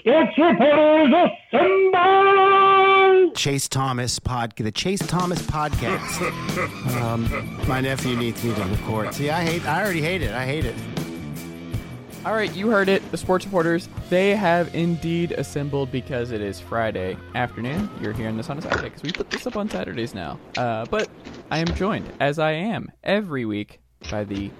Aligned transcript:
Sports 0.00 0.38
reporters 0.38 1.30
assemble! 1.52 3.32
Chase 3.32 3.68
Thomas 3.68 4.18
pod, 4.18 4.54
the 4.56 4.72
Chase 4.72 5.06
Thomas 5.06 5.42
podcast. 5.42 6.22
um, 7.02 7.28
my 7.68 7.82
nephew 7.82 8.16
needs 8.16 8.42
me 8.42 8.54
to 8.54 8.64
record. 8.64 9.12
See, 9.12 9.28
I 9.28 9.44
hate. 9.44 9.66
I 9.66 9.82
already 9.82 10.00
hate 10.00 10.22
it. 10.22 10.32
I 10.32 10.46
hate 10.46 10.64
it. 10.64 10.74
All 12.24 12.32
right, 12.32 12.54
you 12.54 12.70
heard 12.70 12.88
it. 12.88 13.10
The 13.10 13.18
sports 13.18 13.44
reporters, 13.44 13.90
they 14.08 14.34
have 14.34 14.74
indeed 14.74 15.32
assembled 15.32 15.92
because 15.92 16.30
it 16.30 16.40
is 16.40 16.58
Friday 16.60 17.18
afternoon. 17.34 17.90
You're 18.00 18.14
hearing 18.14 18.38
this 18.38 18.48
on 18.48 18.56
a 18.56 18.62
Saturday 18.62 18.88
because 18.88 19.02
we 19.02 19.12
put 19.12 19.28
this 19.28 19.46
up 19.46 19.56
on 19.56 19.68
Saturdays 19.68 20.14
now. 20.14 20.38
Uh, 20.56 20.86
but 20.86 21.10
I 21.50 21.58
am 21.58 21.66
joined, 21.74 22.10
as 22.20 22.38
I 22.38 22.52
am 22.52 22.90
every 23.04 23.44
week, 23.44 23.80
by 24.10 24.24
the 24.24 24.50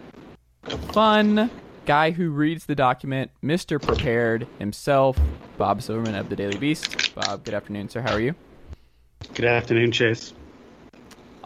fun 0.93 1.51
guy 1.91 2.13
who 2.13 2.31
reads 2.31 2.67
the 2.67 2.75
document, 2.77 3.33
Mr. 3.43 3.83
Prepared 3.83 4.47
himself, 4.61 5.19
Bob 5.59 5.83
Silverman 5.83 6.15
of 6.15 6.29
the 6.29 6.37
Daily 6.37 6.57
Beast. 6.57 7.13
Bob, 7.17 7.43
good 7.43 7.53
afternoon, 7.53 7.89
sir. 7.89 8.01
How 8.01 8.13
are 8.13 8.21
you? 8.21 8.37
Good 9.35 9.47
afternoon, 9.47 9.91
Chase. 9.91 10.33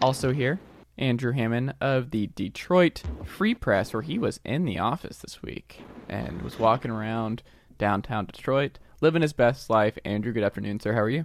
Also 0.02 0.34
here, 0.34 0.60
Andrew 0.98 1.32
Hammond 1.32 1.72
of 1.80 2.10
the 2.10 2.26
Detroit 2.26 3.02
Free 3.24 3.54
Press, 3.54 3.94
where 3.94 4.02
he 4.02 4.18
was 4.18 4.38
in 4.44 4.66
the 4.66 4.78
office 4.78 5.16
this 5.16 5.40
week 5.40 5.80
and 6.10 6.42
was 6.42 6.58
walking 6.58 6.90
around 6.90 7.42
downtown 7.78 8.26
Detroit, 8.26 8.78
living 9.00 9.22
his 9.22 9.32
best 9.32 9.70
life. 9.70 9.96
Andrew, 10.04 10.34
good 10.34 10.44
afternoon, 10.44 10.78
sir. 10.78 10.92
How 10.92 11.00
are 11.00 11.08
you? 11.08 11.24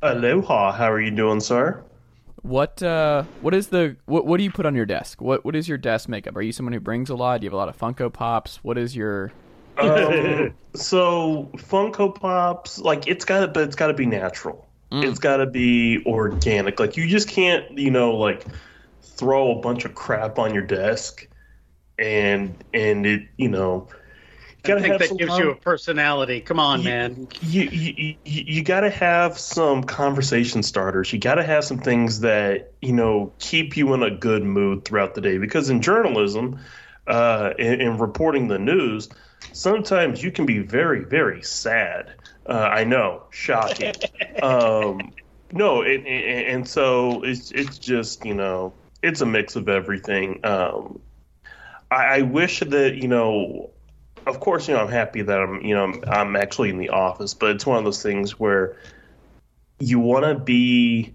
Aloha. 0.00 0.70
How 0.70 0.92
are 0.92 1.00
you 1.00 1.10
doing, 1.10 1.40
sir? 1.40 1.82
What 2.44 2.82
uh, 2.82 3.22
what 3.40 3.54
is 3.54 3.68
the 3.68 3.96
what 4.04 4.26
what 4.26 4.36
do 4.36 4.44
you 4.44 4.50
put 4.50 4.66
on 4.66 4.74
your 4.74 4.84
desk? 4.84 5.22
What 5.22 5.46
what 5.46 5.56
is 5.56 5.66
your 5.66 5.78
desk 5.78 6.10
makeup? 6.10 6.36
Are 6.36 6.42
you 6.42 6.52
someone 6.52 6.74
who 6.74 6.80
brings 6.80 7.08
a 7.08 7.14
lot? 7.14 7.40
Do 7.40 7.46
you 7.46 7.48
have 7.48 7.54
a 7.54 7.56
lot 7.56 7.70
of 7.70 7.78
Funko 7.78 8.12
Pops? 8.12 8.62
What 8.62 8.76
is 8.76 8.94
your 8.94 9.32
Um, 9.78 10.54
so 10.74 11.50
Funko 11.56 12.14
Pops, 12.14 12.78
like 12.78 13.08
it's 13.08 13.24
got 13.24 13.40
to, 13.40 13.48
but 13.48 13.62
it's 13.64 13.76
got 13.76 13.86
to 13.86 13.94
be 13.94 14.06
natural. 14.06 14.68
It's 14.92 15.18
got 15.18 15.38
to 15.38 15.46
be 15.46 16.04
organic. 16.06 16.78
Like 16.78 16.96
you 16.96 17.08
just 17.08 17.28
can't, 17.28 17.76
you 17.76 17.90
know, 17.90 18.14
like 18.14 18.44
throw 19.02 19.50
a 19.50 19.60
bunch 19.60 19.84
of 19.84 19.94
crap 19.94 20.38
on 20.38 20.54
your 20.54 20.62
desk, 20.62 21.26
and 21.98 22.54
and 22.72 23.04
it, 23.04 23.22
you 23.36 23.48
know, 23.48 23.88
I 24.64 24.80
think 24.80 24.86
have 24.86 24.98
that 25.00 25.18
gives 25.18 25.30
con- 25.32 25.42
you 25.42 25.50
a 25.50 25.56
personality. 25.56 26.40
Come 26.40 26.58
on, 26.58 26.80
You- 26.80 26.84
man. 26.84 27.28
you 27.40 27.62
you, 27.62 27.94
you, 28.24 28.44
you 28.46 28.62
got 28.62 28.80
to 28.80 28.90
have 28.90 29.38
some 29.38 29.84
conversation 29.84 30.62
starters. 30.62 31.12
You 31.12 31.18
got 31.18 31.36
to 31.36 31.44
have 31.44 31.64
some 31.64 31.78
things 31.78 32.20
that 32.20 32.72
you 32.80 32.92
know 32.92 33.32
keep 33.38 33.76
you 33.76 33.92
in 33.94 34.02
a 34.02 34.10
good 34.10 34.42
mood 34.44 34.84
throughout 34.84 35.14
the 35.14 35.20
day. 35.20 35.38
Because 35.38 35.70
in 35.70 35.80
journalism, 35.82 36.58
uh, 37.06 37.52
in, 37.58 37.80
in 37.80 37.98
reporting 37.98 38.48
the 38.48 38.58
news, 38.58 39.08
sometimes 39.52 40.22
you 40.22 40.30
can 40.30 40.46
be 40.46 40.60
very 40.60 41.04
very 41.04 41.42
sad. 41.42 42.14
Uh, 42.46 42.52
I 42.52 42.84
know, 42.84 43.22
shocking. 43.30 43.94
um, 44.42 45.12
no, 45.52 45.82
and, 45.82 46.06
and, 46.06 46.46
and 46.46 46.68
so 46.68 47.22
it's 47.22 47.50
it's 47.50 47.78
just 47.78 48.24
you 48.24 48.34
know 48.34 48.72
it's 49.02 49.20
a 49.20 49.26
mix 49.26 49.56
of 49.56 49.68
everything. 49.68 50.40
Um, 50.44 51.00
I, 51.90 52.18
I 52.18 52.22
wish 52.22 52.60
that 52.60 52.96
you 52.96 53.08
know 53.08 53.70
of 54.26 54.40
course, 54.40 54.68
you 54.68 54.74
know, 54.74 54.80
I'm 54.80 54.90
happy 54.90 55.22
that 55.22 55.38
I'm, 55.38 55.60
you 55.62 55.74
know, 55.74 56.00
I'm, 56.06 56.36
actually 56.36 56.70
in 56.70 56.78
the 56.78 56.90
office, 56.90 57.34
but 57.34 57.50
it's 57.50 57.66
one 57.66 57.78
of 57.78 57.84
those 57.84 58.02
things 58.02 58.38
where 58.38 58.76
you 59.78 59.98
want 59.98 60.24
to 60.24 60.34
be, 60.34 61.14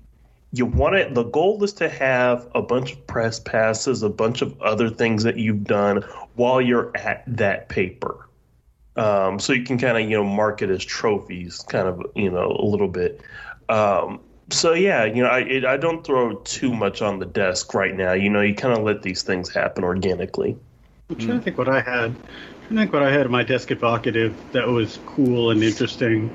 you 0.52 0.66
want 0.66 0.96
to, 0.96 1.14
the 1.14 1.24
goal 1.24 1.64
is 1.64 1.74
to 1.74 1.90
have 1.90 2.48
a 2.56 2.62
bunch 2.62 2.94
of 2.94 3.08
press 3.08 3.40
passes, 3.40 4.04
a 4.04 4.10
bunch 4.10 4.42
of 4.42 4.60
other 4.62 4.90
things 4.90 5.24
that 5.24 5.38
you've 5.38 5.64
done 5.64 6.04
while 6.36 6.62
you're 6.62 6.92
at 6.96 7.24
that 7.28 7.70
paper. 7.70 8.28
Um, 8.96 9.40
so 9.40 9.54
you 9.54 9.64
can 9.64 9.78
kind 9.78 9.98
of, 9.98 10.10
you 10.10 10.18
know, 10.18 10.24
mark 10.24 10.62
it 10.62 10.70
as 10.70 10.84
trophies, 10.84 11.60
kind 11.70 11.88
of, 11.88 12.06
you 12.16 12.30
know, 12.30 12.52
a 12.52 12.66
little 12.66 12.88
bit. 12.88 13.22
Um, 13.70 14.20
so 14.52 14.74
yeah, 14.74 15.06
you 15.06 15.22
know, 15.24 15.30
I 15.30 15.40
it, 15.42 15.66
I 15.66 15.78
don't 15.78 16.04
throw 16.04 16.36
too 16.38 16.74
much 16.74 17.02
on 17.02 17.20
the 17.20 17.26
desk 17.26 17.74
right 17.74 17.96
now. 17.96 18.14
You 18.14 18.30
know, 18.30 18.42
you 18.42 18.56
kind 18.56 18.78
of 18.78 18.84
let 18.84 19.02
these 19.02 19.22
things 19.22 19.50
happen 19.50 19.84
organically. 19.84 20.58
I'm 21.10 21.16
trying 21.16 21.38
to 21.38 21.44
think 21.44 21.58
what 21.58 21.70
I 21.70 21.82
had. 21.82 22.16
To 22.70 22.76
think 22.76 22.94
what 22.94 23.02
I 23.02 23.12
had 23.12 23.22
at 23.22 23.32
my 23.32 23.42
desk 23.42 23.70
Vocativ 23.70 24.36
that 24.52 24.68
was 24.68 25.00
cool 25.08 25.50
and 25.50 25.64
interesting, 25.64 26.30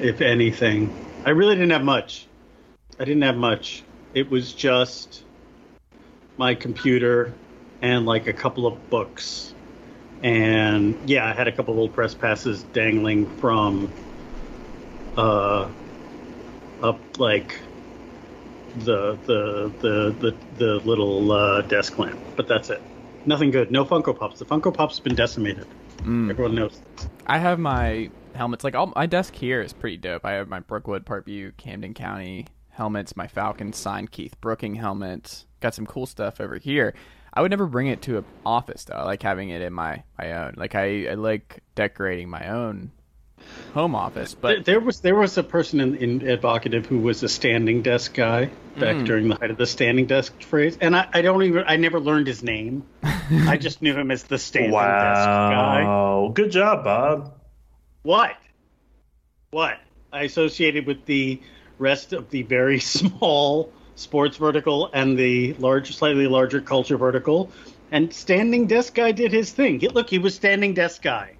if 0.00 0.20
anything. 0.20 0.92
I 1.24 1.30
really 1.30 1.54
didn't 1.54 1.70
have 1.70 1.84
much. 1.84 2.26
I 2.98 3.04
didn't 3.04 3.22
have 3.22 3.36
much. 3.36 3.84
It 4.12 4.28
was 4.28 4.52
just 4.52 5.22
my 6.36 6.56
computer 6.56 7.32
and 7.82 8.04
like 8.04 8.26
a 8.26 8.32
couple 8.32 8.66
of 8.66 8.90
books. 8.90 9.54
And 10.24 10.96
yeah, 11.08 11.24
I 11.24 11.34
had 11.34 11.46
a 11.46 11.52
couple 11.52 11.74
of 11.74 11.78
old 11.78 11.94
press 11.94 12.14
passes 12.14 12.64
dangling 12.72 13.26
from 13.36 13.92
uh 15.16 15.68
up 16.82 16.98
like 17.20 17.54
the 18.80 19.16
the 19.24 19.70
the 19.80 20.14
the, 20.18 20.36
the 20.58 20.74
little 20.84 21.30
uh, 21.30 21.62
desk 21.62 21.96
lamp. 21.96 22.18
But 22.34 22.48
that's 22.48 22.70
it. 22.70 22.82
Nothing 23.26 23.50
good. 23.50 23.70
No 23.70 23.84
Funko 23.84 24.18
Pops. 24.18 24.38
The 24.38 24.44
Funko 24.44 24.72
Pops 24.72 24.96
have 24.96 25.04
been 25.04 25.14
decimated. 25.14 25.66
Mm. 25.98 26.30
Everyone 26.30 26.54
knows. 26.54 26.80
I 27.26 27.38
have 27.38 27.58
my 27.58 28.10
helmets. 28.34 28.64
Like 28.64 28.74
all 28.74 28.92
my 28.96 29.06
desk 29.06 29.34
here 29.34 29.60
is 29.60 29.72
pretty 29.72 29.98
dope. 29.98 30.24
I 30.24 30.32
have 30.32 30.48
my 30.48 30.60
Brookwood, 30.60 31.04
Parkview, 31.04 31.56
Camden 31.56 31.94
County 31.94 32.46
helmets, 32.70 33.16
my 33.16 33.26
Falcon 33.26 33.72
signed 33.72 34.10
Keith 34.10 34.40
Brooking 34.40 34.74
helmet. 34.74 35.44
Got 35.60 35.74
some 35.74 35.86
cool 35.86 36.06
stuff 36.06 36.40
over 36.40 36.56
here. 36.56 36.94
I 37.34 37.42
would 37.42 37.50
never 37.50 37.66
bring 37.66 37.88
it 37.88 38.02
to 38.02 38.18
an 38.18 38.24
office 38.44 38.84
though. 38.84 38.94
I 38.94 39.04
like 39.04 39.22
having 39.22 39.50
it 39.50 39.62
in 39.62 39.72
my 39.72 40.02
my 40.18 40.32
own. 40.32 40.54
Like 40.56 40.74
I, 40.74 41.08
I 41.08 41.14
like 41.14 41.62
decorating 41.74 42.28
my 42.28 42.48
own 42.48 42.90
home 43.74 43.94
office. 43.94 44.34
But 44.34 44.64
there 44.64 44.80
was 44.80 45.00
there 45.00 45.14
was 45.14 45.36
a 45.38 45.42
person 45.42 45.80
in, 45.80 45.94
in 45.96 46.20
Vocativ 46.40 46.86
who 46.86 46.98
was 46.98 47.22
a 47.22 47.28
standing 47.28 47.82
desk 47.82 48.14
guy 48.14 48.50
back 48.78 48.96
Mm. 48.96 49.06
during 49.06 49.28
the 49.28 49.34
height 49.36 49.50
of 49.50 49.56
the 49.56 49.66
standing 49.66 50.06
desk 50.06 50.40
phrase, 50.42 50.78
and 50.80 50.96
I, 50.96 51.08
I 51.12 51.22
don't 51.22 51.42
even 51.42 51.64
I 51.66 51.76
never 51.76 52.00
learned 52.00 52.26
his 52.26 52.42
name. 52.42 52.84
I 53.02 53.56
just 53.56 53.82
knew 53.82 53.94
him 53.94 54.10
as 54.10 54.22
the 54.24 54.38
standing 54.38 54.72
desk 54.72 54.80
guy. 55.26 55.82
Wow, 55.84 56.30
good 56.34 56.50
job, 56.50 56.84
Bob. 56.84 57.32
What? 58.02 58.36
What? 59.50 59.78
I 60.12 60.22
associated 60.24 60.86
with 60.86 61.04
the 61.06 61.40
rest 61.78 62.12
of 62.12 62.30
the 62.30 62.42
very 62.42 62.80
small 62.98 63.72
sports 63.94 64.36
vertical 64.36 64.90
and 64.92 65.18
the 65.18 65.54
large, 65.54 65.94
slightly 65.94 66.26
larger 66.26 66.60
culture 66.60 66.96
vertical. 66.96 67.50
And 67.92 68.12
standing 68.12 68.66
desk 68.66 68.94
guy 68.94 69.12
did 69.12 69.32
his 69.32 69.50
thing. 69.52 69.80
Look, 69.80 70.08
he 70.08 70.18
was 70.18 70.34
standing 70.34 70.74
desk 70.74 71.02
guy. 71.02 71.32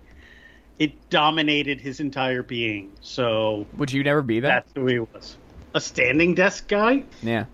It 0.80 1.10
dominated 1.10 1.78
his 1.78 2.00
entire 2.00 2.42
being. 2.42 2.90
So 3.02 3.66
would 3.76 3.92
you 3.92 4.02
never 4.02 4.22
be 4.22 4.40
that? 4.40 4.48
that's 4.48 4.72
who 4.74 4.86
he 4.86 4.98
was. 4.98 5.36
A 5.74 5.80
standing 5.80 6.34
desk 6.34 6.66
guy? 6.66 7.04
Yeah. 7.22 7.44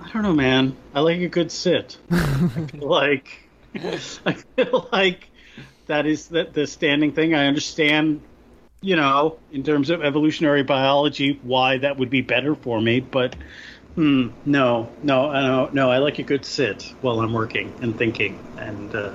I 0.00 0.08
don't 0.12 0.22
know, 0.22 0.32
man. 0.32 0.76
I 0.94 1.00
like 1.00 1.20
a 1.20 1.28
good 1.28 1.52
sit. 1.52 1.98
Like 2.74 3.48
I 3.74 4.32
feel 4.56 4.88
like 4.92 5.28
that 5.86 6.06
is 6.06 6.28
that 6.28 6.52
the 6.54 6.66
standing 6.66 7.12
thing. 7.12 7.34
I 7.34 7.46
understand, 7.46 8.20
you 8.80 8.96
know, 8.96 9.38
in 9.50 9.62
terms 9.62 9.90
of 9.90 10.04
evolutionary 10.04 10.62
biology, 10.62 11.40
why 11.42 11.78
that 11.78 11.98
would 11.98 12.10
be 12.10 12.20
better 12.20 12.54
for 12.54 12.80
me. 12.80 13.00
But 13.00 13.34
hmm, 13.94 14.28
no, 14.44 14.88
no, 15.02 15.32
no, 15.32 15.70
no. 15.72 15.90
I 15.90 15.98
like 15.98 16.18
a 16.18 16.22
good 16.22 16.44
sit 16.44 16.94
while 17.00 17.20
I'm 17.20 17.32
working 17.32 17.74
and 17.80 17.96
thinking 17.96 18.38
and 18.58 18.94
uh, 18.94 19.12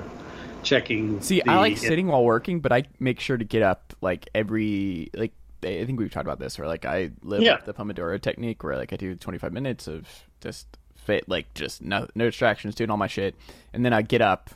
checking. 0.68 1.22
See, 1.22 1.42
the- 1.42 1.50
I 1.52 1.58
like 1.60 1.78
sitting 1.78 2.08
while 2.08 2.24
working, 2.24 2.60
but 2.60 2.72
I 2.72 2.84
make 3.00 3.20
sure 3.20 3.38
to 3.38 3.46
get 3.46 3.62
up 3.64 3.94
like 4.02 4.30
every 4.36 5.10
like 5.16 5.34
I 5.64 5.86
think 5.86 6.00
we've 6.00 6.12
talked 6.12 6.26
about 6.28 6.40
this 6.40 6.58
where 6.60 6.68
like 6.68 6.86
I 6.86 7.12
live 7.24 7.42
Yeah. 7.42 7.58
the 7.66 7.74
Pomodoro 7.74 8.22
technique 8.22 8.64
where 8.64 8.76
like 8.78 8.94
I 8.94 8.96
do 8.96 9.16
25 9.16 9.52
minutes 9.54 9.88
of 9.88 10.08
just 10.42 10.68
fit 10.96 11.28
like 11.28 11.52
just 11.56 11.82
no 11.82 12.08
no 12.16 12.26
distractions 12.26 12.76
doing 12.76 12.90
all 12.92 12.98
my 12.98 13.08
shit 13.08 13.34
and 13.74 13.84
then 13.84 13.94
I 13.94 14.02
get 14.04 14.22
up, 14.22 14.50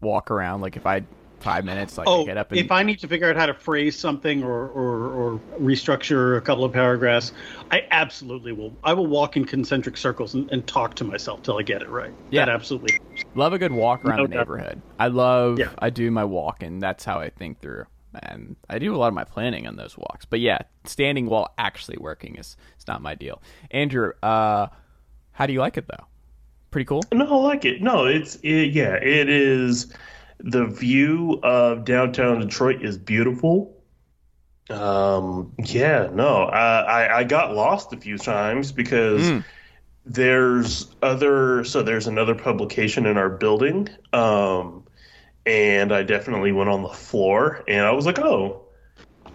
walk 0.00 0.30
around 0.30 0.60
like 0.60 0.76
if 0.76 0.86
I 0.86 1.02
5 1.44 1.64
minutes 1.64 1.98
like 1.98 2.08
I 2.08 2.10
Oh, 2.10 2.24
get 2.24 2.36
up 2.36 2.50
and 2.50 2.58
if 2.58 2.72
I 2.72 2.82
need 2.82 2.98
to 3.00 3.08
figure 3.08 3.28
out 3.28 3.36
how 3.36 3.46
to 3.46 3.54
phrase 3.54 3.98
something 3.98 4.42
or, 4.42 4.68
or, 4.68 5.08
or 5.12 5.40
restructure 5.60 6.36
a 6.38 6.40
couple 6.40 6.64
of 6.64 6.72
paragraphs, 6.72 7.32
I 7.70 7.86
absolutely 7.90 8.52
will. 8.52 8.74
I 8.82 8.94
will 8.94 9.06
walk 9.06 9.36
in 9.36 9.44
concentric 9.44 9.96
circles 9.96 10.34
and, 10.34 10.50
and 10.50 10.66
talk 10.66 10.94
to 10.96 11.04
myself 11.04 11.42
till 11.42 11.58
I 11.58 11.62
get 11.62 11.82
it 11.82 11.88
right. 11.90 12.12
Yeah. 12.30 12.46
That 12.46 12.54
absolutely. 12.54 12.98
love 13.34 13.52
a 13.52 13.58
good 13.58 13.72
walk 13.72 14.04
around 14.04 14.16
No 14.18 14.26
the 14.26 14.32
doubt. 14.34 14.38
neighborhood. 14.40 14.82
I 14.98 15.08
love 15.08 15.58
Yeah. 15.58 15.70
I 15.78 15.90
do 15.90 16.10
my 16.10 16.24
walk 16.24 16.62
and 16.62 16.82
that's 16.82 17.04
how 17.04 17.20
I 17.20 17.28
think 17.30 17.60
through. 17.60 17.84
And 18.22 18.56
I 18.70 18.78
do 18.78 18.94
a 18.94 18.96
lot 18.96 19.08
of 19.08 19.14
my 19.14 19.24
planning 19.24 19.66
on 19.66 19.76
those 19.76 19.98
walks. 19.98 20.24
But 20.24 20.40
yeah, 20.40 20.58
standing 20.84 21.26
while 21.26 21.52
actually 21.58 21.98
working 22.00 22.36
is 22.36 22.56
it's 22.76 22.86
not 22.86 23.02
my 23.02 23.14
deal. 23.14 23.42
Andrew, 23.70 24.12
uh 24.22 24.68
how 25.32 25.46
do 25.46 25.52
you 25.52 25.58
like 25.60 25.76
it 25.76 25.88
though? 25.88 26.06
Pretty 26.70 26.86
cool? 26.86 27.02
No, 27.12 27.26
I 27.26 27.42
like 27.48 27.64
it. 27.64 27.82
No, 27.82 28.06
it's 28.06 28.36
it, 28.36 28.72
yeah, 28.72 28.94
it 28.94 29.28
is. 29.28 29.92
The 30.46 30.66
view 30.66 31.40
of 31.42 31.84
downtown 31.86 32.40
Detroit 32.40 32.82
is 32.82 32.98
beautiful. 32.98 33.82
Um, 34.68 35.52
yeah, 35.64 36.08
no, 36.12 36.44
I, 36.44 36.80
I 36.80 37.18
I 37.18 37.24
got 37.24 37.54
lost 37.54 37.92
a 37.92 37.96
few 37.96 38.18
times 38.18 38.72
because 38.72 39.22
Mm. 39.22 39.44
there's 40.06 40.94
other 41.02 41.64
so 41.64 41.82
there's 41.82 42.06
another 42.06 42.34
publication 42.34 43.06
in 43.06 43.16
our 43.16 43.30
building. 43.30 43.88
Um, 44.12 44.84
and 45.46 45.92
I 45.92 46.02
definitely 46.02 46.52
went 46.52 46.70
on 46.70 46.82
the 46.82 46.88
floor 46.90 47.62
and 47.68 47.84
I 47.86 47.92
was 47.92 48.04
like, 48.06 48.18
oh, 48.18 48.63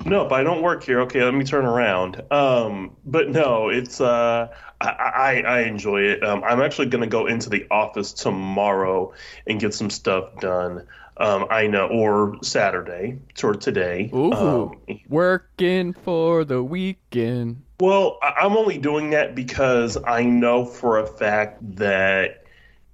Nope, 0.05 0.29
but 0.29 0.39
I 0.39 0.43
don't 0.43 0.61
work 0.61 0.83
here. 0.83 1.01
Okay, 1.01 1.23
let 1.23 1.33
me 1.33 1.43
turn 1.43 1.65
around. 1.65 2.21
Um, 2.31 2.95
but 3.05 3.29
no, 3.29 3.69
it's 3.69 3.99
uh, 4.01 4.47
I, 4.81 4.87
I, 4.87 5.41
I 5.41 5.59
enjoy 5.61 6.01
it. 6.01 6.23
Um, 6.23 6.43
I'm 6.43 6.61
actually 6.61 6.87
going 6.87 7.03
to 7.03 7.09
go 7.09 7.27
into 7.27 7.49
the 7.49 7.67
office 7.69 8.13
tomorrow 8.13 9.13
and 9.45 9.59
get 9.59 9.73
some 9.73 9.89
stuff 9.89 10.39
done. 10.39 10.87
Um, 11.17 11.47
I 11.49 11.67
know, 11.67 11.87
or 11.87 12.37
Saturday, 12.41 13.19
or 13.43 13.53
today. 13.53 14.09
Ooh, 14.13 14.31
Um, 14.31 14.79
working 15.09 15.91
for 15.91 16.45
the 16.45 16.63
weekend. 16.63 17.61
Well, 17.81 18.19
I'm 18.21 18.55
only 18.55 18.77
doing 18.77 19.09
that 19.09 19.35
because 19.35 19.97
I 20.05 20.23
know 20.23 20.65
for 20.65 20.97
a 20.99 21.05
fact 21.05 21.57
that 21.75 22.45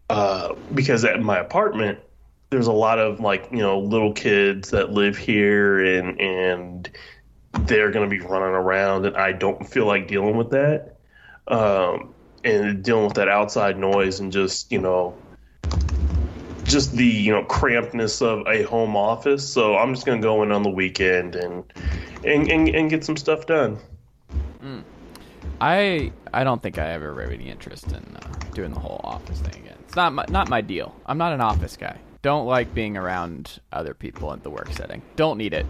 uh, 0.10 0.56
because 0.74 1.06
at 1.06 1.22
my 1.22 1.38
apartment 1.40 2.00
there's 2.50 2.68
a 2.68 2.74
lot 2.74 3.00
of 3.00 3.20
like 3.20 3.48
you 3.52 3.60
know 3.60 3.80
little 3.80 4.14
kids 4.14 4.72
that 4.72 4.92
live 4.92 5.18
here 5.18 5.84
and 5.84 6.20
and 6.20 6.90
they're 7.62 7.92
going 7.92 8.10
to 8.10 8.14
be 8.14 8.22
running 8.22 8.56
around 8.56 9.06
and 9.06 9.16
I 9.16 9.32
don't 9.32 9.66
feel 9.68 9.86
like 9.86 10.08
dealing 10.08 10.38
with 10.38 10.52
that 10.52 10.98
um, 11.48 12.14
and 12.44 12.84
dealing 12.84 13.06
with 13.06 13.16
that 13.16 13.30
outside 13.30 13.78
noise 13.78 14.20
and 14.20 14.32
just 14.32 14.72
you 14.72 14.80
know 14.80 15.16
just 16.64 16.94
the 16.94 17.06
you 17.06 17.32
know 17.32 17.44
crampedness 17.44 18.22
of 18.22 18.46
a 18.48 18.64
home 18.64 18.96
office. 18.96 19.48
So 19.48 19.78
I'm 19.78 19.94
just 19.94 20.06
going 20.06 20.22
to 20.22 20.26
go 20.26 20.44
in 20.44 20.52
on 20.52 20.64
the 20.64 20.70
weekend 20.70 21.36
and 21.36 21.64
and, 22.24 22.50
and 22.50 22.70
and 22.70 22.90
get 22.90 23.06
some 23.06 23.18
stuff 23.18 23.46
done. 23.46 23.80
I 25.62 26.12
I 26.34 26.44
don't 26.44 26.62
think 26.62 26.78
I 26.78 26.92
ever 26.92 27.22
have 27.22 27.32
any 27.32 27.50
interest 27.50 27.88
in 27.88 28.18
uh, 28.18 28.20
doing 28.54 28.74
the 28.74 28.80
whole 28.80 29.00
office 29.04 29.40
thing 29.40 29.64
again. 29.64 29.78
It's 29.88 29.96
not 29.96 30.14
my, 30.14 30.26
not 30.30 30.50
my 30.50 30.62
deal. 30.62 30.96
I'm 31.06 31.18
not 31.18 31.34
an 31.34 31.42
office 31.42 31.78
guy. 31.78 31.98
Don't 32.26 32.48
like 32.48 32.74
being 32.74 32.98
around 32.98 33.60
other 33.72 33.94
people 33.94 34.34
in 34.34 34.40
the 34.40 34.50
work 34.50 34.74
setting. 34.74 35.04
Don't 35.16 35.38
need 35.38 35.54
it. 35.54 35.64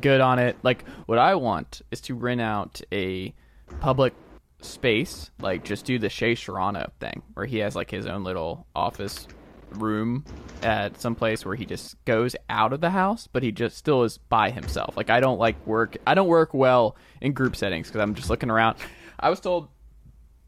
Good 0.00 0.20
on 0.20 0.38
it. 0.38 0.56
Like 0.62 0.84
what 1.06 1.18
I 1.18 1.34
want 1.34 1.82
is 1.90 2.00
to 2.02 2.14
rent 2.14 2.40
out 2.40 2.80
a 2.92 3.34
public 3.80 4.14
space, 4.60 5.32
like 5.40 5.64
just 5.64 5.84
do 5.84 5.98
the 5.98 6.08
Shea 6.08 6.36
Serrano 6.36 6.92
thing, 7.00 7.24
where 7.34 7.44
he 7.44 7.58
has 7.58 7.74
like 7.74 7.90
his 7.90 8.06
own 8.06 8.22
little 8.22 8.68
office 8.76 9.26
room 9.72 10.24
at 10.62 11.00
some 11.00 11.16
place 11.16 11.44
where 11.44 11.56
he 11.56 11.66
just 11.66 11.96
goes 12.04 12.36
out 12.48 12.72
of 12.72 12.80
the 12.80 12.90
house, 12.90 13.26
but 13.26 13.42
he 13.42 13.50
just 13.50 13.76
still 13.76 14.04
is 14.04 14.16
by 14.16 14.50
himself. 14.50 14.96
Like 14.96 15.10
I 15.10 15.18
don't 15.18 15.40
like 15.40 15.56
work. 15.66 15.96
I 16.06 16.14
don't 16.14 16.28
work 16.28 16.54
well 16.54 16.94
in 17.20 17.32
group 17.32 17.56
settings 17.56 17.88
because 17.88 18.00
I'm 18.00 18.14
just 18.14 18.30
looking 18.30 18.48
around. 18.48 18.76
I 19.18 19.28
was 19.28 19.40
told 19.40 19.70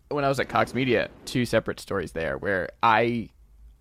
when 0.08 0.24
I 0.24 0.28
was 0.28 0.38
at 0.38 0.48
Cox 0.48 0.72
Media, 0.72 1.10
two 1.24 1.44
separate 1.44 1.80
stories 1.80 2.12
there 2.12 2.38
where 2.38 2.70
I 2.80 3.30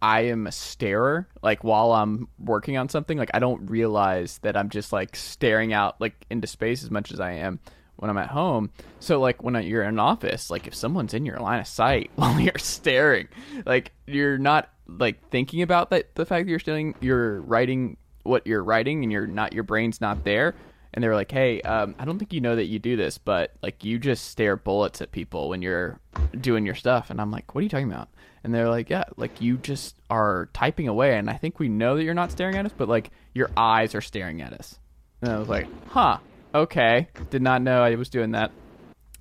I 0.01 0.21
am 0.21 0.47
a 0.47 0.51
starer. 0.51 1.27
Like 1.41 1.63
while 1.63 1.93
I'm 1.93 2.27
working 2.39 2.77
on 2.77 2.89
something, 2.89 3.17
like 3.17 3.31
I 3.33 3.39
don't 3.39 3.69
realize 3.69 4.39
that 4.39 4.55
I'm 4.55 4.69
just 4.69 4.93
like 4.93 5.15
staring 5.15 5.73
out 5.73 5.99
like 5.99 6.25
into 6.29 6.47
space 6.47 6.83
as 6.83 6.91
much 6.91 7.11
as 7.11 7.19
I 7.19 7.33
am 7.33 7.59
when 7.97 8.09
I'm 8.09 8.17
at 8.17 8.29
home. 8.29 8.71
So 8.99 9.19
like 9.19 9.43
when 9.43 9.61
you're 9.63 9.83
in 9.83 9.89
an 9.89 9.99
office, 9.99 10.49
like 10.49 10.67
if 10.67 10.75
someone's 10.75 11.13
in 11.13 11.25
your 11.25 11.39
line 11.39 11.59
of 11.59 11.67
sight 11.67 12.11
while 12.15 12.39
you're 12.39 12.57
staring, 12.57 13.27
like 13.65 13.91
you're 14.05 14.37
not 14.37 14.69
like 14.87 15.29
thinking 15.29 15.61
about 15.61 15.89
that 15.89 16.15
the 16.15 16.25
fact 16.25 16.45
that 16.45 16.49
you're 16.49 16.59
staring, 16.59 16.95
you're 17.01 17.41
writing 17.41 17.97
what 18.23 18.45
you're 18.45 18.63
writing, 18.63 19.03
and 19.03 19.11
you're 19.11 19.27
not 19.27 19.53
your 19.53 19.63
brain's 19.63 20.01
not 20.01 20.23
there. 20.23 20.53
And 20.93 21.03
they 21.03 21.07
were 21.07 21.15
like, 21.15 21.31
"Hey, 21.31 21.61
um, 21.61 21.95
I 21.99 22.05
don't 22.05 22.17
think 22.17 22.33
you 22.33 22.41
know 22.41 22.55
that 22.55 22.65
you 22.65 22.79
do 22.79 22.95
this, 22.95 23.17
but 23.17 23.53
like 23.61 23.83
you 23.83 23.99
just 23.99 24.29
stare 24.29 24.55
bullets 24.55 25.01
at 25.01 25.11
people 25.11 25.49
when 25.49 25.61
you're 25.61 25.99
doing 26.39 26.65
your 26.65 26.75
stuff." 26.75 27.09
And 27.09 27.21
I'm 27.21 27.31
like, 27.31 27.53
"What 27.53 27.59
are 27.59 27.63
you 27.63 27.69
talking 27.69 27.91
about?" 27.91 28.09
And 28.43 28.53
they're 28.53 28.69
like, 28.69 28.89
"Yeah, 28.89 29.03
like 29.17 29.41
you 29.41 29.57
just 29.57 29.95
are 30.09 30.49
typing 30.53 30.87
away, 30.87 31.17
and 31.17 31.29
I 31.29 31.33
think 31.33 31.59
we 31.59 31.69
know 31.69 31.95
that 31.97 32.03
you're 32.03 32.13
not 32.13 32.31
staring 32.31 32.55
at 32.55 32.65
us, 32.65 32.73
but 32.75 32.87
like 32.87 33.11
your 33.33 33.49
eyes 33.57 33.95
are 33.95 34.01
staring 34.01 34.41
at 34.41 34.53
us." 34.53 34.79
And 35.21 35.31
I 35.31 35.37
was 35.37 35.49
like, 35.49 35.67
"Huh, 35.89 36.17
okay, 36.55 37.09
did 37.29 37.41
not 37.41 37.61
know 37.61 37.83
I 37.83 37.95
was 37.95 38.09
doing 38.09 38.31
that." 38.31 38.51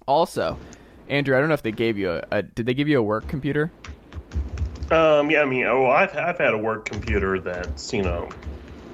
Also, 0.07 0.57
Andrew, 1.09 1.37
I 1.37 1.41
don't 1.41 1.49
know 1.49 1.55
if 1.55 1.63
they 1.63 1.73
gave 1.73 1.99
you 1.99 2.11
a, 2.11 2.23
a 2.31 2.43
did 2.43 2.67
they 2.67 2.75
give 2.75 2.89
you 2.89 2.99
a 2.99 3.03
work 3.03 3.29
computer? 3.29 3.71
Um, 4.91 5.31
yeah, 5.31 5.43
I 5.43 5.45
mean, 5.45 5.65
oh, 5.65 5.87
I've 5.87 6.17
I've 6.17 6.39
had 6.39 6.55
a 6.55 6.59
work 6.59 6.85
computer 6.85 7.41
that's 7.41 7.93
you 7.93 8.03
know, 8.03 8.29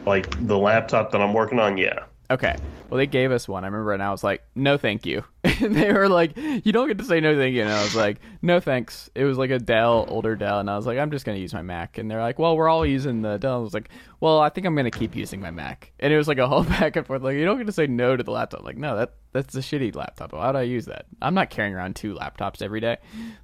like 0.06 0.46
the 0.46 0.56
laptop 0.56 1.12
that 1.12 1.20
I'm 1.20 1.34
working 1.34 1.58
on. 1.58 1.76
Yeah. 1.76 2.04
Okay. 2.32 2.56
Well, 2.88 2.96
they 2.96 3.06
gave 3.06 3.30
us 3.30 3.46
one. 3.46 3.62
I 3.62 3.66
remember, 3.66 3.92
and 3.92 4.02
I 4.02 4.10
was 4.10 4.24
like, 4.24 4.42
"No, 4.54 4.78
thank 4.78 5.04
you." 5.04 5.22
and 5.44 5.74
they 5.74 5.92
were 5.92 6.08
like, 6.08 6.34
"You 6.36 6.72
don't 6.72 6.88
get 6.88 6.96
to 6.98 7.04
say 7.04 7.20
no, 7.20 7.36
thank 7.36 7.54
you." 7.54 7.62
And 7.62 7.70
I 7.70 7.82
was 7.82 7.94
like, 7.94 8.20
"No, 8.40 8.58
thanks." 8.58 9.10
It 9.14 9.24
was 9.24 9.36
like 9.36 9.50
a 9.50 9.58
Dell, 9.58 10.06
older 10.08 10.34
Dell, 10.34 10.58
and 10.58 10.70
I 10.70 10.76
was 10.76 10.86
like, 10.86 10.98
"I'm 10.98 11.10
just 11.10 11.26
gonna 11.26 11.38
use 11.38 11.52
my 11.52 11.60
Mac." 11.60 11.98
And 11.98 12.10
they're 12.10 12.20
like, 12.22 12.38
"Well, 12.38 12.56
we're 12.56 12.70
all 12.70 12.86
using 12.86 13.20
the 13.20 13.36
Dell." 13.36 13.56
I 13.56 13.58
was 13.58 13.74
like, 13.74 13.90
"Well, 14.20 14.40
I 14.40 14.48
think 14.48 14.66
I'm 14.66 14.74
gonna 14.74 14.90
keep 14.90 15.14
using 15.14 15.40
my 15.40 15.50
Mac." 15.50 15.92
And 16.00 16.10
it 16.10 16.16
was 16.16 16.26
like 16.26 16.38
a 16.38 16.48
whole 16.48 16.64
back 16.78 16.96
and 16.96 17.06
forth. 17.06 17.22
Like, 17.22 17.36
you 17.36 17.44
don't 17.44 17.58
get 17.58 17.66
to 17.66 17.72
say 17.72 17.86
no 17.86 18.16
to 18.16 18.22
the 18.22 18.30
laptop. 18.30 18.62
Like, 18.64 18.78
no, 18.78 18.96
that 18.96 19.14
that's 19.32 19.54
a 19.54 19.60
shitty 19.60 19.94
laptop. 19.94 20.32
Why 20.32 20.46
would 20.46 20.56
I 20.56 20.62
use 20.62 20.86
that? 20.86 21.04
I'm 21.20 21.34
not 21.34 21.50
carrying 21.50 21.74
around 21.74 21.96
two 21.96 22.14
laptops 22.14 22.62
every 22.62 22.80
day. 22.80 22.96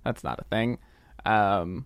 That's 0.04 0.24
not 0.24 0.40
a 0.40 0.44
thing. 0.44 0.78
Um, 1.26 1.84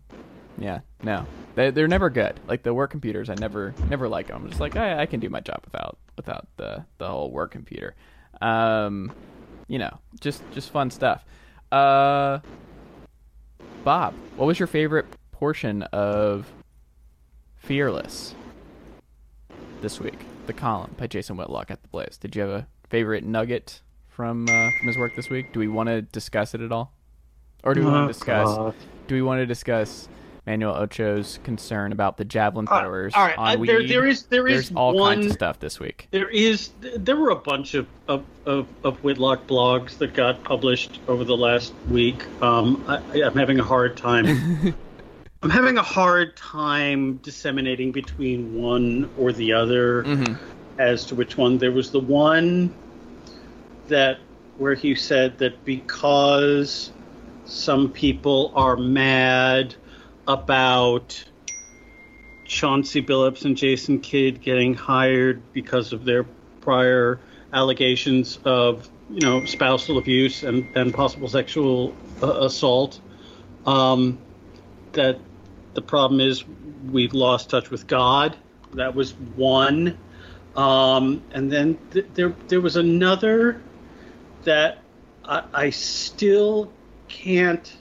yeah, 0.58 0.80
no, 1.02 1.26
they, 1.54 1.70
they're 1.70 1.88
never 1.88 2.10
good. 2.10 2.38
Like 2.46 2.62
the 2.62 2.74
work 2.74 2.90
computers, 2.90 3.28
I 3.30 3.34
never 3.34 3.74
never 3.88 4.08
like 4.08 4.28
them. 4.28 4.42
I'm 4.42 4.48
just 4.48 4.60
like 4.60 4.76
I, 4.76 5.02
I 5.02 5.06
can 5.06 5.20
do 5.20 5.28
my 5.30 5.40
job 5.40 5.60
without 5.64 5.98
without 6.16 6.46
the 6.56 6.84
the 6.98 7.08
whole 7.08 7.30
work 7.30 7.50
computer. 7.50 7.94
Um, 8.40 9.12
you 9.68 9.78
know, 9.78 9.98
just 10.20 10.42
just 10.52 10.70
fun 10.70 10.90
stuff. 10.90 11.24
Uh, 11.70 12.40
Bob, 13.84 14.14
what 14.36 14.46
was 14.46 14.58
your 14.58 14.66
favorite 14.66 15.06
portion 15.32 15.82
of 15.84 16.50
Fearless 17.56 18.34
this 19.80 20.00
week? 20.00 20.18
The 20.46 20.52
column 20.52 20.94
by 20.98 21.06
Jason 21.06 21.36
Whitlock 21.36 21.70
at 21.70 21.82
the 21.82 21.88
Blaze. 21.88 22.16
Did 22.18 22.34
you 22.36 22.42
have 22.42 22.50
a 22.50 22.66
favorite 22.90 23.24
nugget 23.24 23.80
from 24.08 24.44
uh, 24.48 24.70
from 24.78 24.86
his 24.88 24.98
work 24.98 25.14
this 25.16 25.30
week? 25.30 25.52
Do 25.52 25.60
we 25.60 25.68
want 25.68 25.88
to 25.88 26.02
discuss 26.02 26.54
it 26.54 26.60
at 26.60 26.72
all, 26.72 26.92
or 27.64 27.74
do 27.74 27.80
we 27.80 27.86
want 27.86 28.04
Oh, 28.04 28.06
to 28.08 28.12
discuss? 28.12 28.48
God. 28.48 28.74
Do 29.06 29.14
we 29.14 29.22
want 29.22 29.38
to 29.38 29.46
discuss 29.46 30.08
Manuel 30.46 30.74
Acho's 30.82 31.38
concern 31.44 31.92
about 31.92 32.16
the 32.16 32.24
javelin 32.24 32.66
throwers 32.66 33.12
all 33.14 33.24
right, 33.24 33.38
on 33.38 33.46
uh, 33.60 33.64
there- 33.64 33.78
weed? 33.78 33.88
there 33.90 34.06
is- 34.06 34.24
there 34.24 34.48
is 34.48 34.72
all 34.74 34.94
one- 34.94 35.16
kinds 35.18 35.26
of 35.26 35.32
stuff 35.32 35.60
this 35.60 35.78
week. 35.78 36.08
There 36.10 36.28
is 36.28 36.70
there 36.80 37.16
were 37.16 37.30
a 37.30 37.36
bunch 37.36 37.74
of 37.74 37.86
of, 38.08 38.24
of, 38.44 38.66
of 38.82 38.98
Whitlock 39.04 39.46
blogs 39.46 39.98
that 39.98 40.14
got 40.14 40.42
published 40.42 40.98
over 41.06 41.22
the 41.22 41.36
last 41.36 41.72
week. 41.88 42.24
Um, 42.42 42.84
I, 42.88 43.22
I'm 43.22 43.36
having 43.36 43.60
a 43.60 43.64
hard 43.64 43.96
time. 43.96 44.26
I'm 45.44 45.50
having 45.50 45.78
a 45.78 45.82
hard 45.82 46.36
time 46.36 47.16
disseminating 47.18 47.90
between 47.92 48.60
one 48.60 49.08
or 49.18 49.32
the 49.32 49.52
other 49.52 50.02
Mhm. 50.04 50.36
as 50.78 51.04
to 51.06 51.14
which 51.14 51.36
one. 51.36 51.58
There 51.58 51.72
was 51.72 51.90
the 51.92 52.00
one 52.00 52.72
that 53.88 54.18
where 54.58 54.74
he 54.74 54.94
said 54.96 55.38
that 55.38 55.64
because 55.64 56.90
some 57.44 57.88
people 57.90 58.52
are 58.54 58.76
mad 58.76 59.74
about 60.26 61.24
Chauncey 62.44 63.02
Billups 63.02 63.44
and 63.44 63.56
Jason 63.56 64.00
Kidd 64.00 64.42
getting 64.42 64.74
hired 64.74 65.52
because 65.52 65.92
of 65.92 66.04
their 66.04 66.24
prior 66.60 67.18
allegations 67.52 68.38
of, 68.44 68.88
you 69.10 69.20
know, 69.20 69.44
spousal 69.44 69.98
abuse 69.98 70.42
and, 70.42 70.64
and 70.76 70.92
possible 70.92 71.28
sexual 71.28 71.94
uh, 72.22 72.44
assault. 72.44 73.00
Um, 73.66 74.18
that 74.92 75.18
the 75.74 75.82
problem 75.82 76.20
is 76.20 76.44
we've 76.90 77.14
lost 77.14 77.50
touch 77.50 77.70
with 77.70 77.86
God. 77.86 78.36
That 78.74 78.94
was 78.94 79.14
one. 79.14 79.98
Um, 80.56 81.22
and 81.32 81.50
then 81.50 81.78
th- 81.92 82.06
there 82.14 82.34
there 82.48 82.60
was 82.60 82.76
another 82.76 83.62
that 84.44 84.82
I, 85.24 85.44
I 85.54 85.70
still 85.70 86.70
can't 87.08 87.74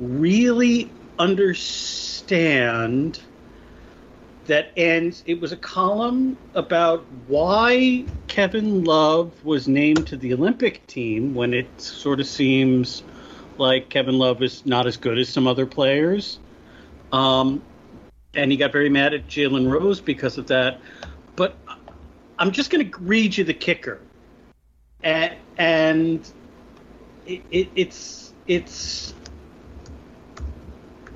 really 0.00 0.90
understand 1.18 3.20
that 4.46 4.70
ends 4.76 5.22
it 5.26 5.40
was 5.40 5.52
a 5.52 5.56
column 5.56 6.36
about 6.54 7.04
why 7.28 8.04
Kevin 8.28 8.84
Love 8.84 9.44
was 9.44 9.66
named 9.66 10.06
to 10.08 10.16
the 10.16 10.34
Olympic 10.34 10.86
team 10.86 11.34
when 11.34 11.54
it 11.54 11.66
sort 11.80 12.20
of 12.20 12.26
seems 12.26 13.02
like 13.58 13.88
Kevin 13.88 14.18
Love 14.18 14.42
is 14.42 14.64
not 14.66 14.86
as 14.86 14.96
good 14.96 15.18
as 15.18 15.28
some 15.28 15.46
other 15.46 15.66
players. 15.66 16.38
Um, 17.12 17.62
and 18.34 18.50
he 18.50 18.56
got 18.56 18.72
very 18.72 18.88
mad 18.88 19.14
at 19.14 19.28
Jalen 19.28 19.70
Rose 19.70 20.00
because 20.00 20.38
of 20.38 20.48
that. 20.48 20.80
But 21.36 21.56
I'm 22.38 22.50
just 22.50 22.70
going 22.70 22.90
to 22.90 22.98
read 22.98 23.36
you 23.36 23.44
the 23.44 23.54
kicker. 23.54 24.00
And, 25.02 25.34
and 25.56 26.28
it, 27.26 27.42
it, 27.50 27.68
it's 27.76 28.32
it's 28.46 29.14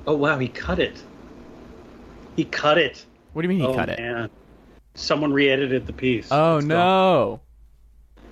oh 0.09 0.15
wow 0.15 0.39
he 0.39 0.47
cut 0.47 0.79
it 0.79 1.01
he 2.35 2.43
cut 2.43 2.77
it 2.77 3.05
What 3.33 3.43
do 3.43 3.47
you 3.47 3.49
mean 3.49 3.59
he 3.59 3.67
oh 3.67 3.75
cut 3.75 3.89
it? 3.89 3.99
man 3.99 4.29
someone 4.95 5.31
re-edited 5.31 5.85
the 5.87 5.93
piece 5.93 6.27
Oh 6.31 6.57
It's 6.57 6.65
gone. 6.67 6.67
no! 6.67 7.39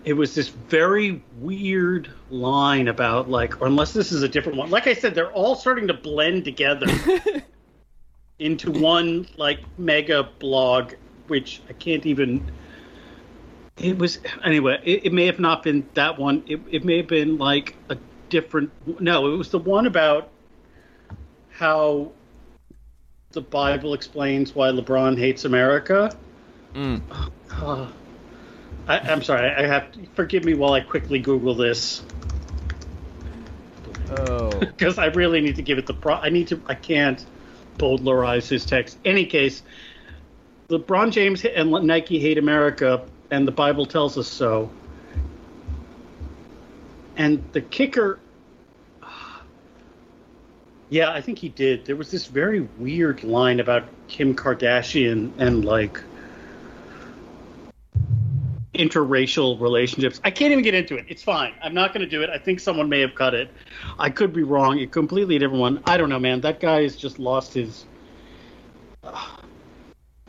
it 0.04 0.14
was 0.14 0.34
this 0.36 0.48
very 0.50 1.22
weird 1.40 2.10
line 2.32 2.88
about 2.88 3.30
like 3.30 3.62
or 3.62 3.68
unless 3.68 3.94
this 3.94 4.12
is 4.12 4.24
a 4.24 4.28
different 4.28 4.58
one 4.58 4.70
like 4.72 4.88
i 4.88 4.94
said 4.94 5.14
they're 5.14 5.32
all 5.32 5.56
starting 5.56 5.88
to 5.88 5.94
blend 5.94 6.44
together 6.46 6.88
into 8.40 8.72
one 8.72 9.28
like 9.38 9.60
mega 9.78 10.24
blog 10.40 10.94
which 11.28 11.62
i 11.70 11.74
can't 11.74 12.06
even 12.08 12.44
It 13.78 13.98
was 14.00 14.18
anyway. 14.44 14.82
It, 14.84 15.06
it 15.08 15.14
may 15.14 15.28
have 15.28 15.40
not 15.40 15.62
been 15.62 15.88
that 15.94 16.18
one. 16.18 16.42
It, 16.48 16.60
it 16.72 16.84
may 16.84 16.98
have 16.98 17.08
been 17.08 17.38
like 17.38 17.76
a 17.90 17.98
different. 18.30 18.72
No, 19.00 19.32
it 19.32 19.38
was 19.38 19.52
the 19.52 19.60
one 19.60 19.86
about 19.86 20.30
how 21.58 22.12
the 23.32 23.42
Bible 23.42 23.94
explains 23.94 24.54
why 24.54 24.70
LeBron 24.70 25.18
hates 25.18 25.46
America. 25.46 26.16
Mm. 26.74 27.02
Uh, 27.52 27.88
I, 28.88 29.00
I'm 29.00 29.22
sorry. 29.24 29.50
I 29.50 29.66
have 29.66 29.92
to 29.94 30.06
forgive 30.16 30.46
me 30.46 30.54
while 30.54 30.74
I 30.74 30.82
quickly 30.82 31.20
Google 31.20 31.56
this 31.56 32.04
Oh. 34.10 34.50
because 34.60 34.98
I 34.98 35.08
really 35.08 35.42
need 35.42 35.56
to 35.58 35.62
give 35.62 35.78
it 35.78 35.86
the 35.86 35.94
pro. 35.94 36.16
I 36.16 36.30
need 36.30 36.48
to. 36.50 36.62
I 36.68 36.76
can't 36.76 37.24
bowdlerize 37.78 38.48
his 38.48 38.66
text. 38.66 38.98
Any 39.06 39.26
case, 39.26 39.64
LeBron 40.70 41.12
James 41.12 41.44
and 41.46 41.72
Nike 41.72 42.20
hate 42.20 42.38
America, 42.38 43.06
and 43.32 43.48
the 43.48 43.52
Bible 43.52 43.86
tells 43.86 44.18
us 44.18 44.28
so. 44.28 44.70
And 47.16 47.44
the 47.52 47.62
kicker. 47.62 48.20
Yeah, 50.90 51.12
I 51.12 51.22
think 51.22 51.40
he 51.40 51.50
did. 51.50 51.86
There 51.86 51.96
was 51.96 52.12
this 52.12 52.28
very 52.28 52.62
weird 52.78 53.24
line 53.24 53.60
about 53.60 53.84
Kim 54.08 54.34
Kardashian 54.36 55.32
and 55.38 55.66
like 55.66 56.02
interracial 58.74 59.60
relationships. 59.60 60.22
I 60.24 60.32
can't 60.32 60.52
even 60.52 60.64
get 60.64 60.74
into 60.74 60.96
it. 60.96 61.06
It's 61.10 61.24
fine. 61.24 61.54
I'm 61.62 61.74
not 61.74 61.94
going 61.94 62.02
to 62.02 62.10
do 62.10 62.22
it. 62.22 62.30
I 62.30 62.38
think 62.38 62.60
someone 62.60 62.88
may 62.88 63.02
have 63.02 63.16
cut 63.16 63.34
it. 63.34 63.50
I 64.00 64.10
could 64.10 64.34
be 64.34 64.44
wrong. 64.44 64.80
A 64.80 64.88
completely 64.88 65.38
different 65.40 65.60
one. 65.60 65.84
I 65.86 65.98
don't 65.98 66.10
know, 66.10 66.20
man. 66.20 66.42
That 66.42 66.60
guy 66.60 66.84
has 66.84 66.96
just 66.96 67.20
lost 67.20 67.54
his. 67.54 67.86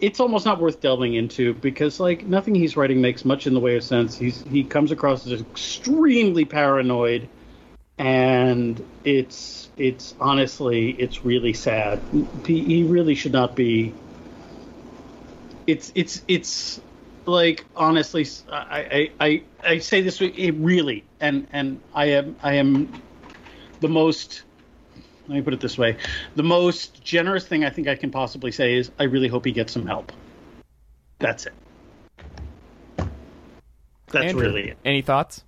It's 0.01 0.21
almost 0.21 0.47
not 0.47 0.61
worth 0.61 0.81
delving 0.81 1.15
into 1.15 1.55
because, 1.55 1.99
like, 1.99 2.25
nothing 2.25 2.55
he's 2.55 2.77
writing 2.77 3.01
makes 3.01 3.25
much 3.25 3.49
in 3.49 3.55
the 3.55 3.59
way 3.59 3.75
of 3.75 3.83
sense. 3.83 4.17
He's 4.17 4.45
he 4.45 4.63
comes 4.63 4.93
across 4.93 5.27
as 5.27 5.41
extremely 5.41 6.45
paranoid, 6.45 7.29
and 7.99 8.85
it's 9.05 9.69
it's 9.77 10.15
honestly 10.21 10.91
it's 10.93 11.25
really 11.25 11.53
sad. 11.53 12.01
He, 12.47 12.65
he 12.65 12.83
really 12.85 13.15
should 13.15 13.33
not 13.33 13.57
be. 13.57 13.93
It's 15.67 15.93
it's 15.95 16.23
it's 16.29 16.81
like 17.27 17.65
honestly, 17.77 18.27
I, 18.51 19.11
I, 19.21 19.27
I, 19.27 19.43
I 19.65 19.79
say 19.79 20.01
this 20.01 20.21
it 20.21 20.55
really, 20.55 21.05
and 21.21 21.47
and 21.53 21.81
I 21.95 22.07
am 22.07 22.37
I 22.43 22.55
am 22.55 23.03
the 23.81 23.89
most. 23.89 24.43
Let 25.27 25.37
me 25.37 25.43
put 25.43 25.53
it 25.53 25.61
this 25.61 25.77
way: 25.77 25.97
the 26.37 26.43
most 26.43 27.03
generous 27.05 27.47
thing 27.47 27.65
I 27.65 27.71
think 27.71 27.89
I 27.89 27.97
can 27.97 28.11
possibly 28.11 28.53
say 28.53 28.77
is 28.77 28.91
I 28.99 29.05
really 29.05 29.29
hope 29.29 29.45
he 29.45 29.53
gets 29.53 29.73
some 29.73 29.87
help. 29.87 30.13
That's 31.19 31.47
it. 31.47 31.53
That's 34.11 34.27
Andrew, 34.27 34.43
really 34.43 34.69
it. 34.71 34.79
Any 34.85 35.03
thoughts? 35.03 35.45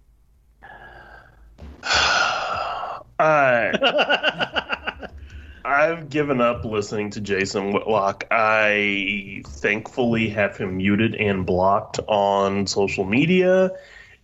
I 3.20 5.06
I've 5.64 6.08
given 6.08 6.40
up 6.40 6.64
listening 6.64 7.10
to 7.10 7.20
Jason 7.20 7.72
Whitlock. 7.72 8.24
I 8.30 9.42
thankfully 9.46 10.28
have 10.30 10.56
him 10.56 10.78
muted 10.78 11.14
and 11.16 11.44
blocked 11.46 12.00
on 12.08 12.66
social 12.66 13.04
media. 13.04 13.70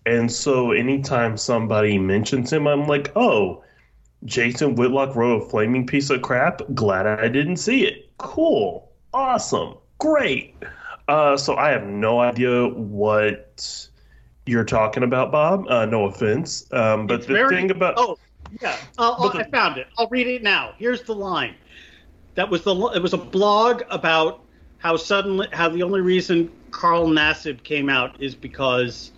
And 0.06 0.30
so 0.32 0.72
anytime 0.72 1.36
somebody 1.36 1.98
mentions 1.98 2.52
him, 2.52 2.66
I'm 2.66 2.86
like, 2.86 3.12
oh, 3.16 3.62
Jason 4.24 4.74
Whitlock 4.76 5.14
wrote 5.14 5.42
a 5.42 5.48
flaming 5.48 5.86
piece 5.86 6.10
of 6.10 6.22
crap. 6.22 6.62
Glad 6.74 7.06
I 7.06 7.28
didn't 7.28 7.58
see 7.58 7.84
it. 7.86 8.10
Cool. 8.18 8.90
Awesome. 9.12 9.74
Great. 9.98 10.54
Uh, 11.06 11.36
so 11.36 11.54
I 11.56 11.68
have 11.70 11.86
no 11.86 12.18
idea 12.20 12.66
what 12.68 13.88
you're 14.46 14.64
talking 14.64 15.02
about, 15.02 15.30
Bob. 15.30 15.66
Uh, 15.68 15.86
no 15.86 16.06
offense. 16.06 16.66
Um, 16.72 17.06
but 17.06 17.16
It's 17.16 17.26
the 17.26 17.34
very- 17.34 17.54
thing 17.56 17.70
about. 17.70 17.94
Oh, 17.96 18.16
yeah. 18.60 18.76
I'll, 18.98 19.30
the- 19.30 19.38
I 19.38 19.50
found 19.50 19.78
it. 19.78 19.86
I'll 19.98 20.08
read 20.08 20.26
it 20.26 20.42
now. 20.42 20.72
Here's 20.78 21.02
the 21.02 21.14
line. 21.14 21.54
That 22.34 22.50
was 22.50 22.62
the. 22.62 22.74
It 22.94 23.02
was 23.02 23.12
a 23.14 23.18
blog 23.18 23.82
about 23.90 24.42
how 24.78 24.96
suddenly 24.96 25.48
how 25.52 25.68
the 25.68 25.82
only 25.82 26.00
reason 26.00 26.52
Carl 26.70 27.08
Nassib 27.08 27.62
came 27.62 27.88
out 27.88 28.20
is 28.20 28.34
because 28.34 29.12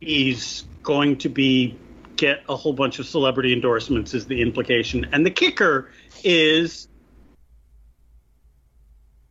he's 0.00 0.64
going 0.82 1.18
to 1.18 1.28
be 1.28 1.76
get 2.16 2.42
a 2.48 2.54
whole 2.54 2.72
bunch 2.72 2.98
of 3.00 3.06
celebrity 3.06 3.52
endorsements 3.52 4.14
is 4.14 4.26
the 4.26 4.40
implication, 4.40 5.08
and 5.12 5.26
the 5.26 5.30
kicker 5.30 5.90
is. 6.22 6.88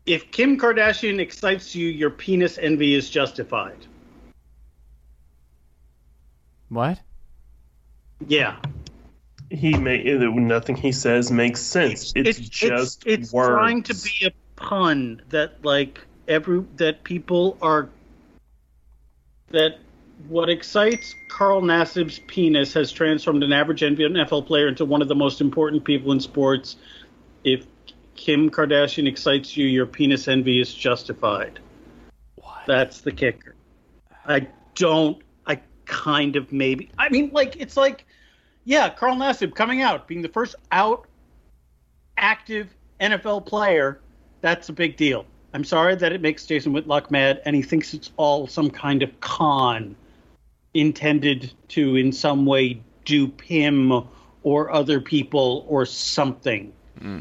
If 0.03 0.31
Kim 0.31 0.57
Kardashian 0.59 1.19
excites 1.19 1.75
you, 1.75 1.87
your 1.87 2.09
penis 2.09 2.57
envy 2.57 2.95
is 2.95 3.07
justified. 3.09 3.77
What? 6.69 6.99
Yeah. 8.27 8.57
He 9.51 9.77
may 9.77 10.01
nothing 10.03 10.75
he 10.75 10.91
says 10.91 11.29
makes 11.31 11.61
sense. 11.61 12.13
It's, 12.15 12.39
just 12.39 13.05
it's, 13.05 13.21
it's 13.23 13.33
words. 13.33 13.49
trying 13.49 13.83
to 13.83 13.93
be 13.93 14.27
a 14.27 14.31
pun 14.55 15.21
that 15.29 15.63
like 15.65 15.99
every 16.27 16.63
that 16.77 17.03
people 17.03 17.57
are 17.61 17.89
that 19.49 19.79
what 20.27 20.49
excites 20.49 21.15
Carl 21.29 21.61
Nassib's 21.61 22.19
penis 22.19 22.73
has 22.73 22.91
transformed 22.91 23.43
an 23.43 23.51
average 23.51 23.81
NFL 23.81 24.45
player 24.45 24.67
into 24.67 24.85
one 24.85 25.01
of 25.01 25.07
the 25.07 25.15
most 25.15 25.41
important 25.41 25.83
people 25.83 26.11
in 26.11 26.19
sports. 26.19 26.77
If 27.43 27.65
Kim 28.15 28.49
Kardashian 28.51 29.07
excites 29.07 29.57
you, 29.57 29.65
your 29.65 29.85
penis 29.85 30.27
envy 30.27 30.61
is 30.61 30.73
justified. 30.73 31.59
What? 32.35 32.59
That's 32.67 33.01
the 33.01 33.11
kicker. 33.11 33.55
I 34.25 34.47
don't. 34.75 35.21
I 35.45 35.59
kind 35.85 36.35
of 36.35 36.53
maybe. 36.53 36.91
I 36.97 37.09
mean, 37.09 37.31
like 37.33 37.55
it's 37.59 37.75
like, 37.75 38.05
yeah, 38.63 38.89
Carl 38.89 39.15
Nassib 39.15 39.55
coming 39.55 39.81
out, 39.81 40.07
being 40.07 40.21
the 40.21 40.29
first 40.29 40.55
out 40.71 41.07
active 42.17 42.69
NFL 42.99 43.45
player. 43.45 43.99
That's 44.41 44.69
a 44.69 44.73
big 44.73 44.97
deal. 44.97 45.25
I'm 45.53 45.63
sorry 45.63 45.95
that 45.95 46.13
it 46.13 46.21
makes 46.21 46.45
Jason 46.45 46.71
Whitlock 46.71 47.11
mad, 47.11 47.41
and 47.45 47.55
he 47.55 47.61
thinks 47.61 47.93
it's 47.93 48.11
all 48.17 48.47
some 48.47 48.69
kind 48.69 49.03
of 49.03 49.19
con 49.19 49.95
intended 50.73 51.51
to, 51.69 51.95
in 51.95 52.11
some 52.11 52.45
way, 52.45 52.81
dupe 53.03 53.41
him 53.41 54.07
or 54.43 54.71
other 54.71 55.01
people 55.01 55.65
or 55.67 55.85
something. 55.85 56.71
Hmm. 56.99 57.19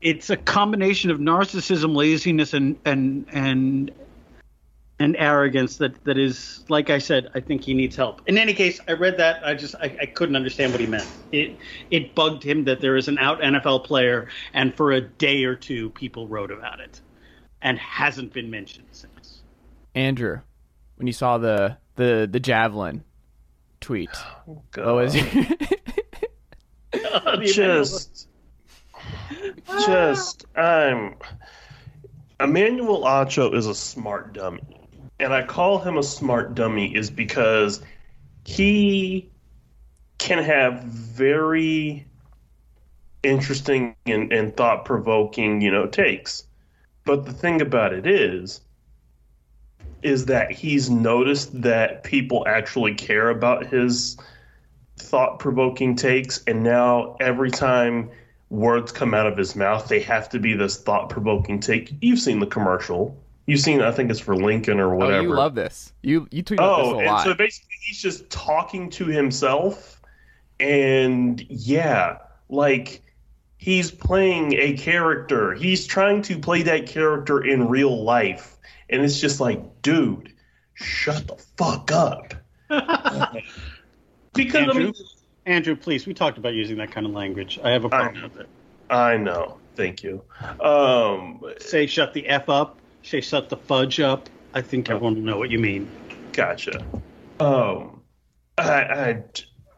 It's 0.00 0.30
a 0.30 0.36
combination 0.36 1.10
of 1.10 1.18
narcissism, 1.18 1.94
laziness, 1.94 2.54
and 2.54 2.78
and 2.84 3.26
and 3.30 3.90
and 5.00 5.16
arrogance 5.18 5.78
that 5.78 6.04
that 6.04 6.18
is 6.18 6.62
like 6.68 6.90
I 6.90 6.98
said, 6.98 7.30
I 7.34 7.40
think 7.40 7.64
he 7.64 7.72
needs 7.74 7.96
help. 7.96 8.20
In 8.26 8.36
any 8.36 8.52
case, 8.52 8.78
I 8.86 8.92
read 8.92 9.16
that 9.16 9.44
I 9.44 9.54
just 9.54 9.74
I, 9.76 9.96
I 10.00 10.06
couldn't 10.06 10.36
understand 10.36 10.72
what 10.72 10.80
he 10.80 10.86
meant. 10.86 11.08
It 11.32 11.56
it 11.90 12.14
bugged 12.14 12.44
him 12.44 12.64
that 12.64 12.80
there 12.80 12.96
is 12.96 13.08
an 13.08 13.18
out 13.18 13.40
NFL 13.40 13.84
player 13.84 14.28
and 14.52 14.74
for 14.76 14.92
a 14.92 15.00
day 15.00 15.44
or 15.44 15.56
two 15.56 15.88
people 15.90 16.28
wrote 16.28 16.52
about 16.52 16.80
it 16.80 17.00
and 17.62 17.78
hasn't 17.78 18.34
been 18.34 18.50
mentioned 18.50 18.88
since. 18.92 19.42
Andrew, 19.94 20.40
when 20.96 21.06
you 21.06 21.14
saw 21.14 21.38
the 21.38 21.78
the 21.96 22.28
the 22.30 22.38
javelin 22.38 23.02
tweet, 23.80 24.10
God. 24.70 25.16
Oh, 26.92 27.24
what 27.24 27.38
was 27.38 27.54
just 27.54 28.26
just 29.86 30.44
I'm 30.56 31.14
Emmanuel 32.40 33.02
Acho 33.04 33.54
is 33.54 33.66
a 33.66 33.74
smart 33.74 34.32
dummy. 34.32 34.79
And 35.20 35.32
I 35.32 35.42
call 35.42 35.78
him 35.78 35.98
a 35.98 36.02
smart 36.02 36.54
dummy 36.54 36.94
is 36.94 37.10
because 37.10 37.82
he 38.44 39.30
can 40.18 40.42
have 40.42 40.82
very 40.82 42.06
interesting 43.22 43.96
and, 44.06 44.32
and 44.32 44.56
thought 44.56 44.84
provoking, 44.84 45.60
you 45.60 45.70
know, 45.70 45.86
takes. 45.86 46.44
But 47.04 47.26
the 47.26 47.32
thing 47.32 47.60
about 47.60 47.92
it 47.92 48.06
is 48.06 48.60
is 50.02 50.26
that 50.26 50.50
he's 50.50 50.88
noticed 50.88 51.62
that 51.62 52.02
people 52.04 52.44
actually 52.46 52.94
care 52.94 53.28
about 53.28 53.66
his 53.66 54.16
thought 54.96 55.38
provoking 55.38 55.94
takes, 55.94 56.42
and 56.46 56.62
now 56.62 57.16
every 57.20 57.50
time 57.50 58.10
words 58.48 58.92
come 58.92 59.12
out 59.12 59.26
of 59.26 59.36
his 59.36 59.54
mouth, 59.54 59.88
they 59.88 60.00
have 60.00 60.28
to 60.30 60.38
be 60.38 60.54
this 60.54 60.78
thought 60.78 61.10
provoking 61.10 61.60
take. 61.60 61.92
You've 62.00 62.18
seen 62.18 62.40
the 62.40 62.46
commercial. 62.46 63.16
You've 63.50 63.60
seen, 63.60 63.80
I 63.82 63.90
think 63.90 64.10
it's 64.10 64.20
for 64.20 64.36
Lincoln 64.36 64.78
or 64.78 64.94
whatever. 64.94 65.02
oh, 65.04 65.06
whatever. 65.08 65.22
you 65.28 65.34
love 65.34 65.54
this. 65.56 65.92
You 66.02 66.28
you 66.30 66.42
tweet 66.42 66.60
about 66.60 66.80
Oh, 66.80 66.84
this 66.84 66.94
a 66.94 66.98
and 66.98 67.06
lot. 67.08 67.24
so 67.24 67.34
basically 67.34 67.74
he's 67.82 68.00
just 68.00 68.30
talking 68.30 68.90
to 68.90 69.06
himself, 69.06 70.00
and 70.60 71.40
yeah, 71.48 72.18
like 72.48 73.02
he's 73.56 73.90
playing 73.90 74.54
a 74.54 74.74
character. 74.76 75.54
He's 75.54 75.86
trying 75.86 76.22
to 76.22 76.38
play 76.38 76.62
that 76.62 76.86
character 76.86 77.42
in 77.44 77.68
real 77.68 78.04
life, 78.04 78.56
and 78.88 79.02
it's 79.02 79.18
just 79.20 79.40
like, 79.40 79.82
dude, 79.82 80.32
shut 80.74 81.26
the 81.26 81.36
fuck 81.56 81.90
up. 81.90 82.34
because 82.68 84.54
I 84.54 84.58
Andrew, 84.68 84.84
mean, 84.84 84.94
Andrew, 85.46 85.76
please, 85.76 86.06
we 86.06 86.14
talked 86.14 86.38
about 86.38 86.54
using 86.54 86.76
that 86.78 86.92
kind 86.92 87.06
of 87.06 87.12
language. 87.12 87.58
I 87.64 87.70
have 87.70 87.84
a 87.84 87.88
problem 87.88 88.22
with 88.22 88.36
it. 88.38 88.48
I 88.88 89.16
know. 89.16 89.58
Thank 89.76 90.02
you. 90.02 90.22
Um, 90.60 91.42
Say 91.58 91.86
shut 91.86 92.12
the 92.12 92.26
F 92.28 92.48
up, 92.48 92.79
say 93.02 93.20
set 93.20 93.48
the 93.48 93.56
fudge 93.56 94.00
up. 94.00 94.28
I 94.54 94.62
think 94.62 94.90
everyone 94.90 95.14
will 95.16 95.22
know 95.22 95.38
what 95.38 95.50
you 95.50 95.58
mean. 95.58 95.88
Gotcha. 96.32 96.84
Um, 97.38 98.00
I, 98.58 98.62
I, 98.82 99.22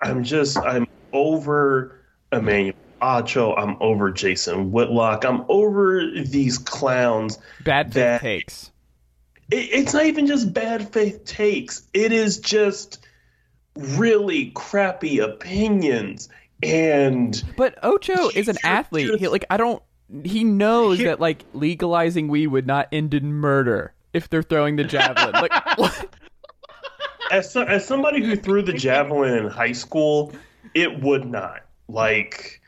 I'm 0.01 0.25
just, 0.25 0.57
I'm 0.59 0.87
over 1.13 2.01
Emmanuel 2.33 2.75
Acho. 3.01 3.55
I'm 3.59 3.77
over 3.81 4.11
Jason 4.11 4.71
Whitlock. 4.73 5.25
I'm 5.25 5.45
over 5.49 6.11
these 6.25 6.59
clowns. 6.59 7.39
Bad 7.65 7.87
faith 7.87 7.95
That- 7.95 8.21
takes. 8.21 8.71
It, 9.51 9.69
it's 9.73 9.93
not 9.93 10.07
even 10.07 10.27
just 10.27 10.55
bad 10.55 10.93
faith 10.93 11.25
takes. 11.25 11.83
It 11.93 12.13
is 12.13 12.39
just 12.39 13.05
really 13.77 14.51
crappy 14.55 15.19
opinions. 15.19 16.29
And 16.63 17.43
But 17.57 17.81
Acho 17.83 18.35
is 18.35 18.49
an 18.49 18.57
You're 18.63 18.73
athlete. 18.73 19.19
He, 19.21 19.29
like 19.29 19.45
I 19.51 19.57
don't. 19.57 19.83
He 20.25 20.45
knows 20.45 20.99
Here- 20.99 21.09
that 21.09 21.21
like 21.21 21.45
legalizing 21.55 22.29
weed 22.29 22.49
would 22.49 22.67
not 22.67 22.89
end 22.93 23.15
in 23.15 23.33
murder 23.33 23.95
if 24.13 24.29
they're 24.29 24.43
throwing 24.43 24.77
the 24.77 24.85
javelin. 24.85 25.33
like 25.33 25.53
what? 25.79 26.15
as 27.31 27.51
so, 27.51 27.63
as 27.63 27.87
somebody 27.87 28.23
who 28.23 28.37
threw 28.37 28.63
the 28.63 28.75
javelin 28.75 29.39
in 29.39 29.49
high 29.49 29.73
school, 29.73 30.33
it 30.75 31.01
would 31.01 31.25
not 31.25 31.63
like. 31.89 32.61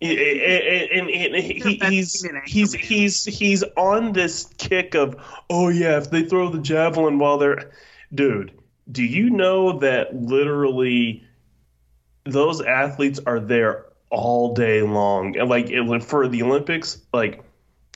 And, 0.00 0.10
and 0.10 1.08
he, 1.36 1.80
he's 1.88 2.26
he's 2.44 2.72
he's 2.74 3.24
he's 3.24 3.62
on 3.76 4.12
this 4.12 4.52
kick 4.58 4.94
of 4.94 5.16
oh 5.48 5.68
yeah 5.68 5.96
if 5.96 6.10
they 6.10 6.24
throw 6.24 6.50
the 6.50 6.58
javelin 6.58 7.18
while 7.18 7.38
they're 7.38 7.70
dude 8.14 8.52
do 8.90 9.02
you 9.02 9.30
know 9.30 9.78
that 9.78 10.14
literally 10.14 11.24
those 12.24 12.60
athletes 12.60 13.18
are 13.24 13.40
there 13.40 13.86
all 14.14 14.54
day 14.54 14.82
long 14.82 15.36
and 15.36 15.48
like 15.48 15.68
it, 15.70 16.02
for 16.02 16.28
the 16.28 16.42
Olympics 16.42 16.98
like 17.12 17.42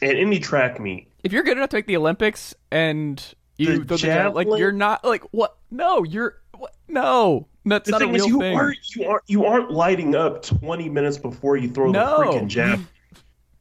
at 0.02 0.16
any 0.16 0.38
track 0.38 0.78
meet 0.80 1.08
if 1.24 1.32
you're 1.32 1.42
good 1.42 1.56
enough 1.56 1.70
to 1.70 1.76
make 1.76 1.86
the 1.86 1.96
Olympics 1.96 2.54
and 2.70 3.22
you 3.56 3.66
The 3.66 3.74
throw 3.84 3.84
the 3.84 3.96
javelin, 3.98 4.48
like 4.48 4.58
you're 4.58 4.72
not 4.72 5.04
like 5.04 5.22
what? 5.32 5.56
No, 5.70 6.02
you're 6.04 6.36
what? 6.56 6.74
no. 6.88 7.48
That's 7.64 7.86
the 7.86 7.90
not 7.92 8.02
a 8.02 8.04
thing 8.06 8.14
real 8.14 8.24
is 8.24 8.28
you 8.30 8.38
thing. 8.38 8.56
aren't 8.56 8.78
you 8.96 9.04
aren't 9.08 9.24
you 9.26 9.44
aren't 9.46 9.70
lighting 9.72 10.14
up 10.14 10.42
20 10.42 10.88
minutes 10.88 11.18
before 11.18 11.56
you 11.56 11.68
throw 11.68 11.90
No. 11.90 12.18
the 12.18 12.24
freaking 12.24 12.46
javelin 12.48 12.86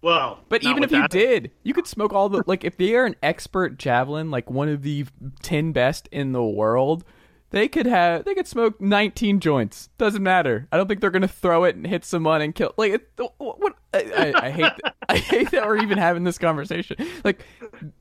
Well, 0.01 0.39
But 0.49 0.63
even 0.63 0.81
with 0.81 0.91
if 0.91 0.91
you 0.95 1.01
that. 1.01 1.09
did, 1.11 1.51
you 1.63 1.73
could 1.73 1.87
smoke 1.87 2.13
all 2.13 2.29
the 2.29 2.43
like 2.45 2.63
if 2.63 2.77
they 2.77 2.93
are 2.95 3.05
an 3.05 3.15
expert 3.23 3.77
javelin, 3.79 4.29
like 4.31 4.49
one 4.51 4.69
of 4.69 4.83
the 4.83 5.05
ten 5.41 5.71
best 5.71 6.07
in 6.11 6.31
the 6.31 6.43
world, 6.43 7.03
they 7.49 7.67
could 7.67 7.85
have 7.85 8.25
they 8.25 8.35
could 8.35 8.47
smoke 8.47 8.81
nineteen 8.81 9.39
joints. 9.39 9.89
Doesn't 9.97 10.23
matter. 10.23 10.67
I 10.71 10.77
don't 10.77 10.87
think 10.87 11.01
they're 11.01 11.11
gonna 11.11 11.27
throw 11.27 11.63
it 11.63 11.75
and 11.75 11.87
hit 11.87 12.03
someone 12.03 12.41
and 12.41 12.53
kill. 12.53 12.73
Like 12.77 12.93
it, 12.93 13.09
what? 13.37 13.75
I, 13.93 14.33
I, 14.35 14.45
I 14.47 14.49
hate 14.51 14.71
I 15.09 15.17
hate 15.17 15.51
that 15.51 15.65
we're 15.65 15.77
even 15.77 15.97
having 15.97 16.23
this 16.23 16.37
conversation. 16.37 16.97
Like, 17.23 17.45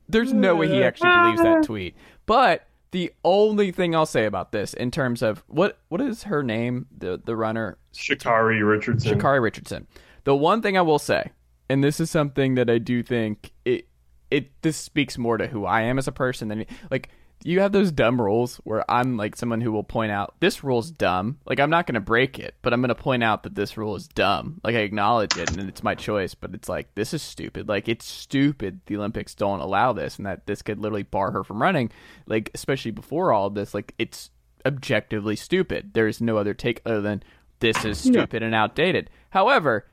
there's 0.09 0.33
no 0.33 0.55
way 0.55 0.67
he 0.67 0.83
actually 0.83 1.15
believes 1.15 1.41
that 1.41 1.63
tweet. 1.63 1.95
But 2.25 2.67
the 2.91 3.13
only 3.23 3.71
thing 3.71 3.95
I'll 3.95 4.05
say 4.05 4.25
about 4.25 4.51
this, 4.51 4.73
in 4.73 4.91
terms 4.91 5.21
of 5.21 5.43
what 5.47 5.79
what 5.89 6.01
is 6.01 6.23
her 6.23 6.43
name, 6.43 6.87
the 6.95 7.21
the 7.23 7.35
runner, 7.35 7.77
Sha'Carri 7.93 8.67
Richardson 8.67 9.19
Sha'Carri 9.19 9.41
Richardson. 9.41 9.87
The 10.25 10.35
one 10.35 10.61
thing 10.61 10.77
I 10.77 10.81
will 10.81 10.99
say, 10.99 11.31
and 11.69 11.83
this 11.83 11.99
is 11.99 12.11
something 12.11 12.55
that 12.55 12.69
I 12.69 12.77
do 12.79 13.01
think 13.03 13.53
it 13.63 13.87
it 14.29 14.61
this 14.61 14.77
speaks 14.77 15.17
more 15.17 15.37
to 15.37 15.47
who 15.47 15.65
I 15.65 15.81
am 15.81 15.97
as 15.97 16.07
a 16.07 16.11
person 16.11 16.49
than 16.49 16.65
like 16.91 17.09
you 17.43 17.59
have 17.61 17.71
those 17.71 17.91
dumb 17.91 18.19
rules 18.19 18.57
where 18.63 18.89
I'm 18.89 19.15
like 19.15 19.35
someone 19.35 19.61
who 19.61 19.71
will 19.71 19.83
point 19.83 20.11
out 20.11 20.35
this 20.39 20.63
rule's 20.63 20.91
dumb. 20.91 21.39
Like 21.45 21.59
I'm 21.59 21.69
not 21.69 21.85
going 21.85 21.95
to 21.95 22.01
break 22.01 22.39
it, 22.39 22.55
but 22.61 22.73
I'm 22.73 22.81
going 22.81 22.89
to 22.89 22.95
point 22.95 23.23
out 23.23 23.43
that 23.43 23.55
this 23.55 23.77
rule 23.77 23.95
is 23.95 24.07
dumb. 24.07 24.59
Like 24.63 24.75
I 24.75 24.79
acknowledge 24.79 25.37
it 25.37 25.55
and 25.55 25.69
it's 25.69 25.83
my 25.83 25.95
choice, 25.95 26.33
but 26.33 26.53
it's 26.53 26.67
like 26.67 26.93
this 26.95 27.13
is 27.13 27.21
stupid. 27.21 27.69
Like 27.69 27.87
it's 27.87 28.05
stupid 28.05 28.81
the 28.85 28.97
Olympics 28.97 29.35
don't 29.35 29.59
allow 29.59 29.93
this 29.93 30.17
and 30.17 30.25
that 30.25 30.47
this 30.47 30.61
could 30.61 30.79
literally 30.79 31.03
bar 31.03 31.31
her 31.31 31.43
from 31.43 31.61
running. 31.61 31.91
Like 32.25 32.51
especially 32.53 32.91
before 32.91 33.31
all 33.31 33.47
of 33.47 33.53
this, 33.53 33.73
like 33.73 33.93
it's 33.99 34.31
objectively 34.65 35.35
stupid. 35.35 35.93
There 35.93 36.07
is 36.07 36.19
no 36.19 36.37
other 36.37 36.53
take 36.53 36.81
other 36.85 37.01
than 37.01 37.23
this 37.59 37.85
is 37.85 37.97
stupid 37.97 38.43
and 38.43 38.53
outdated. 38.53 39.09
However, 39.29 39.85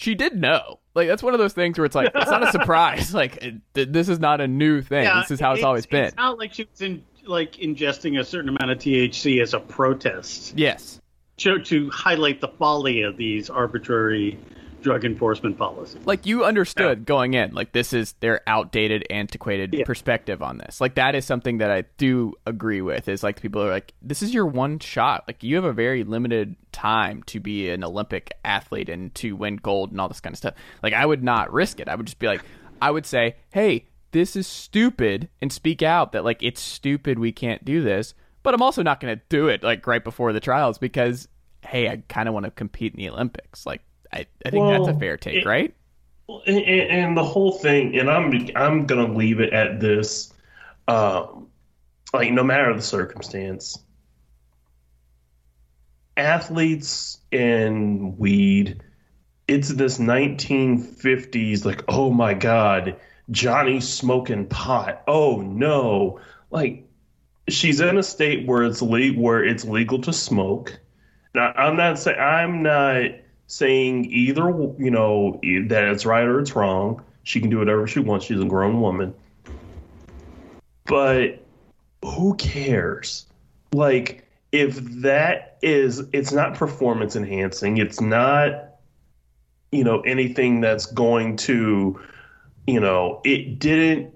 she 0.00 0.14
did 0.14 0.34
know. 0.34 0.78
Like 0.94 1.08
that's 1.08 1.22
one 1.22 1.34
of 1.34 1.38
those 1.38 1.52
things 1.52 1.78
where 1.78 1.84
it's 1.84 1.94
like 1.94 2.10
it's 2.14 2.30
not 2.30 2.42
a 2.42 2.50
surprise. 2.52 3.14
Like 3.14 3.36
it, 3.74 3.92
this 3.92 4.08
is 4.08 4.18
not 4.18 4.40
a 4.40 4.48
new 4.48 4.80
thing. 4.80 5.04
Yeah, 5.04 5.20
this 5.20 5.30
is 5.30 5.38
how 5.38 5.52
it's, 5.52 5.62
always 5.62 5.86
been. 5.86 6.04
It's 6.04 6.16
not 6.16 6.38
like 6.38 6.54
she 6.54 6.66
was 6.70 6.80
in, 6.80 7.04
like 7.26 7.52
ingesting 7.56 8.18
a 8.18 8.24
certain 8.24 8.48
amount 8.48 8.70
of 8.70 8.78
THC 8.78 9.42
as 9.42 9.52
a 9.52 9.60
protest 9.60 10.54
yes. 10.56 11.00
to, 11.38 11.62
to 11.64 11.90
highlight 11.90 12.40
the 12.40 12.48
folly 12.48 13.02
of 13.02 13.18
these 13.18 13.50
arbitrary 13.50 14.38
drug 14.82 15.04
enforcement 15.04 15.58
policy. 15.58 15.98
Like 16.04 16.26
you 16.26 16.44
understood 16.44 17.04
going 17.04 17.34
in. 17.34 17.52
Like 17.52 17.72
this 17.72 17.92
is 17.92 18.12
their 18.20 18.40
outdated, 18.46 19.06
antiquated 19.10 19.74
Yeah. 19.74 19.84
perspective 19.84 20.42
on 20.42 20.58
this. 20.58 20.80
Like 20.80 20.94
that 20.94 21.14
is 21.14 21.24
something 21.24 21.58
that 21.58 21.70
I 21.70 21.84
do 21.98 22.34
agree 22.46 22.80
with. 22.80 23.08
Is 23.08 23.22
like 23.22 23.40
people 23.40 23.62
are 23.62 23.70
like, 23.70 23.92
this 24.02 24.22
is 24.22 24.32
your 24.34 24.46
one 24.46 24.78
shot. 24.78 25.24
Like 25.26 25.42
you 25.42 25.56
have 25.56 25.64
a 25.64 25.72
very 25.72 26.04
limited 26.04 26.56
time 26.72 27.22
to 27.24 27.40
be 27.40 27.68
an 27.70 27.84
Olympic 27.84 28.32
athlete 28.44 28.88
and 28.88 29.14
to 29.16 29.36
win 29.36 29.56
gold 29.56 29.90
and 29.90 30.00
all 30.00 30.08
this 30.08 30.20
kind 30.20 30.32
of 30.34 30.38
stuff. 30.38 30.54
Like 30.82 30.92
I 30.92 31.04
would 31.06 31.22
not 31.22 31.52
risk 31.52 31.80
it. 31.80 31.88
I 31.88 31.94
would 31.94 32.06
just 32.06 32.18
be 32.18 32.26
like, 32.26 32.42
I 32.80 32.90
would 32.90 33.06
say, 33.06 33.36
hey, 33.50 33.86
this 34.12 34.34
is 34.34 34.46
stupid, 34.46 35.28
and 35.40 35.52
speak 35.52 35.82
out 35.82 36.10
that 36.12 36.24
like 36.24 36.42
it's 36.42 36.60
stupid. 36.60 37.18
We 37.18 37.30
can't 37.30 37.64
do 37.64 37.80
this. 37.82 38.14
But 38.42 38.54
I'm 38.54 38.62
also 38.62 38.82
not 38.82 38.98
going 39.00 39.16
to 39.16 39.22
do 39.28 39.48
it 39.48 39.62
like 39.62 39.86
right 39.86 40.02
before 40.02 40.32
the 40.32 40.40
trials 40.40 40.78
because 40.78 41.28
hey, 41.62 41.88
I 41.88 42.02
kind 42.08 42.26
of 42.26 42.32
want 42.34 42.44
to 42.46 42.50
compete 42.50 42.94
in 42.94 42.98
the 42.98 43.08
Olympics. 43.10 43.66
Like 43.66 43.82
I, 44.12 44.26
I 44.44 44.50
think 44.50 44.68
that's 44.68 44.88
a 44.88 44.98
fair 44.98 45.16
take, 45.16 45.36
it- 45.36 45.46
right? 45.46 45.74
and, 46.46 46.58
and 46.58 46.90
and 46.90 47.16
the 47.16 47.24
whole 47.24 47.50
thing 47.50 47.98
and 47.98 48.08
i'm 48.08 48.32
i'm 48.54 48.86
gonna 48.86 49.12
leave 49.12 49.40
it 49.40 49.52
at 49.52 49.80
this 49.80 50.32
um 50.86 51.48
like 52.14 52.30
no 52.30 52.44
matter 52.44 52.72
the 52.72 52.80
circumstance 52.82 53.76
athletes 56.16 57.18
and 57.32 58.16
weed 58.16 58.80
it's 59.48 59.70
this 59.70 59.98
1950s 59.98 61.64
like 61.64 61.82
oh 61.88 62.10
my 62.10 62.34
god 62.34 62.96
Johnny 63.30 63.80
smoking 63.80 64.46
pot. 64.46 65.02
Oh 65.06 65.40
no. 65.40 66.20
Like 66.50 66.88
she's 67.48 67.80
in 67.80 67.96
a 67.96 68.02
state 68.02 68.46
where 68.46 68.64
it's 68.64 68.82
le- 68.82 69.12
where 69.12 69.44
it's 69.44 69.64
legal 69.64 70.00
to 70.02 70.12
smoke. 70.12 70.78
Now 71.34 71.52
i'm 71.56 71.76
not 71.76 71.98
saying 71.98 72.18
i'm 72.18 72.62
not 72.62 73.02
saying 73.50 74.04
either 74.04 74.48
you 74.78 74.90
know 74.90 75.40
that 75.42 75.84
it's 75.84 76.06
right 76.06 76.24
or 76.24 76.38
it's 76.38 76.54
wrong. 76.54 77.02
She 77.24 77.40
can 77.40 77.50
do 77.50 77.58
whatever 77.58 77.86
she 77.86 77.98
wants. 77.98 78.26
She's 78.26 78.40
a 78.40 78.44
grown 78.44 78.80
woman. 78.80 79.12
But 80.86 81.44
who 82.04 82.34
cares? 82.36 83.26
Like 83.72 84.24
if 84.52 84.76
that 85.02 85.58
is 85.62 86.04
it's 86.12 86.32
not 86.32 86.54
performance 86.54 87.16
enhancing. 87.16 87.78
It's 87.78 88.00
not 88.00 88.76
you 89.72 89.82
know 89.82 90.00
anything 90.02 90.60
that's 90.60 90.86
going 90.86 91.36
to 91.38 92.00
you 92.68 92.80
know 92.80 93.20
it 93.24 93.58
didn't 93.58 94.14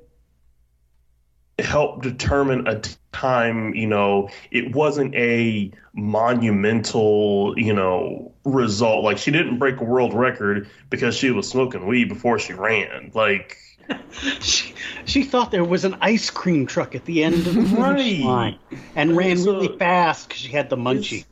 help 1.58 2.02
determine 2.02 2.66
a 2.66 2.80
time 3.12 3.74
you 3.74 3.86
know 3.86 4.28
it 4.50 4.74
wasn't 4.74 5.14
a 5.14 5.70
monumental 5.92 7.54
you 7.56 7.72
know 7.72 8.32
result 8.44 9.04
like 9.04 9.18
she 9.18 9.30
didn't 9.30 9.58
break 9.58 9.80
a 9.80 9.84
world 9.84 10.12
record 10.14 10.68
because 10.90 11.16
she 11.16 11.30
was 11.30 11.48
smoking 11.48 11.86
weed 11.86 12.08
before 12.08 12.38
she 12.38 12.52
ran 12.52 13.10
like 13.14 13.56
She, 14.40 14.74
she 15.04 15.22
thought 15.24 15.50
there 15.50 15.62
was 15.64 15.84
an 15.84 15.96
ice 16.00 16.30
cream 16.30 16.66
truck 16.66 16.94
at 16.94 17.04
the 17.04 17.22
end 17.22 17.46
of 17.46 17.54
the 17.54 17.60
Right. 17.76 18.20
line 18.20 18.58
and 18.96 19.16
ran 19.16 19.36
So- 19.36 19.52
really 19.60 19.76
fast 19.78 20.26
because 20.28 20.40
she 20.40 20.50
had 20.50 20.70
the 20.70 20.76
munchies. 20.76 21.24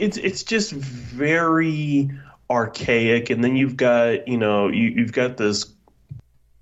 it's 0.00 0.16
it's 0.18 0.42
just 0.42 0.72
very 0.72 2.10
archaic 2.50 3.30
and 3.30 3.42
then 3.42 3.56
you've 3.56 3.76
got 3.76 4.28
you 4.28 4.36
know 4.36 4.68
you, 4.68 4.88
you've 4.88 5.12
got 5.12 5.36
this 5.38 5.72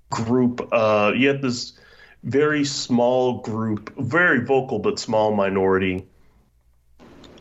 group 0.09 0.67
uh 0.71 1.11
you 1.15 1.27
have 1.29 1.41
this 1.41 1.73
very 2.23 2.63
small 2.65 3.39
group 3.39 3.95
very 3.97 4.45
vocal 4.45 4.79
but 4.79 4.99
small 4.99 5.33
minority 5.33 6.05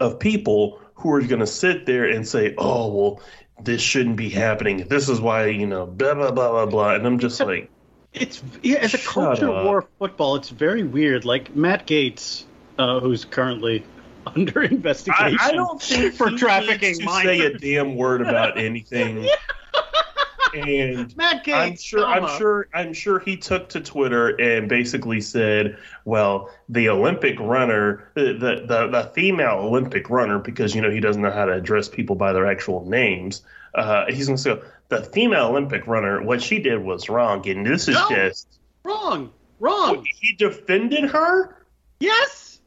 of 0.00 0.18
people 0.18 0.80
who 0.94 1.12
are 1.12 1.20
going 1.20 1.40
to 1.40 1.46
sit 1.46 1.86
there 1.86 2.06
and 2.06 2.26
say 2.26 2.54
oh 2.56 2.92
well 2.92 3.20
this 3.64 3.80
shouldn't 3.82 4.16
be 4.16 4.28
happening. 4.28 4.88
This 4.88 5.08
is 5.08 5.20
why 5.20 5.46
you 5.46 5.66
know 5.66 5.86
blah 5.86 6.14
blah 6.14 6.30
blah 6.30 6.50
blah 6.50 6.66
blah. 6.66 6.94
And 6.94 7.06
i'm 7.06 7.18
just 7.18 7.40
like 7.40 7.70
It's 8.12 8.42
yeah, 8.62 8.78
as 8.78 8.94
a 8.94 8.98
culture 8.98 9.50
up. 9.50 9.64
war 9.64 9.86
football, 9.98 10.36
it's 10.36 10.50
very 10.50 10.82
weird. 10.82 11.24
Like 11.24 11.54
Matt 11.54 11.86
Gaetz, 11.86 12.44
uh, 12.78 13.00
who's 13.00 13.24
currently 13.24 13.84
under 14.26 14.62
I, 14.62 14.66
investigation 14.66 15.38
I 15.40 15.52
don't 15.52 15.80
think 15.80 16.14
for 16.14 16.30
he 16.30 16.36
trafficking 16.36 16.98
needs 16.98 17.06
to 17.06 17.22
say 17.22 17.40
a 17.40 17.58
damn 17.58 17.96
word 17.96 18.20
about 18.20 18.58
anything 18.58 19.28
and 20.54 21.16
Matt 21.16 21.44
Gaetz, 21.44 21.54
I'm 21.70 21.76
sure. 21.76 22.06
I'm 22.06 22.38
sure. 22.38 22.68
I'm 22.74 22.92
sure 22.92 23.18
he 23.18 23.36
took 23.36 23.68
to 23.70 23.80
Twitter 23.80 24.28
and 24.40 24.68
basically 24.68 25.20
said, 25.20 25.78
"Well, 26.04 26.50
the 26.68 26.88
Olympic 26.88 27.38
runner, 27.40 28.10
the 28.14 28.32
the 28.34 28.64
the, 28.66 28.86
the 28.88 29.10
female 29.14 29.58
Olympic 29.60 30.10
runner, 30.10 30.38
because 30.38 30.74
you 30.74 30.80
know 30.82 30.90
he 30.90 31.00
doesn't 31.00 31.22
know 31.22 31.30
how 31.30 31.44
to 31.46 31.52
address 31.52 31.88
people 31.88 32.16
by 32.16 32.32
their 32.32 32.46
actual 32.46 32.88
names. 32.88 33.42
Uh, 33.74 34.06
he's 34.08 34.26
going 34.26 34.36
to 34.36 34.42
say 34.42 34.58
the 34.88 35.02
female 35.04 35.46
Olympic 35.46 35.86
runner. 35.86 36.22
What 36.22 36.42
she 36.42 36.58
did 36.58 36.82
was 36.82 37.08
wrong, 37.08 37.46
and 37.48 37.64
this 37.64 37.88
is 37.88 37.94
No. 37.94 38.08
just 38.10 38.58
Wrong, 38.84 39.32
wrong. 39.60 40.04
he 40.20 40.32
defended 40.34 41.04
her. 41.10 41.56
Yes. 42.00 42.60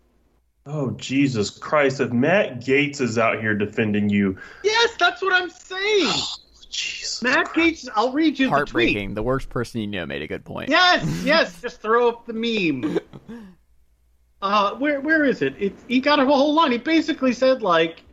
Oh 0.66 0.92
Jesus 0.92 1.50
Christ! 1.50 2.00
If 2.00 2.14
Matt 2.14 2.62
Gaetz 2.62 3.02
is 3.02 3.18
out 3.18 3.42
here 3.42 3.54
defending 3.54 4.08
you, 4.10 4.38
Yes, 4.64 4.92
that's 4.98 5.22
what 5.22 5.34
I'm 5.34 5.50
saying. 5.50 6.14
Jesus. 6.74 7.22
Matt 7.22 7.54
Gaetz, 7.54 7.88
I'll 7.96 8.12
read 8.12 8.38
you 8.38 8.48
the 8.48 8.50
tweet. 8.50 8.58
Heartbreaking. 8.58 9.14
The 9.14 9.24
worst 9.24 9.50
person 9.50 9.80
you 9.82 9.88
know 9.88 10.06
made 10.06 10.22
a 10.22 10.28
good 10.28 10.44
point. 10.44 10.70
Yes, 10.70 11.06
yes, 11.24 11.62
just 11.62 11.82
throw 11.82 12.10
up 12.10 12.26
the 12.26 12.34
meme. 12.34 13.00
Uh, 14.44 14.76
where 14.76 15.00
where 15.00 15.24
is 15.24 15.42
it? 15.42 15.56
it? 15.58 15.74
He 15.88 16.02
got 16.02 16.20
a 16.20 16.26
whole 16.26 16.54
line. 16.54 16.74
He 16.74 16.78
basically 16.78 17.32
said 17.32 17.62
like, 17.62 18.04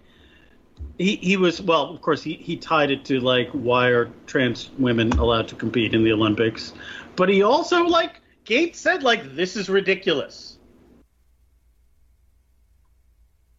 he 0.96 1.16
he 1.16 1.36
was 1.36 1.60
well, 1.60 1.92
of 1.92 2.00
course 2.02 2.22
he 2.22 2.34
he 2.34 2.56
tied 2.56 2.92
it 2.92 3.04
to 3.06 3.18
like 3.18 3.50
why 3.50 3.88
are 3.88 4.08
trans 4.28 4.70
women 4.78 5.10
allowed 5.14 5.48
to 5.48 5.56
compete 5.56 5.92
in 5.92 6.04
the 6.04 6.12
Olympics, 6.12 6.72
but 7.16 7.28
he 7.28 7.42
also 7.42 7.82
like 7.82 8.20
Gaetz 8.44 8.76
said 8.76 9.02
like 9.02 9.34
this 9.34 9.56
is 9.56 9.68
ridiculous. 9.68 10.58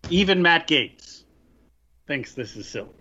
Even 0.10 0.42
Matt 0.42 0.66
Gaetz 0.66 1.24
thinks 2.08 2.34
this 2.34 2.56
is 2.56 2.70
silly. 2.70 3.01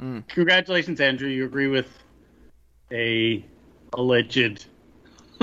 Mm. 0.00 0.26
Congratulations, 0.28 1.00
Andrew. 1.00 1.28
You 1.28 1.44
agree 1.44 1.68
with 1.68 1.88
a 2.90 3.44
alleged. 3.92 4.66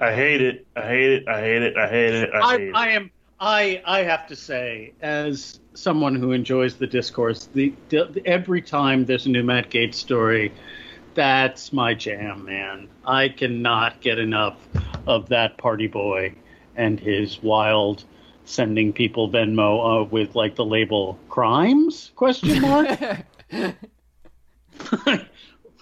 I 0.00 0.12
hate 0.12 0.40
it. 0.40 0.66
I 0.76 0.82
hate 0.82 1.12
it. 1.12 1.28
I 1.28 1.40
hate 1.40 1.62
it. 1.62 1.76
I 1.76 1.88
hate 1.88 2.14
it. 2.14 2.30
I 2.34 2.40
I, 2.40 2.58
hate 2.58 2.74
I 2.74 2.88
it. 2.88 2.94
am. 2.96 3.10
I 3.40 3.82
I 3.84 4.02
have 4.02 4.26
to 4.28 4.36
say, 4.36 4.92
as 5.00 5.60
someone 5.74 6.14
who 6.14 6.32
enjoys 6.32 6.76
the 6.76 6.86
discourse, 6.86 7.48
the, 7.54 7.72
the 7.88 8.22
every 8.24 8.62
time 8.62 9.04
there's 9.04 9.26
a 9.26 9.30
new 9.30 9.42
Matt 9.42 9.70
Gaetz 9.70 9.94
story, 9.94 10.52
that's 11.14 11.72
my 11.72 11.94
jam, 11.94 12.44
man. 12.44 12.88
I 13.04 13.28
cannot 13.28 14.00
get 14.00 14.18
enough 14.18 14.56
of 15.06 15.28
that 15.28 15.58
party 15.58 15.86
boy 15.86 16.34
and 16.76 16.98
his 16.98 17.42
wild 17.42 18.04
sending 18.44 18.92
people 18.92 19.30
Venmo 19.30 20.02
uh, 20.02 20.04
with 20.04 20.34
like 20.34 20.56
the 20.56 20.64
label 20.64 21.18
crimes 21.28 22.12
question 22.16 22.60
mark. 22.60 22.98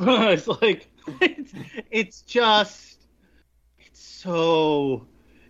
it's 0.00 0.48
like 0.48 0.88
it's, 1.20 1.52
it's 1.90 2.20
just 2.22 2.98
it's 3.78 4.00
so 4.00 5.06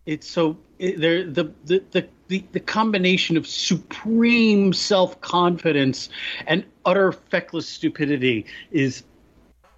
it's 0.06 0.28
so 0.28 0.56
it, 0.78 1.00
there 1.00 1.24
the, 1.24 1.52
the 1.64 1.82
the 1.90 2.08
the 2.28 2.44
the 2.52 2.60
combination 2.60 3.36
of 3.36 3.46
supreme 3.46 4.72
self 4.72 5.20
confidence 5.20 6.08
and 6.46 6.64
utter 6.84 7.12
feckless 7.12 7.68
stupidity 7.68 8.46
is 8.70 9.02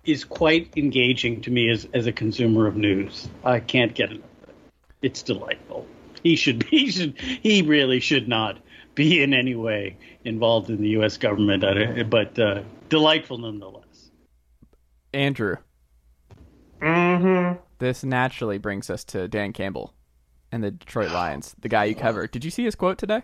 is 0.04 0.24
quite 0.24 0.68
engaging 0.76 1.40
to 1.42 1.50
me 1.50 1.70
as 1.70 1.86
as 1.94 2.06
a 2.06 2.12
consumer 2.12 2.66
of 2.66 2.76
news. 2.76 3.28
I 3.44 3.60
can't 3.60 3.94
get 3.94 4.10
enough 4.10 4.24
of 4.42 4.48
it. 4.48 4.54
It's 5.02 5.22
delightful. 5.22 5.86
He 6.28 6.36
should 6.36 6.62
he 6.64 6.90
should 6.90 7.18
he 7.18 7.62
really 7.62 7.98
should 8.00 8.28
not 8.28 8.58
be 8.94 9.22
in 9.22 9.34
any 9.34 9.54
way 9.54 9.96
involved 10.24 10.70
in 10.70 10.80
the 10.80 10.90
U.S. 10.90 11.16
government, 11.16 11.64
but 12.10 12.38
uh, 12.38 12.62
delightful 12.88 13.38
nonetheless. 13.38 14.10
Andrew, 15.12 15.56
Mm-hmm. 16.80 17.60
this 17.78 18.02
naturally 18.04 18.58
brings 18.58 18.90
us 18.90 19.04
to 19.04 19.28
Dan 19.28 19.52
Campbell 19.52 19.94
and 20.50 20.62
the 20.64 20.70
Detroit 20.72 21.12
Lions, 21.12 21.54
the 21.60 21.68
guy 21.68 21.84
you 21.84 21.94
covered. 21.94 22.30
Did 22.32 22.44
you 22.44 22.50
see 22.50 22.64
his 22.64 22.74
quote 22.74 22.98
today? 22.98 23.22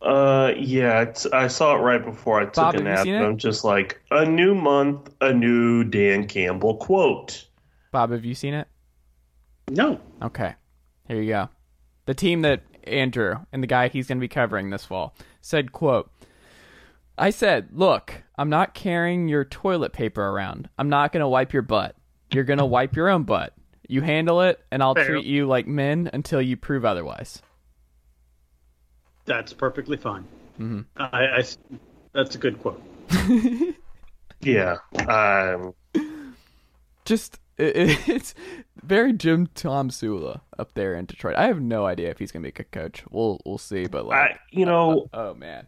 Uh, 0.00 0.52
yeah, 0.58 1.02
it's, 1.02 1.26
I 1.26 1.46
saw 1.48 1.76
it 1.76 1.80
right 1.80 2.04
before 2.04 2.40
I 2.40 2.44
took 2.46 2.54
Bob, 2.54 2.74
a 2.74 2.78
have 2.78 2.86
you 2.86 2.88
nap. 2.92 3.04
seen 3.04 3.14
and 3.14 3.24
it? 3.24 3.28
I'm 3.28 3.36
just 3.36 3.62
like, 3.62 4.00
a 4.10 4.24
new 4.24 4.54
month, 4.54 5.10
a 5.20 5.32
new 5.32 5.84
Dan 5.84 6.26
Campbell 6.26 6.76
quote. 6.76 7.46
Bob, 7.92 8.10
have 8.10 8.24
you 8.24 8.34
seen 8.34 8.54
it? 8.54 8.66
No, 9.70 10.00
Okay. 10.22 10.54
Here 11.08 11.20
you 11.20 11.28
go. 11.30 11.48
The 12.06 12.14
team 12.14 12.42
that 12.42 12.62
Andrew 12.84 13.36
and 13.52 13.62
the 13.62 13.66
guy 13.68 13.88
he's 13.88 14.06
going 14.08 14.18
to 14.18 14.20
be 14.20 14.28
covering 14.28 14.70
this 14.70 14.84
fall 14.84 15.14
said, 15.40 15.72
quote, 15.72 16.10
I 17.16 17.30
said, 17.30 17.68
look, 17.72 18.22
I'm 18.36 18.48
not 18.50 18.74
carrying 18.74 19.28
your 19.28 19.44
toilet 19.44 19.92
paper 19.92 20.22
around. 20.26 20.68
I'm 20.78 20.88
not 20.88 21.12
going 21.12 21.20
to 21.20 21.28
wipe 21.28 21.52
your 21.52 21.62
butt. 21.62 21.94
You're 22.32 22.44
going 22.44 22.58
to 22.58 22.66
wipe 22.66 22.96
your 22.96 23.08
own 23.08 23.22
butt. 23.24 23.52
You 23.88 24.00
handle 24.00 24.40
it, 24.42 24.58
and 24.70 24.82
I'll 24.82 24.94
Fair. 24.94 25.06
treat 25.06 25.26
you 25.26 25.46
like 25.46 25.66
men 25.66 26.08
until 26.12 26.40
you 26.40 26.56
prove 26.56 26.84
otherwise. 26.84 27.42
that's 29.26 29.52
perfectly 29.52 29.96
fine. 29.96 30.24
Mm-hmm. 30.58 30.80
I, 30.96 31.26
I 31.26 31.38
s- 31.38 31.58
that's 32.12 32.34
a 32.34 32.38
good 32.38 32.60
quote. 32.60 32.82
Yeah. 34.44 34.78
Um, 35.08 35.72
Just, 37.04 37.38
it, 37.62 37.98
it's 38.08 38.34
very 38.82 39.12
Jim 39.12 39.46
Tomsula 39.48 40.40
up 40.58 40.74
there 40.74 40.94
in 40.94 41.06
Detroit. 41.06 41.36
I 41.36 41.46
have 41.46 41.60
no 41.60 41.86
idea 41.86 42.10
if 42.10 42.18
he's 42.18 42.32
going 42.32 42.42
to 42.42 42.46
be 42.46 42.50
a 42.50 42.52
good 42.52 42.70
coach. 42.72 43.04
We'll, 43.10 43.40
we'll 43.44 43.58
see, 43.58 43.86
but 43.86 44.06
like, 44.06 44.18
I, 44.18 44.38
you 44.50 44.66
know, 44.66 45.08
uh, 45.12 45.30
oh 45.30 45.34
man. 45.34 45.66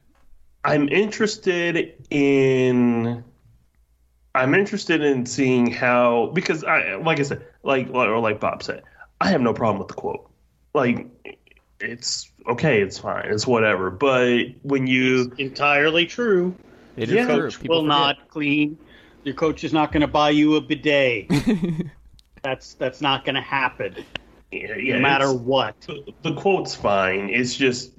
I'm 0.64 0.88
interested 0.88 1.94
in. 2.10 3.22
I'm 4.34 4.54
interested 4.54 5.00
in 5.02 5.26
seeing 5.26 5.70
how 5.70 6.30
because 6.34 6.64
I 6.64 6.96
like 6.96 7.20
I 7.20 7.22
said 7.22 7.46
like 7.62 7.88
or 7.92 8.18
like 8.18 8.40
Bob 8.40 8.64
said 8.64 8.82
I 9.20 9.28
have 9.28 9.40
no 9.40 9.54
problem 9.54 9.78
with 9.78 9.88
the 9.88 9.94
quote 9.94 10.28
like 10.74 11.06
it's 11.78 12.32
okay 12.48 12.82
it's 12.82 12.98
fine 12.98 13.26
it's 13.26 13.46
whatever 13.46 13.90
but 13.90 14.46
when 14.62 14.88
you 14.88 15.32
Entirely 15.38 16.06
true. 16.06 16.52
It 16.96 17.10
is 17.10 17.14
Yeah. 17.14 17.26
true. 17.26 17.42
Coach 17.42 17.60
People 17.60 17.76
will 17.76 17.82
forget. 17.84 17.98
not 17.98 18.28
clean. 18.28 18.78
Your 19.24 19.34
coach 19.34 19.64
is 19.64 19.72
not 19.72 19.90
going 19.92 20.02
to 20.02 20.06
buy 20.06 20.30
you 20.30 20.56
a 20.56 20.60
bidet. 20.60 21.30
that's 22.42 22.74
that's 22.74 23.00
not 23.00 23.24
going 23.24 23.34
to 23.34 23.40
happen, 23.40 24.04
yeah, 24.52 24.76
yeah, 24.76 24.94
no 24.96 25.00
matter 25.00 25.32
what. 25.32 25.80
the, 25.82 26.12
the 26.22 26.34
quote's 26.34 26.74
fine. 26.74 27.30
It's 27.30 27.54
just 27.54 27.92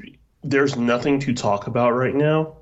there's 0.44 0.76
nothing 0.76 1.20
to 1.22 1.34
talk 1.34 1.68
about 1.68 1.92
right 1.92 2.16
now. 2.16 2.58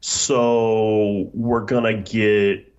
So 0.00 1.30
we're 1.34 1.66
gonna 1.66 1.94
get 1.94 2.70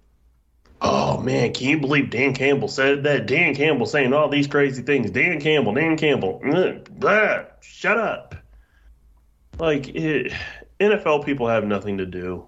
Oh 0.83 1.19
man, 1.19 1.53
can 1.53 1.67
you 1.67 1.79
believe 1.79 2.09
Dan 2.09 2.33
Campbell 2.33 2.67
said 2.67 3.03
that? 3.03 3.27
Dan 3.27 3.53
Campbell 3.53 3.85
saying 3.85 4.13
all 4.13 4.29
these 4.29 4.47
crazy 4.47 4.81
things. 4.81 5.11
Dan 5.11 5.39
Campbell, 5.39 5.75
Dan 5.75 5.95
Campbell. 5.95 6.41
Ugh, 6.43 6.87
blah, 6.89 7.43
shut 7.61 7.99
up. 7.99 8.35
Like 9.59 9.89
it, 9.89 10.33
NFL 10.79 11.23
people 11.23 11.47
have 11.47 11.65
nothing 11.65 11.99
to 11.99 12.07
do. 12.07 12.47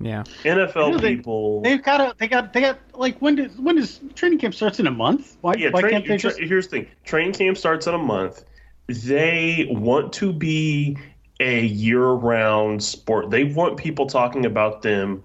Yeah. 0.00 0.24
NFL 0.44 0.92
No, 0.92 0.98
they- 0.98 1.16
people 1.16 1.60
They've 1.60 1.82
got 1.82 1.98
to. 1.98 2.14
They 2.16 2.26
got. 2.26 2.52
They 2.52 2.62
got. 2.62 2.78
Like 2.94 3.18
when 3.20 3.36
does 3.36 3.56
when 3.58 3.76
does 3.76 4.00
training 4.14 4.38
camp 4.38 4.54
starts 4.54 4.80
in 4.80 4.86
a 4.86 4.90
month? 4.90 5.36
Why? 5.42 5.54
Yeah, 5.58 5.70
why 5.70 5.82
train, 5.82 5.92
can't 5.92 6.08
they 6.08 6.16
tra- 6.16 6.30
just? 6.30 6.40
here's 6.40 6.68
the 6.68 6.78
thing: 6.80 6.86
training 7.04 7.34
camp 7.34 7.58
starts 7.58 7.86
in 7.86 7.94
a 7.94 7.98
month. 7.98 8.44
They 8.86 9.68
want 9.70 10.14
to 10.14 10.32
be 10.32 10.96
a 11.38 11.64
year-round 11.64 12.82
sport. 12.82 13.30
They 13.30 13.44
want 13.44 13.76
people 13.76 14.06
talking 14.06 14.46
about 14.46 14.82
them 14.82 15.22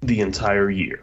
the 0.00 0.20
entire 0.20 0.70
year. 0.70 1.02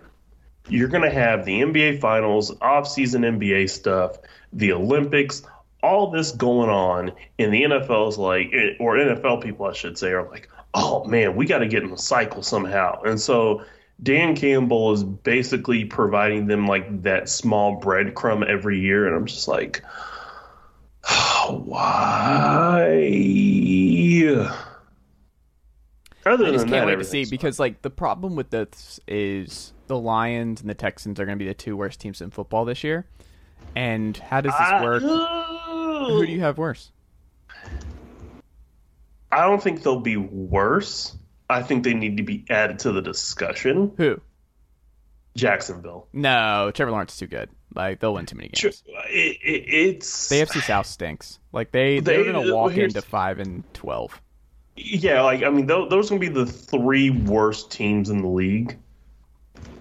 You're 0.67 0.87
going 0.87 1.03
to 1.03 1.11
have 1.11 1.45
the 1.45 1.61
NBA 1.61 1.99
Finals, 2.01 2.55
off-season 2.59 3.21
NBA 3.21 3.69
stuff, 3.69 4.17
the 4.51 4.73
Olympics, 4.73 5.43
all 5.83 6.09
this 6.09 6.31
going 6.31 6.69
on, 6.69 7.11
and 7.37 7.53
the 7.53 7.63
NFL 7.63 8.09
is 8.09 8.17
like, 8.17 8.47
or 8.79 8.95
NFL 8.95 9.43
people, 9.43 9.67
I 9.67 9.73
should 9.73 9.97
say, 9.97 10.11
are 10.11 10.27
like, 10.27 10.49
oh 10.75 11.05
man, 11.05 11.35
we 11.35 11.45
got 11.45 11.59
to 11.59 11.67
get 11.67 11.83
in 11.83 11.89
the 11.89 11.97
cycle 11.97 12.43
somehow. 12.43 13.01
And 13.03 13.19
so 13.19 13.63
Dan 14.03 14.35
Campbell 14.35 14.91
is 14.91 15.03
basically 15.03 15.85
providing 15.85 16.47
them 16.47 16.67
like 16.67 17.01
that 17.03 17.29
small 17.29 17.79
breadcrumb 17.81 18.45
every 18.45 18.79
year, 18.79 19.07
and 19.07 19.15
I'm 19.15 19.25
just 19.25 19.47
like, 19.47 19.81
oh, 21.09 21.63
why? 21.65 23.01
Other 26.25 26.47
I 26.47 26.51
just 26.51 26.65
than 26.65 26.69
can't 26.73 26.81
that, 26.81 26.87
wait 26.87 26.95
to 26.97 27.03
see 27.03 27.25
because 27.25 27.59
like 27.59 27.83
the 27.83 27.89
problem 27.91 28.35
with 28.35 28.49
this 28.49 28.99
is 29.07 29.73
the 29.87 29.97
Lions 29.97 30.59
and 30.61 30.69
the 30.69 30.73
Texans 30.73 31.19
are 31.19 31.25
going 31.25 31.37
to 31.37 31.43
be 31.43 31.47
the 31.47 31.53
two 31.53 31.77
worst 31.77 31.99
teams 31.99 32.19
in 32.19 32.31
football 32.31 32.65
this 32.65 32.83
year. 32.83 33.05
And 33.75 34.17
how 34.17 34.41
does 34.41 34.53
this 34.57 34.83
work? 34.83 35.03
I- 35.05 36.05
Who 36.09 36.25
do 36.25 36.31
you 36.31 36.41
have 36.41 36.57
worse? 36.57 36.91
I 39.37 39.41
don't 39.41 39.61
think 39.61 39.83
they'll 39.83 39.99
be 39.99 40.17
worse. 40.17 41.15
I 41.49 41.61
think 41.61 41.83
they 41.83 41.93
need 41.93 42.17
to 42.17 42.23
be 42.23 42.45
added 42.49 42.79
to 42.79 42.91
the 42.91 43.01
discussion. 43.01 43.91
Who? 43.97 44.19
Jacksonville. 45.35 46.07
No, 46.13 46.71
Trevor 46.73 46.91
Lawrence 46.91 47.13
is 47.13 47.19
too 47.19 47.27
good. 47.27 47.49
Like 47.73 47.99
they'll 47.99 48.13
win 48.13 48.25
too 48.25 48.37
many 48.37 48.49
games. 48.49 48.83
It, 49.09 49.37
it, 49.43 49.63
it's 49.67 50.29
The 50.29 50.35
AFC 50.35 50.61
South 50.63 50.85
stinks. 50.85 51.39
Like 51.51 51.71
they 51.71 51.99
They- 51.99 52.23
they're 52.23 52.31
to 52.33 52.53
walk 52.53 52.77
into 52.77 53.01
five 53.01 53.39
and 53.39 53.63
twelve. 53.73 54.19
Yeah, 54.77 55.21
like 55.21 55.43
I 55.43 55.49
mean, 55.49 55.67
those, 55.67 55.89
those 55.89 56.07
are 56.11 56.17
gonna 56.17 56.19
be 56.21 56.27
the 56.33 56.45
three 56.45 57.09
worst 57.09 57.71
teams 57.71 58.09
in 58.09 58.21
the 58.21 58.27
league. 58.27 58.77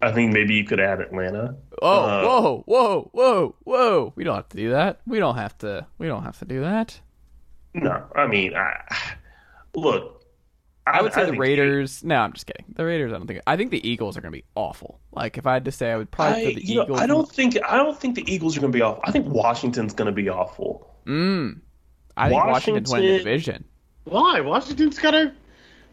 I 0.02 0.12
think 0.12 0.32
maybe 0.32 0.54
you 0.54 0.64
could 0.64 0.80
add 0.80 1.00
Atlanta. 1.00 1.56
Oh, 1.82 1.88
Uh, 2.04 2.22
whoa, 2.24 2.62
whoa, 2.66 3.10
whoa, 3.12 3.54
whoa! 3.64 4.12
We 4.16 4.22
don't 4.24 4.36
have 4.36 4.48
to 4.50 4.56
do 4.56 4.70
that. 4.70 5.00
We 5.06 5.18
don't 5.18 5.36
have 5.36 5.56
to. 5.58 5.86
We 5.98 6.06
don't 6.06 6.22
have 6.24 6.38
to 6.40 6.44
do 6.44 6.60
that. 6.60 7.00
No, 7.74 8.04
I 8.14 8.26
mean, 8.28 8.54
I, 8.54 8.84
look, 9.74 10.22
I 10.86 11.00
would 11.02 11.12
say 11.14 11.22
the 11.22 11.30
think- 11.30 11.40
Raiders. 11.40 12.04
No, 12.04 12.16
I'm 12.16 12.32
just 12.32 12.46
kidding. 12.46 12.64
The 12.76 12.84
Raiders. 12.84 13.12
I 13.12 13.16
don't 13.18 13.26
think. 13.26 13.40
I 13.46 13.56
think 13.56 13.70
the 13.70 13.86
Eagles 13.88 14.16
are 14.16 14.20
going 14.20 14.32
to 14.32 14.38
be 14.38 14.44
awful. 14.54 15.00
Like 15.12 15.38
if 15.38 15.46
I 15.46 15.54
had 15.54 15.64
to 15.64 15.72
say, 15.72 15.90
I 15.92 15.96
would 15.96 16.10
probably 16.10 16.42
I, 16.42 16.44
put 16.46 16.54
the 16.56 16.66
you 16.66 16.74
know, 16.76 16.82
Eagles. 16.84 17.00
I 17.00 17.06
don't 17.06 17.30
think 17.30 17.58
I 17.66 17.76
don't 17.76 17.98
think 17.98 18.14
the 18.16 18.32
Eagles 18.32 18.56
are 18.56 18.60
gonna 18.60 18.72
be 18.72 18.82
awful. 18.82 19.02
I 19.04 19.10
think 19.12 19.26
Washington's 19.26 19.94
gonna 19.94 20.12
be 20.12 20.28
awful. 20.28 20.94
Mm. 21.06 21.60
I 22.16 22.28
think 22.28 22.44
Washington's 22.44 22.90
winning 22.92 23.06
the 23.06 23.12
Washington- 23.14 23.24
division. 23.32 23.64
Why? 24.04 24.40
Washington's 24.40 24.98
got 24.98 25.14
a. 25.14 25.32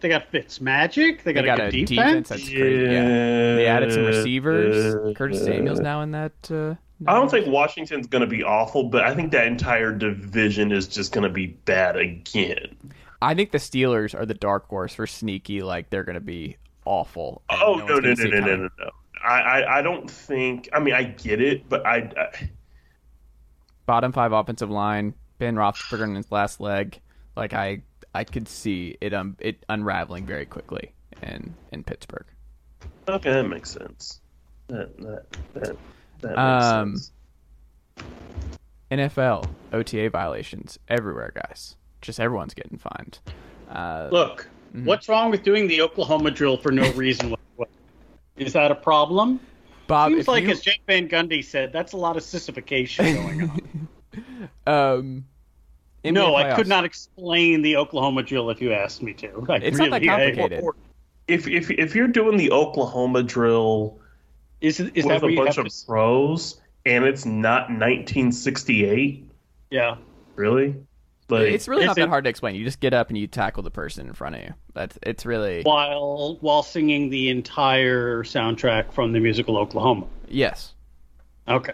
They 0.02 0.10
got 0.10 0.30
Fitz 0.32 0.60
Magic. 0.60 1.24
They 1.24 1.32
They 1.32 1.44
got, 1.44 1.58
got 1.58 1.60
a 1.60 1.68
a 1.68 1.72
good 1.72 1.86
defense 1.86 2.28
defense. 2.28 2.30
that's 2.30 2.50
great. 2.50 2.82
Yeah. 2.92 3.56
They 3.56 3.68
added 3.68 3.94
some 3.94 4.04
receivers. 4.06 4.96
Uh, 4.96 5.14
Curtis 5.16 5.44
Samuel's 5.44 5.80
now 5.80 6.02
in 6.02 6.12
that. 6.12 6.34
Uh, 6.50 6.74
I 7.08 7.14
don't 7.14 7.30
think 7.30 7.46
Washington's 7.48 8.08
going 8.08 8.22
to 8.22 8.28
be 8.28 8.44
awful, 8.44 8.86
but 8.86 9.04
I 9.04 9.14
think 9.14 9.32
that 9.32 9.46
entire 9.48 9.92
division 9.92 10.72
is 10.72 10.88
just 10.88 11.12
going 11.12 11.24
to 11.24 11.30
be 11.30 11.48
bad 11.48 11.98
again. 11.98 12.76
I 13.22 13.34
think 13.36 13.52
the 13.52 13.58
Steelers 13.60 14.20
are 14.20 14.26
the 14.26 14.34
dark 14.34 14.68
horse 14.68 14.96
for 14.96 15.06
sneaky. 15.08 15.62
Like 15.62 15.90
they're 15.90 16.04
going 16.04 16.16
to 16.16 16.20
be 16.22 16.58
awful. 16.86 17.44
Oh 17.50 17.76
no 17.88 18.00
no 18.00 18.14
no 18.14 18.24
no 18.24 18.40
no 18.40 18.56
no 18.56 18.70
no! 18.80 18.90
I, 19.24 19.40
I 19.42 19.80
I 19.80 19.82
don't 19.82 20.10
think. 20.10 20.70
I 20.74 20.80
mean, 20.80 20.94
I 20.96 21.04
get 21.04 21.40
it, 21.42 21.70
but 21.70 21.86
I, 21.86 22.10
I 22.18 22.50
Bottom 23.86 24.12
five 24.12 24.32
offensive 24.32 24.70
line. 24.70 25.14
Ben 25.38 25.56
Roethlisberger 25.56 26.04
in 26.04 26.16
his 26.16 26.32
last 26.32 26.60
leg. 26.60 27.00
Like 27.36 27.54
I, 27.54 27.82
I 28.14 28.24
could 28.24 28.48
see 28.48 28.98
it 29.02 29.14
um 29.14 29.36
it 29.40 29.64
unraveling 29.70 30.26
very 30.26 30.46
quickly 30.46 30.94
in 31.22 31.54
in 31.72 31.84
Pittsburgh. 31.84 32.26
okay, 33.08 33.32
that 33.32 33.44
makes 33.48 33.72
sense. 33.72 34.22
That 34.68 34.98
that 35.00 35.26
that 35.54 35.78
that 36.22 36.30
makes 36.30 36.38
Um, 36.40 36.98
sense. 36.98 37.12
NFL 38.92 39.48
OTA 39.74 40.10
violations 40.10 40.78
everywhere, 40.88 41.32
guys. 41.34 41.76
Just 42.02 42.20
everyone's 42.20 42.54
getting 42.54 42.78
fined. 42.78 43.20
Uh, 43.70 44.10
Look, 44.12 44.48
Mm-hmm. 44.74 44.86
what's 44.86 45.10
wrong 45.10 45.32
with 45.32 45.44
doing 45.44 45.68
the 45.68 45.82
Oklahoma 45.82 46.32
drill 46.32 46.56
for 46.56 46.72
no 46.72 46.90
reason? 46.94 47.36
Is 48.38 48.54
that 48.54 48.72
a 48.72 48.76
problem? 48.76 49.42
Bob, 49.88 50.14
Seems 50.14 50.30
like, 50.30 50.46
you, 50.46 50.52
as 50.52 50.62
Jeff 50.62 50.78
Van 50.88 51.10
Gundy 51.10 51.44
said, 51.44 51.74
that's 51.74 51.92
a 51.92 51.98
lot 51.98 52.16
of 52.16 52.24
sissification 52.24 53.16
going 53.16 53.50
on. 53.50 53.88
um, 54.68 55.26
NBA 56.06 56.14
no, 56.14 56.36
I 56.36 56.54
could 56.56 56.68
not 56.70 56.86
explain 56.86 57.62
the 57.62 57.76
Oklahoma 57.76 58.24
drill 58.24 58.50
if 58.50 58.62
you 58.62 58.72
asked 58.72 59.02
me 59.04 59.12
to. 59.16 59.46
I 59.50 59.56
It's 59.58 59.78
not 59.78 59.90
that 59.92 60.02
really- 60.02 60.10
I- 60.10 60.32
complicated. 60.36 60.64
If 61.28 61.48
if 61.48 61.70
if 61.70 61.94
you're 61.94 62.08
doing 62.08 62.38
the 62.38 62.52
Oklahoma 62.52 63.24
drill 63.24 64.00
is 64.62 64.80
is 64.80 65.06
with 65.06 65.08
that 65.08 65.22
where 65.22 65.30
a 65.30 65.34
you 65.34 65.38
bunch 65.44 65.56
have 65.58 65.66
of 65.66 65.72
to? 65.74 65.86
pros 65.86 66.62
and 66.86 67.04
it's 67.06 67.26
not 67.26 67.70
1968, 67.70 69.30
Yeah. 69.70 69.98
really? 70.36 70.76
Like 71.32 71.54
It's 71.54 71.68
really 71.68 71.86
not 71.86 71.96
that 71.96 72.04
it- 72.04 72.10
hard 72.10 72.24
to 72.26 72.30
explain. 72.30 72.56
You 72.56 72.64
just 72.64 72.80
get 72.80 72.94
up 72.94 73.10
and 73.10 73.18
you 73.18 73.28
tackle 73.28 73.64
the 73.64 73.72
person 73.72 74.08
in 74.08 74.14
front 74.14 74.36
of 74.36 74.42
you. 74.44 74.54
That's 74.74 74.98
it's 75.04 75.26
really 75.26 75.62
While 75.64 76.38
while 76.42 76.64
singing 76.64 77.10
the 77.10 77.30
entire 77.30 78.24
soundtrack 78.24 78.92
from 78.94 79.12
the 79.14 79.20
musical 79.20 79.58
Oklahoma. 79.58 80.08
yes. 80.28 80.74
Okay. 81.48 81.74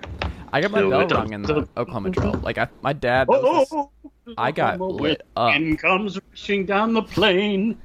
I 0.53 0.61
got 0.61 0.71
my 0.71 0.79
Do 0.79 0.89
bell 0.89 1.07
rung 1.07 1.33
in 1.33 1.41
the 1.41 1.67
Oklahoma 1.75 2.09
drill. 2.09 2.33
Like 2.41 2.57
I, 2.57 2.67
my 2.81 2.93
dad. 2.93 3.27
Oh, 3.29 3.33
that 3.33 3.43
was 3.43 3.67
oh, 3.73 3.91
I 4.37 4.51
got 4.51 4.75
Oklahoma 4.75 5.01
lit 5.03 5.21
up. 5.35 5.53
And 5.55 5.77
comes 5.77 6.17
rushing 6.31 6.65
down 6.65 6.93
the 6.93 7.01
plain. 7.03 7.77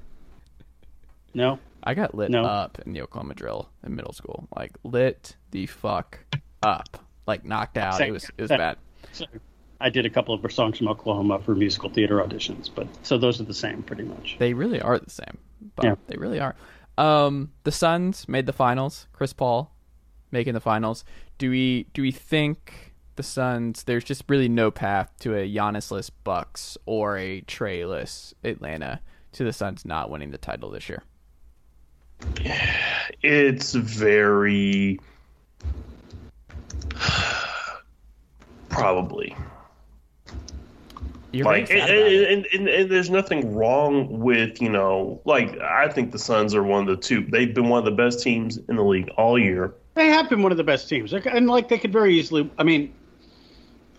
No. 1.34 1.58
I 1.82 1.94
got 1.94 2.14
lit 2.14 2.30
No. 2.30 2.44
up 2.44 2.78
in 2.86 2.92
the 2.92 3.02
Oklahoma 3.02 3.34
drill 3.34 3.68
in 3.84 3.96
middle 3.96 4.12
school. 4.12 4.46
Like 4.56 4.72
lit 4.84 5.36
the 5.50 5.66
fuck 5.66 6.18
up. 6.62 7.04
Like 7.26 7.44
knocked 7.44 7.76
out. 7.76 7.94
Same 7.96 8.10
It 8.10 8.12
was 8.12 8.24
it 8.38 8.42
was 8.42 8.48
Same. 8.48 8.58
bad. 8.58 8.76
So 9.12 9.24
I 9.82 9.90
did 9.90 10.06
a 10.06 10.10
couple 10.10 10.32
of 10.32 10.52
songs 10.52 10.78
from 10.78 10.86
Oklahoma 10.86 11.40
for 11.40 11.56
musical 11.56 11.90
theater 11.90 12.18
auditions, 12.18 12.70
but 12.72 12.86
so 13.02 13.18
those 13.18 13.40
are 13.40 13.44
the 13.44 13.52
same 13.52 13.82
pretty 13.82 14.04
much. 14.04 14.36
They 14.38 14.54
really 14.54 14.80
are 14.80 14.96
the 14.96 15.10
same. 15.10 15.38
But 15.74 15.84
Yeah. 15.84 15.94
They 16.06 16.16
really 16.16 16.38
are. 16.38 16.54
Um, 16.96 17.50
the 17.64 17.72
Suns 17.72 18.28
made 18.28 18.46
the 18.46 18.52
finals. 18.52 19.08
Chris 19.12 19.32
Paul 19.32 19.74
making 20.30 20.54
the 20.54 20.60
finals. 20.60 21.04
Do 21.38 21.50
we 21.50 21.88
do 21.94 22.02
we 22.02 22.12
think 22.12 22.94
the 23.16 23.24
Suns? 23.24 23.82
There's 23.82 24.04
just 24.04 24.22
really 24.28 24.48
no 24.48 24.70
path 24.70 25.10
to 25.20 25.34
a 25.34 25.52
Giannisless 25.52 26.10
Bucks 26.22 26.78
or 26.86 27.18
a 27.18 27.40
Treyless 27.42 28.34
Atlanta 28.44 29.00
to 29.32 29.42
the 29.42 29.52
Suns 29.52 29.84
not 29.84 30.10
winning 30.10 30.30
the 30.30 30.38
title 30.38 30.70
this 30.70 30.88
year. 30.88 31.02
it's 33.22 33.74
very 33.74 35.00
probably 38.68 39.34
You're 41.32 41.44
like 41.46 41.68
very 41.68 41.80
and, 41.80 41.88
sad 41.88 41.96
about 41.98 42.12
it. 42.12 42.32
and, 42.32 42.46
and, 42.54 42.68
and 42.68 42.90
there's 42.90 43.10
nothing 43.10 43.54
wrong 43.54 44.20
with 44.20 44.60
you 44.60 44.68
know 44.68 45.20
like 45.24 45.58
i 45.60 45.88
think 45.88 46.12
the 46.12 46.18
suns 46.18 46.54
are 46.54 46.62
one 46.62 46.82
of 46.82 46.86
the 46.88 46.96
two 47.02 47.24
they've 47.30 47.54
been 47.54 47.68
one 47.70 47.78
of 47.78 47.84
the 47.86 47.90
best 47.90 48.22
teams 48.22 48.58
in 48.68 48.76
the 48.76 48.82
league 48.84 49.08
all 49.16 49.38
year 49.38 49.74
They 49.94 50.08
have 50.08 50.28
been 50.28 50.42
one 50.42 50.52
of 50.52 50.58
the 50.58 50.64
best 50.64 50.88
teams, 50.88 51.12
and 51.12 51.46
like 51.46 51.68
they 51.68 51.78
could 51.78 51.92
very 51.92 52.18
easily. 52.18 52.50
I 52.58 52.62
mean, 52.64 52.92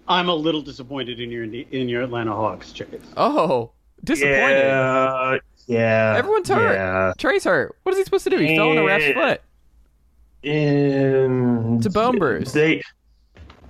I'm 0.07 0.27
a 0.29 0.33
little 0.35 0.61
disappointed 0.61 1.19
in 1.19 1.29
your 1.31 1.43
in 1.43 1.87
your 1.89 2.01
Atlanta 2.03 2.33
Hawks, 2.33 2.71
Chase. 2.71 2.87
Oh, 3.17 3.71
disappointed. 4.03 4.65
yeah 4.67 5.37
yeah 5.67 6.15
Everyone's 6.17 6.49
hurt. 6.49 6.73
yeah 6.73 7.13
Trey's 7.17 7.43
hurt. 7.45 7.75
What 7.83 7.91
is 7.93 7.99
he 7.99 8.03
supposed 8.05 8.23
to 8.25 8.29
do? 8.31 8.37
He 8.37 8.55
fell 8.57 8.69
on 8.71 8.77
a 8.77 8.83
ref's 8.83 9.13
foot. 9.13 9.41
and 10.43 11.77
It's 11.77 11.85
a 11.85 11.89
bone 11.89 12.17
bruise. 12.19 12.51
they 12.53 12.81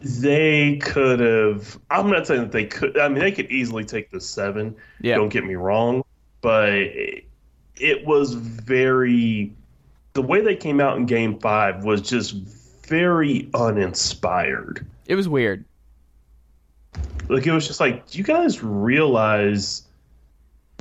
they 0.05 0.75
could 0.77 1.19
have 1.21 1.79
i'm 1.89 2.09
not 2.09 2.27
saying 2.27 2.41
that 2.41 2.51
they 2.51 2.65
could 2.65 2.97
i 2.99 3.07
mean 3.07 3.19
they 3.19 3.31
could 3.31 3.49
easily 3.49 3.85
take 3.85 4.11
the 4.11 4.19
seven 4.19 4.75
Yeah. 5.01 5.15
don't 5.15 5.29
get 5.29 5.45
me 5.45 5.55
wrong 5.55 6.03
but 6.41 6.69
it, 6.69 7.23
it 7.77 8.05
was 8.05 8.33
very 8.33 9.53
the 10.13 10.21
way 10.21 10.41
they 10.41 10.55
came 10.57 10.81
out 10.81 10.97
in 10.97 11.05
game 11.05 11.39
five 11.39 11.85
was 11.85 12.01
just 12.01 12.33
very 12.85 13.49
uninspired 13.53 14.85
It 15.05 15.15
was 15.15 15.29
weird. 15.29 15.63
like 17.29 17.47
it 17.47 17.51
was 17.53 17.65
just 17.65 17.79
like 17.79 18.09
do 18.09 18.17
you 18.17 18.23
guys 18.25 18.61
realize 18.61 19.83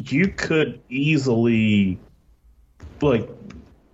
you 0.07 0.27
could 0.29 0.81
easily 0.89 1.97
like 3.01 3.29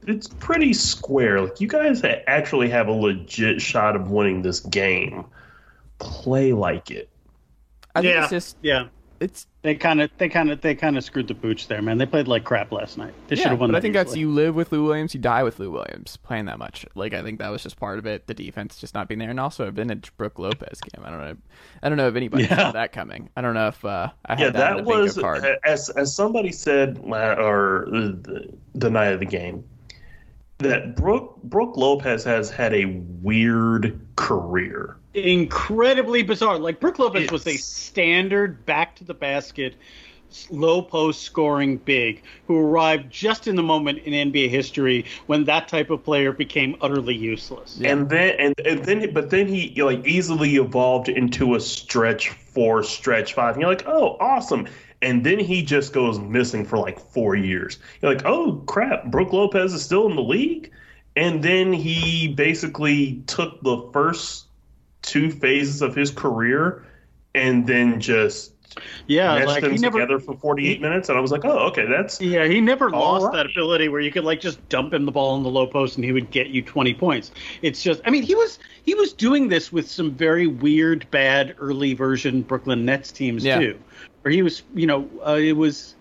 it's 0.08 0.28
pretty 0.28 0.72
square 0.72 1.40
like 1.42 1.60
you 1.60 1.68
guys 1.68 2.02
actually 2.26 2.68
have 2.70 2.88
a 2.88 2.92
legit 2.92 3.60
shot 3.60 3.96
of 3.96 4.10
winning 4.10 4.42
this 4.42 4.60
game 4.60 5.24
play 5.98 6.52
like 6.52 6.90
it 6.90 7.08
I 7.94 8.00
think 8.02 8.14
yeah, 8.14 8.22
it's 8.22 8.30
just 8.30 8.56
yeah. 8.62 8.88
it's 9.18 9.46
They 9.62 9.74
kind 9.74 10.00
of, 10.00 10.10
they 10.18 10.28
kind 10.28 10.50
of, 10.52 10.60
they 10.60 10.76
kind 10.76 10.96
of 10.96 11.02
screwed 11.02 11.26
the 11.26 11.34
pooch 11.34 11.66
there, 11.66 11.82
man. 11.82 11.98
They 11.98 12.06
played 12.06 12.28
like 12.28 12.44
crap 12.44 12.70
last 12.70 12.96
night. 12.96 13.12
They 13.26 13.34
should 13.34 13.46
have 13.48 13.58
won. 13.58 13.70
but 13.70 13.74
I 13.74 13.78
that 13.78 13.82
think 13.82 13.94
that's 13.94 14.14
you 14.14 14.30
live 14.30 14.54
with 14.54 14.70
Lou 14.70 14.84
Williams, 14.84 15.14
you 15.14 15.20
die 15.20 15.42
with 15.42 15.58
Lou 15.58 15.72
Williams 15.72 16.16
playing 16.18 16.44
that 16.44 16.58
much. 16.58 16.86
Like 16.94 17.12
I 17.12 17.22
think 17.24 17.40
that 17.40 17.48
was 17.48 17.64
just 17.64 17.76
part 17.76 17.98
of 17.98 18.06
it. 18.06 18.28
The 18.28 18.34
defense 18.34 18.78
just 18.78 18.94
not 18.94 19.08
being 19.08 19.18
there, 19.18 19.30
and 19.30 19.40
also 19.40 19.66
a 19.66 19.72
vintage 19.72 20.16
Brooke 20.16 20.38
Lopez 20.38 20.80
game. 20.80 21.04
I 21.04 21.10
don't 21.10 21.18
know. 21.20 21.36
I 21.82 21.88
don't 21.88 21.98
know 21.98 22.06
if 22.06 22.14
anybody 22.14 22.44
Yeah. 22.44 22.56
saw 22.56 22.72
that 22.72 22.92
coming. 22.92 23.30
I 23.36 23.40
don't 23.40 23.54
know 23.54 23.66
if 23.68 23.84
uh, 23.84 24.10
I 24.26 24.36
had 24.36 24.40
yeah 24.40 24.50
that, 24.50 24.58
that 24.58 24.78
in 24.78 24.84
a 24.84 24.88
was 25.02 25.18
card. 25.18 25.44
as 25.64 25.88
as 25.90 26.14
somebody 26.14 26.52
said 26.52 26.98
or 27.02 27.86
the, 27.90 28.52
the 28.76 28.90
night 28.90 29.12
of 29.12 29.18
the 29.18 29.26
game 29.26 29.64
that 30.58 30.96
Brooke 30.96 31.42
Brooke 31.42 31.76
Lopez 31.76 32.24
has 32.24 32.50
had 32.50 32.74
a 32.74 32.86
weird 33.22 34.00
career 34.16 34.98
incredibly 35.14 36.22
bizarre. 36.22 36.58
Like 36.58 36.80
Brooke 36.80 36.98
Lopez 36.98 37.24
It's- 37.24 37.32
was 37.32 37.46
a 37.46 37.56
standard 37.56 38.64
back 38.66 38.96
to 38.96 39.04
the 39.04 39.14
basket, 39.14 39.74
low 40.50 40.82
post 40.82 41.22
scoring 41.22 41.78
big 41.78 42.22
who 42.46 42.58
arrived 42.58 43.10
just 43.10 43.46
in 43.48 43.56
the 43.56 43.62
moment 43.62 43.98
in 44.00 44.12
NBA 44.12 44.48
history 44.48 45.06
when 45.26 45.44
that 45.44 45.68
type 45.68 45.88
of 45.90 46.04
player 46.04 46.32
became 46.32 46.76
utterly 46.82 47.14
useless. 47.14 47.80
And 47.82 48.08
then 48.08 48.34
and, 48.38 48.54
and 48.66 48.84
then 48.84 49.12
but 49.14 49.30
then 49.30 49.48
he 49.48 49.80
like 49.82 50.06
easily 50.06 50.56
evolved 50.56 51.08
into 51.08 51.54
a 51.54 51.60
stretch 51.60 52.30
four, 52.30 52.82
stretch 52.82 53.34
five. 53.34 53.54
And 53.54 53.62
you're 53.62 53.70
like, 53.70 53.86
oh, 53.86 54.16
awesome. 54.20 54.68
And 55.00 55.24
then 55.24 55.38
he 55.38 55.62
just 55.62 55.92
goes 55.92 56.18
missing 56.18 56.64
for 56.64 56.78
like 56.78 56.98
four 56.98 57.36
years. 57.36 57.78
You're 58.00 58.12
like, 58.12 58.24
oh 58.24 58.62
crap, 58.66 59.06
Brooke 59.06 59.32
Lopez 59.32 59.72
is 59.72 59.84
still 59.84 60.08
in 60.08 60.16
the 60.16 60.22
league. 60.22 60.72
And 61.14 61.42
then 61.42 61.72
he 61.72 62.28
basically 62.28 63.22
took 63.26 63.60
the 63.62 63.88
first 63.92 64.46
two 65.02 65.30
phases 65.30 65.82
of 65.82 65.94
his 65.94 66.10
career 66.10 66.84
and 67.34 67.66
then 67.66 68.00
just 68.00 68.52
Yeah, 69.06 69.34
meshed 69.36 69.46
like 69.46 69.60
them 69.62 69.72
he 69.72 69.78
never. 69.78 69.98
together 69.98 70.18
for 70.20 70.36
48 70.36 70.80
minutes. 70.80 71.08
And 71.08 71.16
I 71.18 71.20
was 71.20 71.32
like, 71.32 71.44
oh, 71.44 71.68
okay, 71.68 71.86
that's 71.86 72.20
Yeah, 72.20 72.46
he 72.46 72.60
never 72.60 72.94
All 72.94 73.14
lost 73.20 73.32
that 73.32 73.46
ability 73.46 73.88
where 73.88 74.00
you 74.00 74.10
could 74.10 74.24
like 74.24 74.40
just 74.40 74.66
dump 74.68 74.92
him 74.92 75.06
the 75.06 75.12
ball 75.12 75.36
in 75.36 75.42
the 75.42 75.50
low 75.50 75.66
post 75.66 75.96
and 75.96 76.04
he 76.04 76.12
would 76.12 76.30
get 76.30 76.48
you 76.48 76.62
20 76.62 76.94
points. 76.94 77.30
It's 77.62 77.82
just 77.82 78.00
I 78.04 78.10
mean, 78.10 78.22
he 78.22 78.34
was 78.34 78.58
he 78.82 78.94
was 78.94 79.12
doing 79.12 79.48
this 79.48 79.72
with 79.72 79.90
some 79.90 80.12
very 80.12 80.46
weird 80.46 81.10
bad 81.10 81.56
early 81.58 81.94
version 81.94 82.42
Brooklyn 82.42 82.84
Nets 82.84 83.12
teams 83.12 83.44
Yeah. 83.44 83.58
too. 83.58 83.78
Where 84.22 84.32
he 84.32 84.42
was, 84.42 84.62
you 84.74 84.86
know, 84.86 85.08
uh, 85.26 85.34
it 85.34 85.56
was 85.56 85.94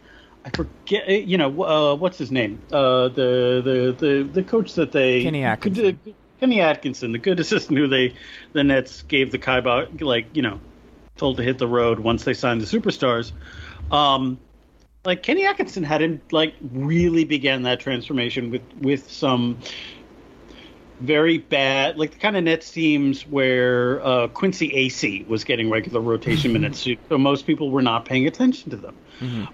I 0.45 0.49
forget 0.49 1.07
you 1.09 1.37
know, 1.37 1.63
uh, 1.63 1.95
what's 1.95 2.17
his 2.17 2.31
name? 2.31 2.61
Uh, 2.71 3.07
the 3.09 3.61
the 3.63 3.95
the 3.97 4.29
the 4.33 4.43
coach 4.43 4.73
that 4.73 4.91
they 4.91 5.23
Kenny 5.23 5.43
Atkinson. 5.43 5.99
Kenny 6.39 6.61
Atkinson, 6.61 7.11
the 7.13 7.17
good 7.17 7.39
assistant 7.39 7.77
who 7.79 7.87
they 7.87 8.15
the 8.53 8.63
Nets 8.63 9.01
gave 9.03 9.31
the 9.31 9.39
Kaiba 9.39 10.01
like, 10.01 10.35
you 10.35 10.43
know, 10.43 10.59
told 11.17 11.37
to 11.37 11.43
hit 11.43 11.57
the 11.57 11.67
road 11.67 11.99
once 11.99 12.23
they 12.23 12.33
signed 12.33 12.61
the 12.61 12.65
superstars. 12.65 13.31
Um, 13.91 14.39
like 15.05 15.23
Kenny 15.23 15.45
Atkinson 15.45 15.83
hadn't 15.83 16.33
like 16.33 16.55
really 16.61 17.23
began 17.23 17.63
that 17.63 17.79
transformation 17.79 18.51
with 18.51 18.63
with 18.81 19.11
some 19.11 19.59
very 20.99 21.37
bad, 21.37 21.97
like 21.97 22.11
the 22.11 22.17
kind 22.17 22.35
of 22.35 22.43
Nets 22.43 22.71
teams 22.71 23.25
where 23.25 24.05
uh, 24.05 24.27
Quincy 24.27 24.69
Acy 24.69 25.27
was 25.27 25.43
getting 25.43 25.69
regular 25.69 26.01
rotation 26.01 26.53
minutes, 26.59 26.87
so 27.09 27.17
most 27.17 27.45
people 27.45 27.69
were 27.71 27.81
not 27.81 28.05
paying 28.05 28.27
attention 28.27 28.71
to 28.71 28.77
them. 28.77 28.95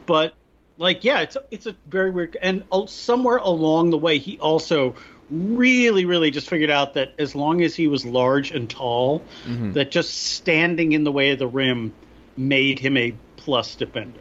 But 0.06 0.34
like, 0.78 1.04
yeah, 1.04 1.22
it's 1.22 1.38
it's 1.52 1.66
a 1.66 1.76
very 1.88 2.12
weird, 2.12 2.38
and 2.42 2.64
uh, 2.72 2.86
somewhere 2.88 3.38
along 3.38 3.92
the 3.92 3.98
way, 3.98 4.18
he 4.18 4.40
also 4.40 4.96
really, 5.30 6.06
really 6.06 6.32
just 6.32 6.50
figured 6.50 6.70
out 6.70 6.94
that 6.96 7.14
as 7.18 7.36
long 7.36 7.62
as 7.62 7.76
he 7.76 7.88
was 7.88 8.06
large 8.06 8.52
and 8.52 8.70
tall, 8.70 9.22
mm-hmm. 9.46 9.72
that 9.74 9.92
just 9.92 10.14
standing 10.34 10.92
in 10.92 11.04
the 11.04 11.12
way 11.12 11.32
of 11.32 11.40
the 11.40 11.48
rim 11.48 11.94
made 12.38 12.80
him 12.80 12.98
a 12.98 13.14
plus 13.38 13.76
defender. 13.76 14.20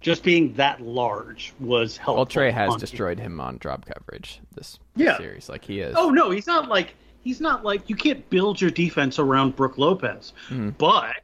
Just 0.00 0.22
being 0.22 0.52
that 0.54 0.80
large 0.80 1.52
was 1.58 1.96
helpful. 1.96 2.16
Well, 2.16 2.26
Trae 2.26 2.52
has 2.52 2.76
destroyed 2.76 3.18
him 3.18 3.40
on 3.40 3.58
drop 3.58 3.86
coverage 3.86 4.40
this 4.54 4.78
Yeah. 4.94 5.16
series. 5.16 5.48
Like 5.48 5.64
he 5.64 5.80
is. 5.80 5.96
Oh 5.96 6.10
no, 6.10 6.30
he's 6.30 6.46
not 6.46 6.68
like 6.68 6.94
he's 7.24 7.40
not 7.40 7.64
like 7.64 7.88
you 7.90 7.96
can't 7.96 8.28
build 8.30 8.60
your 8.60 8.70
defense 8.70 9.18
around 9.18 9.56
Brook 9.56 9.78
Lopez, 9.78 10.32
mm. 10.48 10.76
but 10.78 11.16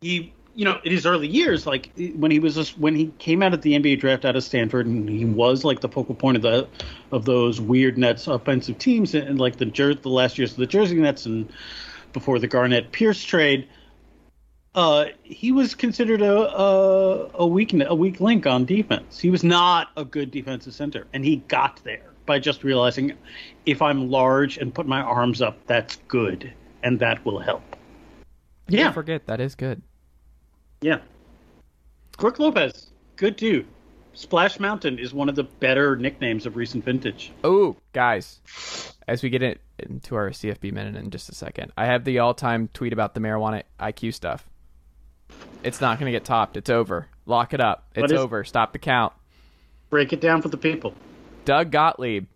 he, 0.00 0.32
you 0.58 0.64
know, 0.64 0.80
in 0.82 0.90
his 0.90 1.06
early 1.06 1.28
years, 1.28 1.68
like 1.68 1.92
when 2.16 2.32
he 2.32 2.40
was 2.40 2.56
just, 2.56 2.76
when 2.78 2.96
he 2.96 3.12
came 3.20 3.44
out 3.44 3.54
of 3.54 3.62
the 3.62 3.74
NBA 3.74 4.00
draft 4.00 4.24
out 4.24 4.34
of 4.34 4.42
Stanford, 4.42 4.86
and 4.86 5.08
he 5.08 5.24
was 5.24 5.62
like 5.62 5.78
the 5.78 5.88
focal 5.88 6.16
point 6.16 6.36
of 6.36 6.42
the 6.42 6.66
of 7.12 7.24
those 7.24 7.60
weird 7.60 7.96
Nets 7.96 8.26
offensive 8.26 8.76
teams, 8.76 9.14
and 9.14 9.38
like 9.38 9.58
the 9.58 9.66
Jer- 9.66 9.94
the 9.94 10.08
last 10.08 10.36
years 10.36 10.50
of 10.50 10.56
the 10.56 10.66
Jersey 10.66 10.96
Nets, 10.96 11.26
and 11.26 11.48
before 12.12 12.40
the 12.40 12.48
Garnett 12.48 12.90
Pierce 12.90 13.22
trade. 13.22 13.68
Uh, 14.74 15.06
he 15.22 15.52
was 15.52 15.74
considered 15.76 16.22
a, 16.22 16.34
a 16.34 17.30
a 17.34 17.46
weak 17.46 17.72
a 17.74 17.94
weak 17.94 18.20
link 18.20 18.44
on 18.46 18.64
defense. 18.64 19.20
He 19.20 19.30
was 19.30 19.44
not 19.44 19.90
a 19.96 20.04
good 20.04 20.32
defensive 20.32 20.74
center, 20.74 21.06
and 21.12 21.24
he 21.24 21.36
got 21.36 21.80
there 21.84 22.10
by 22.26 22.40
just 22.40 22.64
realizing 22.64 23.12
if 23.64 23.80
I'm 23.80 24.10
large 24.10 24.58
and 24.58 24.74
put 24.74 24.88
my 24.88 25.00
arms 25.02 25.40
up, 25.40 25.58
that's 25.66 25.96
good, 26.08 26.52
and 26.82 26.98
that 26.98 27.24
will 27.24 27.38
help. 27.38 27.76
Don't 28.74 28.76
Yeah, 28.76 28.92
forget 28.92 29.26
that 29.26 29.40
is 29.40 29.54
good. 29.54 29.82
Yeah. 30.80 30.98
Brook 32.18 32.38
Lopez, 32.38 32.90
good 33.16 33.36
dude. 33.36 33.66
Splash 34.14 34.58
Mountain 34.58 34.98
is 34.98 35.14
one 35.14 35.28
of 35.28 35.36
the 35.36 35.44
better 35.44 35.94
nicknames 35.96 36.44
of 36.46 36.56
recent 36.56 36.84
vintage. 36.84 37.30
Oh, 37.44 37.76
guys, 37.92 38.40
as 39.06 39.22
we 39.22 39.30
get 39.30 39.42
it 39.42 39.60
into 39.78 40.16
our 40.16 40.30
CFB 40.30 40.72
minute 40.72 40.96
in 40.96 41.10
just 41.10 41.28
a 41.28 41.34
second, 41.34 41.72
I 41.76 41.86
have 41.86 42.04
the 42.04 42.18
all-time 42.18 42.68
tweet 42.74 42.92
about 42.92 43.14
the 43.14 43.20
marijuana 43.20 43.62
IQ 43.78 44.14
stuff. 44.14 44.44
It's 45.62 45.80
not 45.80 46.00
going 46.00 46.10
to 46.10 46.16
get 46.16 46.24
topped. 46.24 46.56
It's 46.56 46.70
over. 46.70 47.06
Lock 47.26 47.54
it 47.54 47.60
up. 47.60 47.84
It's 47.94 48.00
What 48.02 48.10
is- 48.10 48.18
over. 48.18 48.42
Stop 48.44 48.72
the 48.72 48.78
count. 48.80 49.12
Break 49.90 50.12
it 50.12 50.20
down 50.20 50.42
for 50.42 50.48
the 50.48 50.56
people. 50.56 50.94
Doug 51.44 51.70
Gottlieb. 51.70 52.26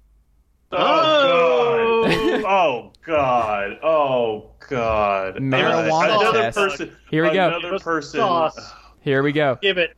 Oh, 0.71 0.77
God. 0.79 1.62
oh 2.47 2.93
God! 3.05 3.79
Oh 3.83 4.51
God! 4.69 5.37
Marijuana 5.37 6.21
another 6.21 6.43
test. 6.43 6.59
person. 6.59 6.97
Here 7.11 7.23
we 7.23 7.33
go. 7.33 7.49
Another 7.49 7.79
person. 7.79 8.21
Sauce. 8.21 8.73
Here 9.01 9.23
we 9.23 9.33
go. 9.33 9.59
Give 9.63 9.79
it. 9.79 9.97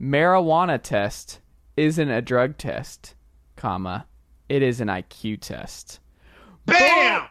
Marijuana 0.00 0.82
test 0.82 1.40
isn't 1.76 2.10
a 2.10 2.22
drug 2.22 2.56
test, 2.56 3.14
comma. 3.56 4.06
It 4.48 4.62
is 4.62 4.80
an 4.80 4.88
IQ 4.88 5.40
test. 5.40 6.00
Bam! 6.66 7.26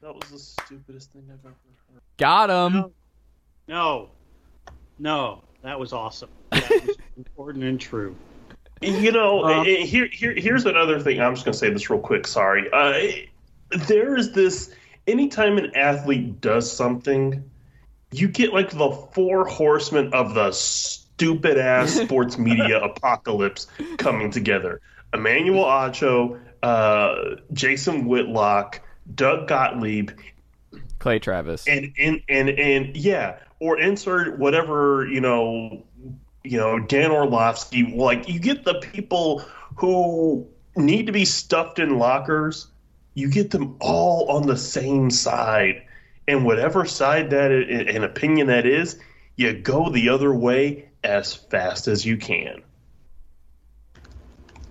That 0.00 0.14
was 0.14 0.28
the 0.30 0.38
stupidest 0.38 1.12
thing 1.12 1.24
I've 1.32 1.38
ever 1.44 1.54
heard. 1.92 2.02
Got 2.18 2.50
him. 2.50 2.92
No, 3.66 4.10
no, 4.98 5.42
that 5.62 5.80
was 5.80 5.92
awesome. 5.92 6.28
That 6.50 6.68
was 6.70 6.96
important 7.16 7.64
and 7.64 7.80
true. 7.80 8.14
You 8.80 9.12
know, 9.12 9.44
eh, 9.62 9.84
here, 9.84 10.06
here, 10.06 10.34
here's 10.34 10.66
another 10.66 11.00
thing. 11.00 11.20
I'm 11.20 11.34
just 11.34 11.44
going 11.44 11.52
to 11.52 11.58
say 11.58 11.70
this 11.70 11.88
real 11.88 12.00
quick. 12.00 12.26
Sorry. 12.26 12.70
Uh, 12.72 13.76
there 13.86 14.16
is 14.16 14.32
this. 14.32 14.74
Anytime 15.06 15.58
an 15.58 15.74
athlete 15.74 16.40
does 16.40 16.70
something, 16.70 17.50
you 18.10 18.28
get 18.28 18.52
like 18.52 18.70
the 18.70 18.90
four 19.12 19.46
horsemen 19.46 20.12
of 20.12 20.34
the 20.34 20.52
stupid 20.52 21.58
ass 21.58 21.92
sports 22.00 22.38
media 22.38 22.82
apocalypse 22.82 23.66
coming 23.98 24.30
together. 24.30 24.80
Emmanuel 25.12 25.64
Acho, 25.64 26.40
uh, 26.62 27.36
Jason 27.52 28.06
Whitlock, 28.06 28.80
Doug 29.14 29.46
Gottlieb, 29.48 30.10
Clay 30.98 31.18
Travis. 31.18 31.68
and 31.68 31.92
and 31.98 32.22
and 32.28 32.48
and 32.48 32.96
yeah, 32.96 33.38
or 33.60 33.78
insert 33.78 34.38
whatever 34.38 35.06
you 35.06 35.20
know, 35.20 35.84
you 36.44 36.58
know, 36.58 36.78
Dan 36.78 37.10
Orlovsky. 37.10 37.94
Like 37.94 38.28
you 38.28 38.38
get 38.38 38.64
the 38.64 38.74
people 38.74 39.42
who 39.76 40.46
need 40.76 41.06
to 41.06 41.12
be 41.12 41.24
stuffed 41.24 41.78
in 41.78 41.98
lockers. 41.98 42.68
You 43.14 43.30
get 43.30 43.50
them 43.50 43.76
all 43.80 44.30
on 44.30 44.46
the 44.46 44.56
same 44.56 45.10
side, 45.10 45.82
and 46.28 46.44
whatever 46.44 46.84
side 46.84 47.30
that 47.30 47.50
an 47.50 48.04
opinion 48.04 48.48
that 48.48 48.66
is, 48.66 48.98
you 49.36 49.52
go 49.52 49.88
the 49.88 50.08
other 50.08 50.34
way 50.34 50.88
as 51.02 51.34
fast 51.34 51.86
as 51.86 52.04
you 52.04 52.16
can. 52.16 52.62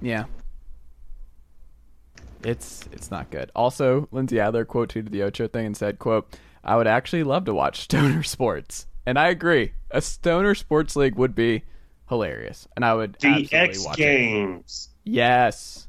Yeah. 0.02 0.26
It's 2.44 2.88
it's 2.92 3.10
not 3.10 3.32
good. 3.32 3.50
Also, 3.56 4.10
Lindsey 4.12 4.40
Adler 4.40 4.66
quote 4.66 4.94
tweeted 4.94 5.12
the 5.12 5.22
Acho 5.22 5.52
thing 5.52 5.66
and 5.68 5.78
said, 5.78 5.98
"quote 5.98 6.38
I 6.64 6.76
would 6.76 6.88
actually 6.88 7.24
love 7.24 7.46
to 7.46 7.54
watch 7.54 7.80
stoner 7.84 8.24
sports." 8.24 8.88
And 9.06 9.18
I 9.18 9.30
agree. 9.30 9.74
A 9.94 10.02
stoner 10.02 10.56
sports 10.56 10.96
league 10.96 11.16
would 11.16 11.36
be 11.36 11.64
hilarious, 12.10 12.68
and 12.76 12.84
I 12.84 12.94
would 12.94 13.14
The 13.20 13.28
absolutely 13.28 13.58
X 13.58 13.86
watch 13.86 14.00
it. 14.00 14.04
Games. 14.04 14.90
Yes, 15.06 15.88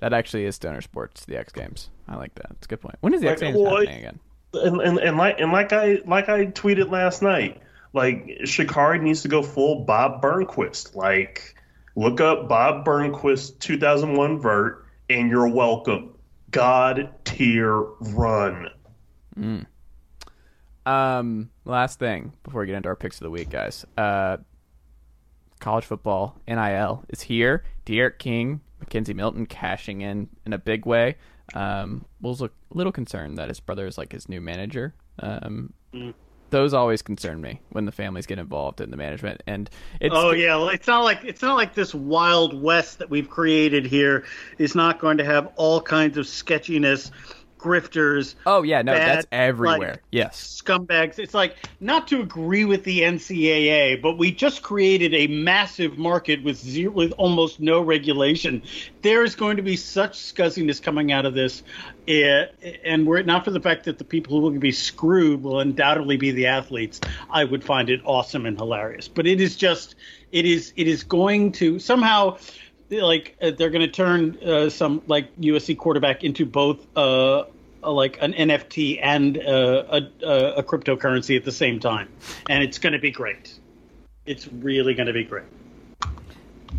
that 0.00 0.12
actually 0.12 0.44
is 0.44 0.56
stoner 0.56 0.82
sports. 0.82 1.24
The 1.24 1.38
X 1.38 1.52
Games. 1.52 1.88
I 2.08 2.16
like 2.16 2.34
that. 2.34 2.50
It's 2.50 2.66
a 2.66 2.68
good 2.68 2.80
point. 2.80 2.96
When 3.00 3.14
is 3.14 3.20
the 3.20 3.28
X 3.28 3.40
Games 3.40 3.56
well, 3.56 3.76
happening 3.76 3.98
again? 3.98 4.20
and, 4.54 4.80
and 4.80 4.98
and 4.98 5.16
like 5.16 5.40
and 5.40 5.52
like 5.52 5.72
I 5.72 6.00
like 6.06 6.28
I 6.28 6.46
tweeted 6.46 6.90
last 6.90 7.22
night, 7.22 7.60
like 7.92 8.26
Sha'Carri 8.42 9.00
needs 9.00 9.22
to 9.22 9.28
go 9.28 9.42
full 9.42 9.84
Bob 9.84 10.22
Burnquist. 10.22 10.94
Like 10.94 11.54
look 11.94 12.20
up 12.20 12.48
Bob 12.48 12.84
Burnquist 12.84 13.58
2001 13.60 14.40
vert, 14.40 14.86
and 15.08 15.30
you're 15.30 15.48
welcome. 15.48 16.14
God 16.50 17.10
tier 17.24 17.80
run. 18.00 18.68
Mm. 19.38 19.66
Um, 20.84 21.50
last 21.64 21.98
thing 21.98 22.32
before 22.42 22.62
we 22.62 22.66
get 22.66 22.76
into 22.76 22.88
our 22.88 22.96
picks 22.96 23.16
of 23.16 23.24
the 23.24 23.30
week, 23.30 23.50
guys. 23.50 23.86
Uh, 23.96 24.38
college 25.60 25.84
football 25.84 26.40
NIL 26.48 27.04
is 27.08 27.22
here. 27.22 27.64
D'Eriq 27.84 28.18
King, 28.18 28.60
McKenzie 28.84 29.14
Milton 29.14 29.46
cashing 29.46 30.00
in 30.00 30.28
in 30.44 30.52
a 30.52 30.58
big 30.58 30.86
way. 30.86 31.16
Um, 31.54 32.04
was 32.20 32.40
a 32.40 32.50
little 32.70 32.92
concerned 32.92 33.38
that 33.38 33.48
his 33.48 33.60
brother 33.60 33.86
is 33.86 33.98
like 33.98 34.12
his 34.12 34.28
new 34.28 34.40
manager. 34.40 34.94
Um, 35.18 35.72
those 36.50 36.74
always 36.74 37.02
concern 37.02 37.40
me 37.40 37.60
when 37.70 37.86
the 37.86 37.92
families 37.92 38.26
get 38.26 38.38
involved 38.38 38.80
in 38.80 38.90
the 38.90 38.96
management, 38.96 39.42
and 39.46 39.68
it's 40.00 40.14
Oh 40.16 40.32
yeah, 40.32 40.56
well, 40.56 40.68
it's 40.68 40.86
not 40.86 41.02
like 41.02 41.24
it's 41.24 41.42
not 41.42 41.56
like 41.56 41.74
this 41.74 41.94
wild 41.94 42.60
west 42.60 42.98
that 42.98 43.10
we've 43.10 43.28
created 43.28 43.86
here 43.86 44.24
is 44.58 44.74
not 44.74 44.98
going 44.98 45.18
to 45.18 45.24
have 45.24 45.50
all 45.56 45.80
kinds 45.80 46.16
of 46.18 46.28
sketchiness, 46.28 47.10
grifters, 47.62 48.34
oh 48.44 48.62
yeah, 48.62 48.82
no, 48.82 48.92
bad, 48.92 49.18
that's 49.18 49.26
everywhere. 49.30 49.90
like, 49.92 50.02
yes, 50.10 50.62
scumbags. 50.62 51.18
It's 51.18 51.34
like 51.34 51.56
not 51.80 52.08
to 52.08 52.20
agree 52.20 52.64
with 52.64 52.84
the 52.84 53.00
NCAA, 53.00 54.02
but 54.02 54.18
we 54.18 54.32
just 54.32 54.62
created 54.62 55.14
a 55.14 55.26
massive 55.28 55.96
market 55.96 56.42
with 56.42 56.56
zero, 56.56 56.92
with 56.92 57.12
almost 57.12 57.60
no 57.60 57.80
regulation. 57.80 58.62
There 59.02 59.24
is 59.24 59.34
going 59.34 59.56
to 59.56 59.62
be 59.62 59.76
such 59.76 60.18
scuzziness 60.18 60.82
coming 60.82 61.12
out 61.12 61.24
of 61.24 61.34
this, 61.34 61.62
eh, 62.08 62.46
and 62.84 63.06
were 63.06 63.18
it 63.18 63.26
not 63.26 63.44
for 63.44 63.50
the 63.50 63.60
fact 63.60 63.84
that 63.84 63.98
the 63.98 64.04
people 64.04 64.36
who 64.36 64.42
will 64.42 64.58
be 64.58 64.72
screwed 64.72 65.42
will 65.42 65.60
undoubtedly 65.60 66.16
be 66.16 66.32
the 66.32 66.46
athletes, 66.46 67.00
I 67.30 67.44
would 67.44 67.62
find 67.62 67.88
it 67.88 68.00
awesome 68.04 68.46
and 68.46 68.58
hilarious. 68.58 69.08
But 69.08 69.26
it 69.26 69.40
is 69.40 69.56
just, 69.56 69.94
it 70.32 70.44
is, 70.44 70.72
it 70.76 70.88
is 70.88 71.04
going 71.04 71.52
to 71.52 71.78
somehow 71.78 72.38
like 73.00 73.36
uh, 73.40 73.52
they're 73.52 73.70
going 73.70 73.86
to 73.86 73.88
turn 73.88 74.38
uh, 74.44 74.68
some 74.68 75.02
like 75.06 75.34
USC 75.36 75.76
quarterback 75.78 76.24
into 76.24 76.44
both 76.44 76.86
uh, 76.96 77.00
uh, 77.40 77.44
like 77.82 78.18
an 78.22 78.32
NFT 78.34 79.00
and 79.02 79.36
a, 79.38 79.96
a, 80.22 80.54
a 80.58 80.62
cryptocurrency 80.62 81.36
at 81.36 81.44
the 81.44 81.52
same 81.52 81.80
time, 81.80 82.08
and 82.48 82.62
it's 82.62 82.78
going 82.78 82.92
to 82.92 82.98
be 82.98 83.10
great. 83.10 83.54
It's 84.26 84.46
really 84.48 84.94
going 84.94 85.08
to 85.08 85.12
be 85.12 85.24
great. 85.24 85.44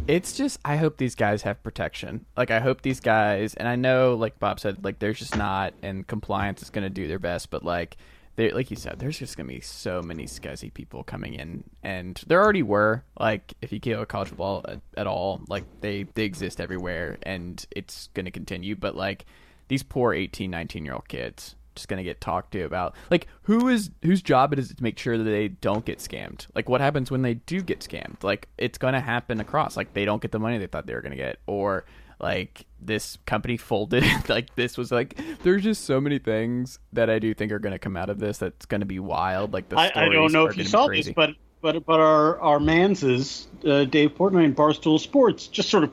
it's 0.08 0.34
just 0.34 0.60
I 0.66 0.78
hope 0.78 0.98
these 0.98 1.16
guys 1.16 1.44
have 1.44 1.62
protection. 1.64 2.26
Like 2.36 2.52
I 2.52 2.60
hope 2.60 2.82
these 2.82 3.00
guys, 3.00 3.54
and 3.56 3.68
I 3.68 3.76
know, 3.76 4.16
like 4.16 4.40
Bob 4.40 4.60
said, 4.60 4.84
like 4.84 5.00
there's 5.00 5.20
just 5.20 5.38
not, 5.38 5.74
and 5.82 6.06
compliance 6.08 6.62
is 6.62 6.70
going 6.70 6.84
to 6.84 6.90
do 6.90 7.08
their 7.08 7.20
best, 7.20 7.50
but 7.50 7.64
like 7.64 7.98
they, 8.36 8.52
like 8.52 8.72
you 8.72 8.78
said, 8.78 8.98
there's 9.00 9.20
just 9.20 9.38
going 9.38 9.48
to 9.48 9.54
be 9.54 9.62
so 9.62 10.02
many 10.02 10.26
scuzzy 10.26 10.74
people 10.74 11.04
coming 11.04 11.36
in, 11.36 11.64
and 11.84 12.22
there 12.28 12.42
already 12.42 12.64
were. 12.64 13.04
Like 13.20 13.54
if 13.62 13.72
you 13.72 13.80
go 13.80 14.06
college 14.06 14.30
football 14.30 14.66
at, 14.68 14.82
at 14.98 15.08
all, 15.08 15.42
like 15.48 15.66
they 15.82 16.04
they 16.16 16.24
exist 16.24 16.60
everywhere, 16.60 17.18
and 17.24 17.64
it's 17.72 18.10
going 18.14 18.26
to 18.26 18.32
continue. 18.32 18.76
But 18.76 18.96
like 18.96 19.26
these 19.68 19.84
poor 19.84 20.14
18, 20.14 20.50
19 20.50 20.86
year 20.86 20.94
old 20.94 21.08
kids 21.08 21.56
just 21.76 21.88
gonna 21.88 22.04
get 22.04 22.22
talked 22.22 22.52
to 22.52 22.64
about. 22.64 22.96
Like, 23.10 23.28
who 23.44 23.68
is 23.68 23.92
whose 24.04 24.22
job 24.22 24.54
it 24.54 24.60
is 24.60 24.74
to 24.74 24.84
make 24.84 24.98
sure 24.98 25.18
that 25.18 25.24
they 25.24 25.48
don't 25.48 25.86
get 25.86 26.00
scammed? 26.00 26.48
Like, 26.56 26.70
what 26.70 26.82
happens 26.82 27.12
when 27.12 27.22
they 27.22 27.36
do 27.36 27.62
get 27.62 27.80
scammed? 27.80 28.24
Like, 28.24 28.48
it's 28.58 28.78
gonna 28.78 29.02
happen 29.02 29.40
across. 29.40 29.76
Like, 29.78 29.94
they 29.94 30.06
don't 30.06 30.22
get 30.22 30.32
the 30.32 30.40
money 30.40 30.58
they 30.58 30.68
thought 30.68 30.86
they 30.86 30.94
were 30.94 31.02
gonna 31.02 31.16
get, 31.16 31.40
or 31.48 31.86
like 32.20 32.66
this 32.80 33.18
company 33.26 33.58
folded. 33.58 34.04
like, 34.30 34.54
this 34.56 34.78
was 34.78 34.92
like. 34.92 35.20
There's 35.44 35.64
just 35.64 35.86
so 35.86 36.00
many 36.00 36.20
things 36.20 36.80
that 36.94 37.10
I 37.10 37.20
do 37.20 37.34
think 37.34 37.52
are 37.52 37.60
gonna 37.60 37.80
come 37.80 37.98
out 37.98 38.10
of 38.10 38.20
this. 38.20 38.38
That's 38.38 38.66
gonna 38.66 38.86
be 38.86 39.00
wild. 39.00 39.54
Like 39.54 39.70
the 39.70 39.78
I, 39.78 39.92
I 39.96 40.10
don't 40.10 40.32
know 40.32 40.46
if 40.46 40.58
you 40.58 40.66
saw 40.66 40.88
this, 40.88 41.10
but 41.10 41.32
but 41.62 41.86
but 41.86 42.00
our 42.00 42.40
our 42.40 42.60
manses, 42.60 43.48
uh, 43.66 43.86
Dave 43.86 44.16
Portnoy 44.16 44.46
and 44.46 44.56
Barstool 44.56 45.00
Sports, 45.00 45.48
just 45.48 45.70
sort 45.70 45.84
of 45.84 45.92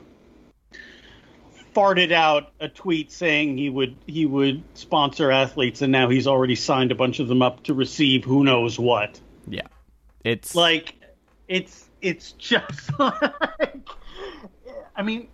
farted 1.73 2.11
out 2.11 2.51
a 2.59 2.67
tweet 2.67 3.11
saying 3.11 3.57
he 3.57 3.69
would 3.69 3.95
he 4.05 4.25
would 4.25 4.63
sponsor 4.73 5.31
athletes, 5.31 5.81
and 5.81 5.91
now 5.91 6.09
he's 6.09 6.27
already 6.27 6.55
signed 6.55 6.91
a 6.91 6.95
bunch 6.95 7.19
of 7.19 7.27
them 7.27 7.41
up 7.41 7.63
to 7.63 7.73
receive 7.73 8.23
who 8.23 8.43
knows 8.43 8.77
what. 8.77 9.19
yeah, 9.47 9.67
it's 10.23 10.55
Like, 10.55 10.95
it's 11.47 11.89
it's 12.01 12.33
just 12.33 12.91
like, 12.99 13.87
I 14.95 15.03
mean, 15.03 15.27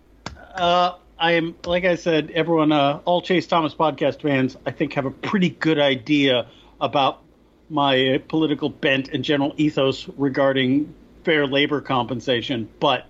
uh, 0.54 0.94
I 1.18 1.32
am 1.32 1.56
like 1.64 1.84
I 1.84 1.96
said, 1.96 2.30
everyone, 2.30 2.72
uh, 2.72 3.00
all 3.04 3.22
Chase 3.22 3.46
Thomas 3.46 3.74
podcast 3.74 4.22
fans, 4.22 4.56
I 4.66 4.70
think 4.70 4.94
have 4.94 5.06
a 5.06 5.10
pretty 5.10 5.50
good 5.50 5.78
idea 5.78 6.46
about 6.80 7.22
my 7.70 8.22
political 8.28 8.70
bent 8.70 9.08
and 9.08 9.24
general 9.24 9.54
ethos 9.56 10.08
regarding 10.16 10.94
fair 11.24 11.46
labor 11.46 11.80
compensation, 11.80 12.68
but 12.80 13.06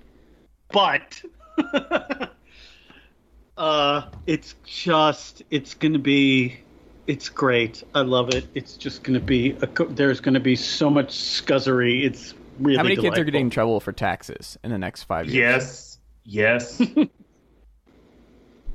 but. 0.71 1.23
Uh, 3.59 4.09
it's 4.27 4.55
just, 4.65 5.43
it's 5.51 5.75
going 5.75 5.93
to 5.93 5.99
be, 5.99 6.61
it's 7.07 7.29
great. 7.29 7.83
I 7.95 8.01
love 8.01 8.31
it. 8.31 8.47
It's 8.55 8.77
just 8.77 9.03
going 9.03 9.19
to 9.19 9.25
be, 9.25 9.57
a, 9.61 9.67
there's 9.85 10.21
going 10.21 10.35
to 10.35 10.41
be 10.41 10.57
so 10.57 10.89
much 10.89 11.09
scuzzery. 11.09 12.05
It's 12.05 12.35
really 12.61 12.77
how 12.77 12.85
many 12.85 12.95
kids 12.95 13.05
are 13.05 13.11
delightful. 13.11 13.25
getting 13.25 13.41
in 13.47 13.51
trouble 13.51 13.81
for 13.81 13.93
taxes 13.93 14.57
in 14.63 14.71
the 14.71 14.79
next 14.79 15.03
five 15.05 15.27
years? 15.27 15.99
Yes. 16.25 16.81
Yes. 16.81 16.83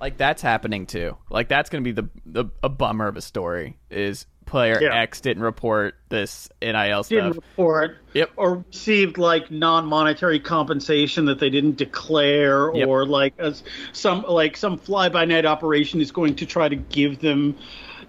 Like 0.03 0.17
that's 0.17 0.41
happening 0.41 0.85
too. 0.85 1.15
Like 1.29 1.47
that's 1.47 1.69
going 1.69 1.81
to 1.81 1.93
be 1.93 1.93
the, 1.93 2.09
the 2.25 2.51
a 2.61 2.67
bummer 2.67 3.07
of 3.07 3.15
a 3.15 3.21
story. 3.21 3.79
Is 3.89 4.25
player 4.45 4.79
Yeah. 4.81 4.93
X 5.01 5.21
didn't 5.21 5.43
report 5.43 5.95
this 6.09 6.49
NIL 6.61 7.03
stuff. 7.03 7.09
Didn't 7.09 7.35
report 7.35 7.97
Yep. 8.13 8.31
or 8.35 8.63
received 8.71 9.17
like 9.17 9.49
non-monetary 9.51 10.39
compensation 10.39 11.25
that 11.25 11.39
they 11.39 11.49
didn't 11.49 11.77
declare 11.77 12.71
Yep. 12.75 12.87
or 12.87 13.05
like 13.05 13.33
as 13.39 13.63
some 13.91 14.23
like 14.27 14.55
some 14.57 14.77
fly-by-night 14.77 15.45
operation 15.45 16.01
is 16.01 16.11
going 16.11 16.35
to 16.35 16.45
try 16.45 16.69
to 16.69 16.75
give 16.75 17.19
them 17.19 17.55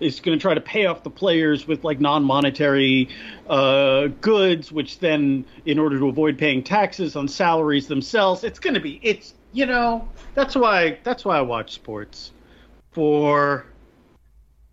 is 0.00 0.18
going 0.20 0.36
to 0.36 0.42
try 0.42 0.52
to 0.54 0.60
pay 0.60 0.86
off 0.86 1.04
the 1.04 1.10
players 1.10 1.68
with 1.68 1.84
like 1.84 2.00
non-monetary 2.00 3.08
uh, 3.48 4.08
goods 4.20 4.72
which 4.72 4.98
then 4.98 5.44
in 5.66 5.78
order 5.78 5.98
to 5.98 6.08
avoid 6.08 6.36
paying 6.36 6.62
taxes 6.64 7.14
on 7.16 7.28
salaries 7.28 7.86
themselves 7.86 8.42
it's 8.44 8.58
going 8.58 8.74
to 8.74 8.80
be 8.80 8.98
it's 9.02 9.34
you 9.52 9.64
know 9.66 10.06
that's 10.34 10.56
why 10.56 10.98
that's 11.04 11.24
why 11.24 11.38
I 11.38 11.42
watch 11.42 11.72
sports 11.74 12.32
for 12.92 13.64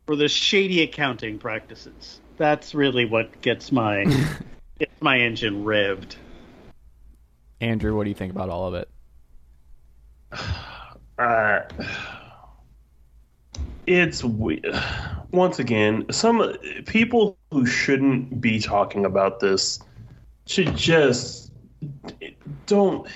for 0.05 0.15
the 0.15 0.27
shady 0.27 0.81
accounting 0.81 1.37
practices. 1.37 2.19
That's 2.37 2.73
really 2.73 3.05
what 3.05 3.41
gets 3.41 3.71
my 3.71 4.05
gets 4.79 5.01
my 5.01 5.19
engine 5.19 5.63
revved. 5.63 6.15
Andrew, 7.59 7.95
what 7.95 8.05
do 8.05 8.09
you 8.09 8.15
think 8.15 8.33
about 8.33 8.49
all 8.49 8.67
of 8.67 8.73
it? 8.73 8.89
uh, 11.19 11.61
it's 13.85 14.23
we- 14.23 14.63
once 15.31 15.59
again 15.59 16.05
some 16.11 16.55
people 16.85 17.37
who 17.51 17.65
shouldn't 17.65 18.41
be 18.41 18.59
talking 18.59 19.05
about 19.05 19.39
this 19.39 19.79
should 20.45 20.75
just 20.75 21.51
don't 22.65 23.07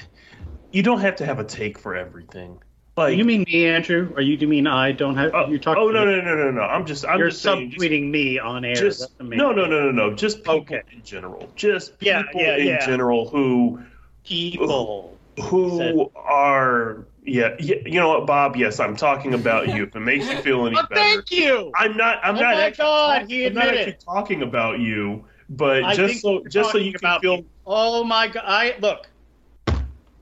you 0.71 0.81
don't 0.81 0.99
have 0.99 1.15
to 1.15 1.25
have 1.25 1.39
a 1.39 1.43
take 1.43 1.77
for 1.77 1.95
everything 1.95 2.57
like 2.97 3.17
you 3.17 3.25
mean 3.25 3.43
me 3.47 3.65
andrew? 3.65 4.11
Or 4.15 4.21
you 4.21 4.37
do 4.37 4.47
mean 4.47 4.67
i 4.67 4.91
don't 4.91 5.15
have 5.17 5.31
oh, 5.33 5.47
you're 5.47 5.59
talking 5.59 5.83
oh 5.83 5.89
no 5.89 6.05
no 6.05 6.21
no 6.21 6.35
no 6.35 6.51
no. 6.51 6.61
I'm 6.61 6.85
just 6.85 7.05
i'm 7.05 7.19
you're 7.19 7.29
just 7.29 7.41
saying 7.41 7.71
just- 7.71 7.81
me 7.81 8.39
on 8.39 8.63
air. 8.65 8.75
just 8.75 9.19
no 9.19 9.51
no 9.51 9.65
no 9.65 9.67
no 9.67 9.91
no. 9.91 10.13
Just 10.13 10.37
people 10.39 10.55
Okay. 10.61 10.81
in 10.91 11.03
general. 11.03 11.49
Just 11.55 11.99
people 11.99 12.13
Yeah, 12.13 12.23
yeah, 12.35 12.57
in 12.57 12.67
yeah. 12.67 12.85
general 12.85 13.27
who 13.29 13.81
people 14.23 15.17
who 15.41 15.77
Said- 15.77 15.95
are 16.15 17.05
yeah, 17.23 17.55
yeah 17.59 17.75
you 17.85 17.99
know 17.99 18.09
what 18.09 18.25
bob? 18.27 18.55
Yes 18.55 18.79
i'm 18.79 18.95
talking 18.95 19.33
about 19.33 19.67
you. 19.69 19.83
If 19.83 19.95
it 19.95 19.99
makes 19.99 20.29
you 20.29 20.37
feel 20.37 20.65
any 20.67 20.77
oh, 20.79 20.81
better. 20.83 20.95
thank 20.95 21.31
you. 21.31 21.71
I'm 21.75 21.97
not 21.97 22.19
i'm 22.23 22.37
Oh 22.37 22.41
not 22.41 22.55
my 22.55 22.61
actually 22.63 22.83
God, 22.85 23.29
he 23.29 23.45
I'm 23.47 23.53
not 23.53 23.67
actually 23.67 23.97
talking 24.05 24.41
about 24.43 24.79
you 24.79 25.25
but 25.49 25.83
I 25.83 25.95
just 25.95 26.21
so 26.21 26.43
just 26.47 26.71
so 26.71 26.77
you 26.77 26.93
can 26.93 27.19
feel 27.19 27.37
me. 27.37 27.45
oh 27.67 28.03
my 28.03 28.27
god 28.27 28.43
i 28.47 28.75
look. 28.79 29.07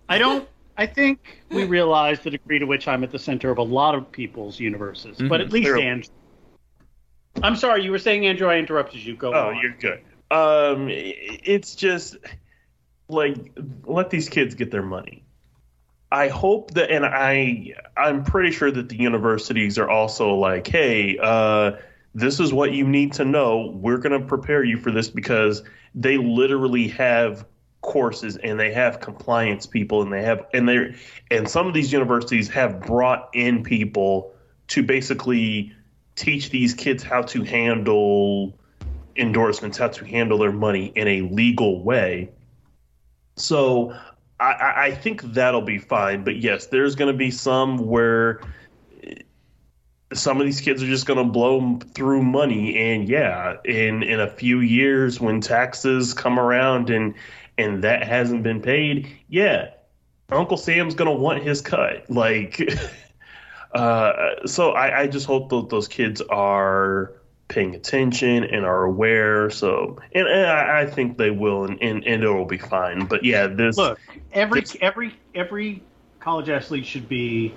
I 0.09 0.17
don't 0.17 0.47
i 0.77 0.85
think 0.85 1.43
we 1.49 1.63
realize 1.77 2.19
the 2.21 2.29
degree 2.31 2.59
to 2.59 2.65
which 2.65 2.87
i'm 2.87 3.03
at 3.03 3.11
the 3.11 3.19
center 3.19 3.49
of 3.51 3.57
a 3.57 3.63
lot 3.63 3.95
of 3.95 4.11
people's 4.11 4.59
universes 4.59 5.17
but 5.17 5.39
Mhm. 5.39 5.45
at 5.45 5.51
least 5.51 5.65
Clearly. 5.67 5.85
andrew 5.85 6.09
i'm 7.41 7.55
sorry 7.55 7.83
you 7.83 7.91
were 7.91 7.99
saying 7.99 8.25
andrew 8.25 8.47
i 8.49 8.57
interrupted 8.57 9.03
you 9.03 9.15
go 9.15 9.33
oh 9.33 9.49
on. 9.49 9.59
you're 9.61 9.75
good 9.79 10.01
um 10.31 10.87
it's 10.89 11.75
just 11.75 12.17
like 13.09 13.37
let 13.85 14.09
these 14.09 14.29
kids 14.29 14.55
get 14.55 14.71
their 14.71 14.83
money 14.83 15.23
I 16.11 16.27
hope 16.27 16.75
that, 16.75 16.91
and 16.91 17.03
I, 17.03 17.73
I'm 17.97 18.23
pretty 18.23 18.51
sure 18.51 18.69
that 18.69 18.87
the 18.87 18.95
universities 18.95 19.79
are 19.79 19.89
also 19.89 20.35
like, 20.35 20.67
hey, 20.67 21.17
uh, 21.19 21.71
this 22.13 22.39
is 22.39 22.53
what 22.53 22.71
you 22.71 22.87
need 22.87 23.13
to 23.13 23.25
know. 23.25 23.71
We're 23.73 23.97
going 23.97 24.21
to 24.21 24.23
prepare 24.27 24.63
you 24.63 24.77
for 24.77 24.91
this 24.91 25.09
because 25.09 25.63
they 25.95 26.17
literally 26.17 26.89
have 26.89 27.47
courses 27.83 28.37
and 28.37 28.59
they 28.59 28.73
have 28.73 28.99
compliance 28.99 29.67
people 29.67 30.01
and 30.01 30.11
they 30.11 30.23
have, 30.23 30.47
and 30.53 30.67
they're, 30.67 30.95
and 31.29 31.47
some 31.47 31.67
of 31.67 31.75
these 31.75 31.93
universities 31.93 32.49
have 32.49 32.81
brought 32.81 33.29
in 33.33 33.61
people 33.61 34.33
to 34.69 34.81
basically 34.81 35.71
teach 36.15 36.49
these 36.49 36.73
kids 36.73 37.03
how 37.03 37.21
to 37.21 37.43
handle 37.43 38.57
endorsements, 39.15 39.77
how 39.77 39.89
to 39.89 40.05
handle 40.05 40.39
their 40.39 40.51
money 40.51 40.91
in 40.95 41.07
a 41.07 41.21
legal 41.21 41.83
way. 41.83 42.31
So 43.35 43.93
I- 44.39 44.53
I, 44.53 44.83
I 44.85 44.91
think 44.91 45.21
that'll 45.21 45.61
be 45.61 45.77
fine. 45.77 46.23
But 46.23 46.37
yes, 46.37 46.67
there's 46.67 46.95
going 46.95 47.11
to 47.11 47.17
be 47.17 47.29
some 47.29 47.77
where 47.77 48.41
some 50.13 50.39
of 50.39 50.45
these 50.45 50.61
kids 50.61 50.83
are 50.83 50.87
just 50.87 51.05
going 51.05 51.17
to 51.17 51.31
blow 51.31 51.79
through 51.93 52.23
money, 52.23 52.77
and 52.77 53.09
yeah, 53.09 53.55
in 53.65 54.03
in 54.03 54.19
a 54.19 54.27
few 54.27 54.59
years 54.59 55.19
when 55.19 55.41
taxes 55.41 56.13
come 56.13 56.39
around 56.39 56.89
and 56.89 57.15
and 57.57 57.83
that 57.83 58.03
hasn't 58.03 58.43
been 58.43 58.61
paid, 58.61 59.07
yeah, 59.29 59.69
Uncle 60.29 60.57
Sam's 60.57 60.95
going 60.95 61.09
to 61.09 61.21
want 61.21 61.43
his 61.43 61.61
cut. 61.61 62.05
Like, 62.09 62.61
uh, 63.73 64.45
so 64.45 64.71
I, 64.71 65.01
I 65.01 65.07
just 65.07 65.25
hope 65.25 65.49
that 65.49 65.69
those 65.69 65.87
kids 65.87 66.21
are 66.21 67.13
paying 67.47 67.75
attention 67.75 68.43
and 68.43 68.65
are 68.65 68.83
aware. 68.83 69.49
So, 69.49 69.99
and, 70.13 70.27
and 70.27 70.45
I, 70.47 70.81
I 70.81 70.85
think 70.85 71.17
they 71.17 71.31
will, 71.31 71.65
and, 71.65 71.81
and, 71.81 72.05
and 72.05 72.23
it 72.23 72.29
will 72.29 72.45
be 72.45 72.57
fine. 72.57 73.05
But 73.05 73.23
yeah, 73.23 73.47
this 73.47 73.77
Look, 73.77 73.99
every 74.31 74.59
It's- 74.59 74.77
every 74.81 75.15
every 75.35 75.83
college 76.19 76.49
athlete 76.49 76.85
should 76.85 77.09
be 77.09 77.53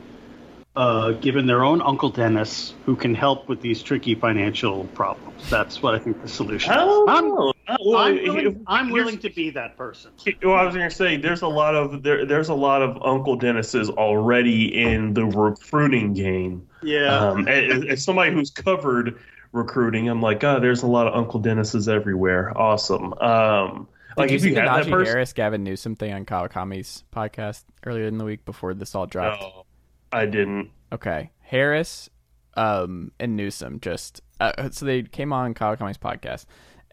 uh, 0.74 1.12
given 1.12 1.46
their 1.46 1.64
own 1.64 1.80
Uncle 1.80 2.10
Dennis 2.10 2.74
who 2.84 2.96
can 2.96 3.14
help 3.14 3.48
with 3.48 3.60
these 3.60 3.82
tricky 3.82 4.14
financial 4.14 4.84
problems. 4.88 5.48
That's 5.48 5.82
what 5.82 5.94
I 5.94 5.98
think 5.98 6.20
the 6.20 6.28
solution 6.28 6.72
is. 6.72 6.78
I'm, 7.08 7.52
well, 7.84 7.98
I'm, 7.98 8.16
here- 8.16 8.32
willing, 8.32 8.64
I'm 8.66 8.90
willing 8.90 9.18
to 9.18 9.30
be 9.30 9.50
that 9.50 9.76
person. 9.76 10.12
Well, 10.42 10.54
I 10.54 10.64
was 10.64 10.74
going 10.74 10.88
to 10.88 10.94
say 10.94 11.16
there's 11.16 11.42
a 11.42 11.48
lot 11.48 11.74
of 11.74 12.02
there, 12.02 12.24
there's 12.24 12.48
a 12.48 12.54
lot 12.54 12.82
of 12.82 13.00
Uncle 13.02 13.36
Dennis's 13.36 13.90
already 13.90 14.80
in 14.82 15.14
the 15.14 15.24
recruiting 15.24 16.12
game. 16.12 16.68
Yeah. 16.82 17.16
Um, 17.16 17.48
as, 17.48 17.84
as 17.84 18.04
somebody 18.04 18.32
who's 18.32 18.50
covered 18.50 19.18
recruiting, 19.52 20.08
I'm 20.08 20.20
like, 20.22 20.42
oh, 20.44 20.60
there's 20.60 20.82
a 20.82 20.86
lot 20.86 21.06
of 21.06 21.14
Uncle 21.14 21.40
Dennis's 21.40 21.88
everywhere. 21.88 22.56
Awesome. 22.56 23.12
Um, 23.14 23.88
like 24.16 24.28
Did 24.28 24.32
you 24.32 24.36
if 24.36 24.42
see 24.42 24.48
you 24.48 24.54
the 24.54 24.60
that 24.62 24.84
Najee 24.84 24.90
person, 24.90 25.12
Harris 25.14 25.32
Gavin 25.32 25.62
Newsom 25.62 25.94
thing 25.94 26.12
on 26.12 26.24
Kawakami's 26.24 27.04
podcast 27.14 27.64
earlier 27.84 28.04
in 28.04 28.18
the 28.18 28.24
week 28.24 28.44
before 28.44 28.72
this 28.72 28.94
all 28.94 29.06
dropped? 29.06 29.42
no, 29.42 29.66
I 30.10 30.24
didn't. 30.24 30.70
Okay, 30.92 31.32
Harris 31.40 32.08
um, 32.54 33.12
and 33.20 33.36
Newsom 33.36 33.80
just 33.80 34.22
uh, 34.40 34.70
so 34.70 34.86
they 34.86 35.02
came 35.02 35.32
on 35.32 35.54
Kawakami's 35.54 35.98
podcast, 35.98 36.46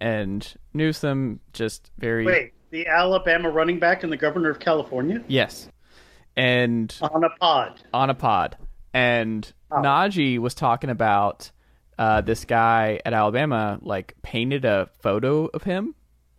and 0.04 0.54
Newsom 0.74 1.40
just 1.54 1.90
very 1.98 2.26
Wait, 2.26 2.54
the 2.72 2.88
Alabama 2.88 3.50
running 3.50 3.80
back 3.80 4.04
and 4.04 4.12
the 4.12 4.18
governor 4.18 4.50
of 4.50 4.60
California 4.60 5.24
yes, 5.28 5.70
and 6.36 6.96
on 7.02 7.24
a 7.24 7.30
pod. 7.40 7.82
on 7.94 8.10
a 8.10 8.14
pod, 8.16 8.58
and 8.94 9.52
Oh. 9.72 9.82
Najee 9.82 10.38
was 10.38 10.54
talking 10.54 10.92
about 10.92 11.50
uh, 11.98 12.22
this 12.22 12.46
guy 12.46 13.00
at 13.06 13.14
Alabama 13.14 13.80
like 13.82 14.14
painted 14.22 14.66
a 14.66 14.88
photo 15.00 15.46
of 15.48 15.64
him 15.64 15.96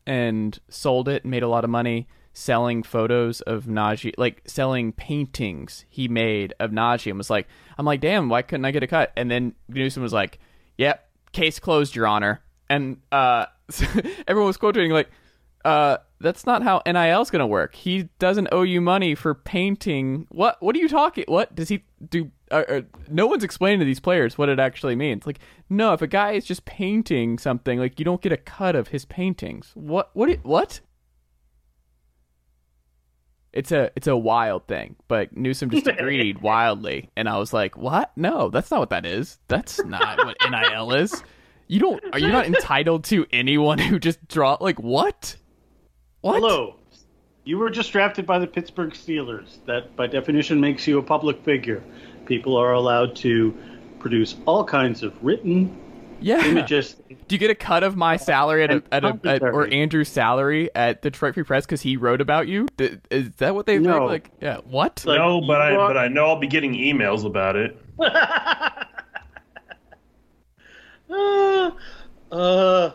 and 0.07 0.57
sold 0.69 1.09
it 1.09 1.25
and 1.25 1.31
made 1.33 1.43
a 1.43 1.49
lot 1.49 1.65
of 1.65 1.71
money 1.71 2.07
selling 2.33 2.83
photos 2.83 3.41
of 3.41 3.65
Najee, 3.65 4.13
like 4.19 4.43
selling 4.47 4.93
paintings 4.93 5.85
he 5.89 6.07
made 6.09 6.55
of 6.61 6.71
Najee, 6.71 7.11
and 7.11 7.19
was 7.19 7.31
like, 7.31 7.49
I'm 7.79 7.87
like, 7.87 8.01
damn, 8.01 8.29
why 8.29 8.43
couldn't 8.43 8.65
I 8.65 8.71
get 8.71 8.83
a 8.83 8.87
cut? 8.87 9.13
And 9.17 9.31
then 9.31 9.55
Newsom 9.69 10.03
was 10.03 10.13
like, 10.13 10.39
yep, 10.77 11.09
case 11.33 11.59
closed, 11.59 11.97
Your 11.97 12.07
Honor. 12.07 12.41
And 12.69 12.99
uh, 13.11 13.47
everyone 14.27 14.47
was 14.47 14.57
quoting 14.57 14.91
like, 14.91 15.11
uh, 15.65 15.97
that's 16.21 16.45
not 16.47 16.63
how 16.63 16.83
NIL's 16.87 17.31
gonna 17.31 17.47
work. 17.47 17.75
He 17.75 18.09
doesn't 18.19 18.49
owe 18.53 18.63
you 18.63 18.81
money 18.81 19.15
for 19.15 19.35
painting. 19.35 20.27
What? 20.31 20.63
What 20.63 20.77
are 20.77 20.79
you 20.79 20.89
talking? 20.89 21.25
What 21.27 21.55
does 21.55 21.69
he 21.69 21.85
do? 22.09 22.31
Uh, 22.51 22.65
uh, 22.69 22.81
no 23.09 23.27
one's 23.27 23.45
explaining 23.45 23.79
to 23.79 23.85
these 23.85 24.01
players 24.01 24.37
what 24.37 24.49
it 24.49 24.61
actually 24.61 24.95
means. 24.95 25.27
Like, 25.27 25.39
no, 25.71 25.93
if 25.95 26.03
a 26.03 26.07
guy 26.07 26.33
is 26.33 26.45
just 26.45 26.65
painting 26.67 27.39
something, 27.39 27.79
like 27.79 27.99
you 27.99 28.05
don't 28.05 28.21
get 28.21 28.33
a 28.33 28.37
cut 28.37 28.77
of 28.77 28.89
his 28.89 29.05
paintings. 29.05 29.71
What? 29.75 30.11
What? 30.13 30.31
What? 30.45 30.81
It's 33.55 33.71
a 33.71 33.91
it's 33.95 34.09
a 34.09 34.17
wild 34.17 34.67
thing, 34.67 34.97
but 35.09 35.35
Newsom 35.37 35.71
just 35.71 35.87
agreed 35.99 36.43
wildly, 36.43 37.11
and 37.17 37.29
I 37.29 37.39
was 37.39 37.53
like, 37.53 37.77
"What? 37.79 38.11
No, 38.17 38.51
that's 38.51 38.71
not 38.71 38.81
what 38.81 38.91
that 38.91 39.07
is. 39.07 39.39
That's 39.49 39.83
not 39.85 40.19
what 40.19 40.37
NIL 40.51 40.93
is. 40.93 41.23
You 41.69 41.81
don't. 41.81 42.03
Are 42.13 42.19
you 42.19 42.29
not 42.29 42.47
entitled 42.47 43.05
to 43.05 43.27
anyone 43.33 43.79
who 43.79 43.99
just 43.99 44.27
draw? 44.29 44.57
Like 44.61 44.79
what? 44.81 45.37
What? 46.21 46.35
Hello. 46.37 46.77
You 47.45 47.59
were 47.59 47.69
just 47.69 47.93
drafted 47.93 48.25
by 48.27 48.39
the 48.39 48.47
Pittsburgh 48.47 48.93
Steelers. 48.93 49.59
That, 49.67 49.95
by 49.97 50.07
definition, 50.07 50.61
makes 50.61 50.87
you 50.87 50.99
a 50.99 51.03
public 51.03 51.45
figure. 51.45 51.83
People 52.25 52.57
are 52.57 52.73
allowed 52.73 53.15
to 53.17 53.55
produce 53.99 54.37
all 54.47 54.65
kinds 54.65 55.03
of 55.03 55.13
written 55.23 55.79
Yeah. 56.21 56.43
images. 56.47 56.97
Do 57.09 57.35
you 57.35 57.39
get 57.39 57.51
a 57.51 57.55
cut 57.55 57.83
of 57.83 57.97
my 57.97 58.17
salary 58.17 58.65
at 58.65 58.71
a, 58.71 58.83
at 58.91 59.05
a 59.05 59.19
at, 59.25 59.43
or. 59.43 59.67
Andrew's 59.67 60.09
salary 60.09 60.71
at 60.75 61.03
Detroit 61.03 61.35
Free 61.35 61.43
Press 61.43 61.67
because 61.67 61.83
he 61.83 61.99
wrote 61.99 62.23
about 62.23 62.49
you? 62.49 62.67
Is 62.79 63.35
that 63.37 63.55
what 63.55 63.67
they 63.67 63.75
think? 63.77 63.89
No. 63.89 64.07
Like, 64.07 64.31
yeah. 64.41 64.59
What? 64.65 65.05
Like, 65.07 65.19
no, 65.19 65.43
but 65.43 65.61
I 65.61 65.75
are- 65.75 65.89
but 65.89 65.99
I 65.99 66.09
know 66.09 66.27
I'll 66.29 66.41
be 66.41 66.47
getting 66.47 66.73
emails 66.73 67.27
about 67.27 67.57
it. 67.57 67.79
uh, 71.11 71.71
uh, 72.33 72.91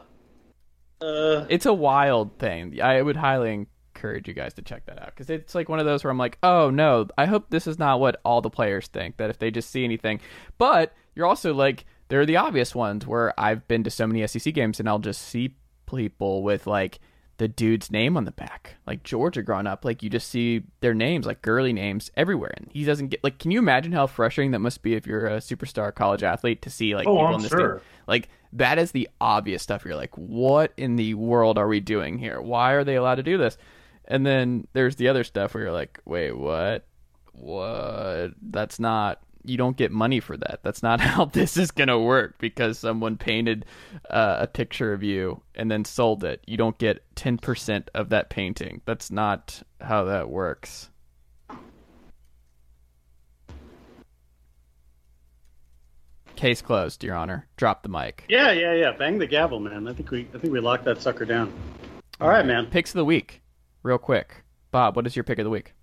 uh, 1.02 1.46
it's 1.50 1.66
a 1.66 1.74
wild 1.74 2.38
thing. 2.40 2.82
I 2.82 3.02
would 3.02 3.16
highly 3.16 3.68
encourage 3.96 4.28
you 4.28 4.34
guys 4.34 4.54
to 4.56 4.62
check 4.62 4.86
that 4.86 5.02
out 5.02 5.08
because 5.08 5.30
it's 5.30 5.56
like 5.56 5.70
one 5.70 5.80
of 5.80 5.86
those 5.86 6.04
where 6.04 6.12
I'm 6.12 6.18
like, 6.18 6.38
oh 6.44 6.70
no, 6.70 7.08
I 7.18 7.26
hope 7.26 7.50
this 7.50 7.68
is 7.68 7.80
not 7.80 8.00
what 8.00 8.20
all 8.26 8.42
the 8.42 8.50
players 8.50 8.88
think. 8.88 9.18
That 9.18 9.30
if 9.30 9.40
they 9.40 9.52
just 9.52 9.70
see 9.70 9.84
anything, 9.84 10.20
but 10.58 10.94
you're 11.16 11.26
also 11.26 11.54
like, 11.54 11.86
there 12.10 12.22
are 12.22 12.26
the 12.26 12.38
obvious 12.38 12.74
ones 12.74 13.06
where 13.06 13.38
I've 13.40 13.68
been 13.68 13.84
to 13.84 13.90
so 13.90 14.08
many 14.08 14.26
SEC 14.26 14.54
games 14.54 14.80
and 14.80 14.90
I'll 14.90 15.00
just 15.00 15.22
see 15.22 15.56
people 15.86 16.44
with 16.44 16.68
like 16.68 17.00
the 17.40 17.48
dude's 17.48 17.90
name 17.92 18.16
on 18.16 18.26
the 18.26 18.32
back, 18.32 18.76
like 18.86 19.02
Georgia 19.04 19.42
growing 19.42 19.66
up. 19.66 19.84
Like 19.84 20.04
you 20.04 20.10
just 20.10 20.30
see 20.30 20.62
their 20.82 20.94
names, 20.94 21.26
like 21.26 21.42
girly 21.42 21.74
names 21.74 22.12
everywhere, 22.16 22.54
and 22.56 22.70
he 22.72 22.84
doesn't 22.84 23.08
get 23.08 23.24
like. 23.24 23.40
Can 23.40 23.50
you 23.50 23.58
imagine 23.60 23.92
how 23.92 24.06
frustrating 24.08 24.52
that 24.52 24.60
must 24.60 24.84
be 24.84 24.94
if 24.94 25.08
you're 25.08 25.26
a 25.26 25.38
superstar 25.38 25.94
college 25.96 26.22
athlete 26.22 26.62
to 26.62 26.70
see 26.70 26.96
like 26.96 27.08
Oh, 27.08 27.14
people 27.16 27.28
I'm 27.28 27.34
in 27.36 27.42
this 27.42 27.50
sure. 27.50 27.76
game? 27.76 27.84
Like 28.08 28.30
that 28.54 28.78
is 28.78 28.92
the 28.92 29.10
obvious 29.20 29.64
stuff. 29.64 29.84
You're 29.86 29.96
like, 29.96 30.16
what 30.18 30.74
in 30.78 30.96
the 30.96 31.14
world 31.16 31.58
are 31.58 31.68
we 31.68 31.80
doing 31.80 32.18
here? 32.20 32.40
Why 32.42 32.74
are 32.74 32.84
they 32.84 32.96
allowed 32.96 33.16
to 33.16 33.24
do 33.24 33.38
this? 33.38 33.58
And 34.06 34.26
then 34.26 34.68
there's 34.74 34.96
the 34.98 35.08
other 35.08 35.24
stuff 35.24 35.54
where 35.54 35.64
you're 35.64 35.72
like, 35.74 36.00
wait, 36.06 36.32
what? 36.38 36.86
What? 37.34 38.32
That's 38.42 38.80
not. 38.80 39.22
You 39.44 39.58
don't 39.58 39.78
get 39.78 39.92
money 39.92 40.20
for 40.20 40.36
that. 40.38 40.60
That's 40.64 40.84
not 40.84 41.00
how 41.10 41.26
this 41.26 41.58
is 41.58 41.72
gonna 41.72 42.00
work 42.00 42.36
because 42.40 42.80
someone 42.80 43.18
painted 43.18 43.66
uh, 44.10 44.38
a 44.42 44.48
picture 44.48 44.94
of 44.94 45.04
you 45.04 45.42
and 45.56 45.70
then 45.72 45.86
sold 45.86 46.24
it. 46.24 46.42
You 46.46 46.58
don't 46.58 46.78
get 46.78 47.04
ten 47.16 47.38
percent 47.38 47.90
of 47.94 48.10
that 48.10 48.30
painting. 48.30 48.82
That's 48.86 49.12
not 49.12 49.62
how 49.82 50.04
that 50.06 50.30
works. 50.30 50.90
Case 56.36 56.62
closed, 56.62 57.04
Your 57.04 57.16
Honor. 57.16 57.48
Drop 57.58 57.84
the 57.84 57.90
mic. 57.90 58.24
yeah, 58.30 58.52
yeah, 58.52 58.74
yeah. 58.74 58.92
Bang 58.98 59.18
the 59.20 59.28
gavel, 59.28 59.60
man. 59.60 59.88
I 59.90 59.94
think 59.94 60.10
we, 60.10 60.26
I 60.34 60.38
think 60.38 60.54
we 60.54 60.62
locked 60.62 60.86
that 60.86 61.02
sucker 61.02 61.26
down. 61.26 61.52
All 62.22 62.30
right, 62.30 62.46
man. 62.46 62.68
Picks 62.68 62.92
of 62.92 62.96
the 62.96 63.04
week, 63.06 63.42
real 63.84 63.98
quick. 63.98 64.44
Bob, 64.72 64.96
what 64.96 65.06
is 65.06 65.18
your 65.18 65.24
pick 65.26 65.38
of 65.40 65.44
the 65.44 65.50
week? 65.50 65.74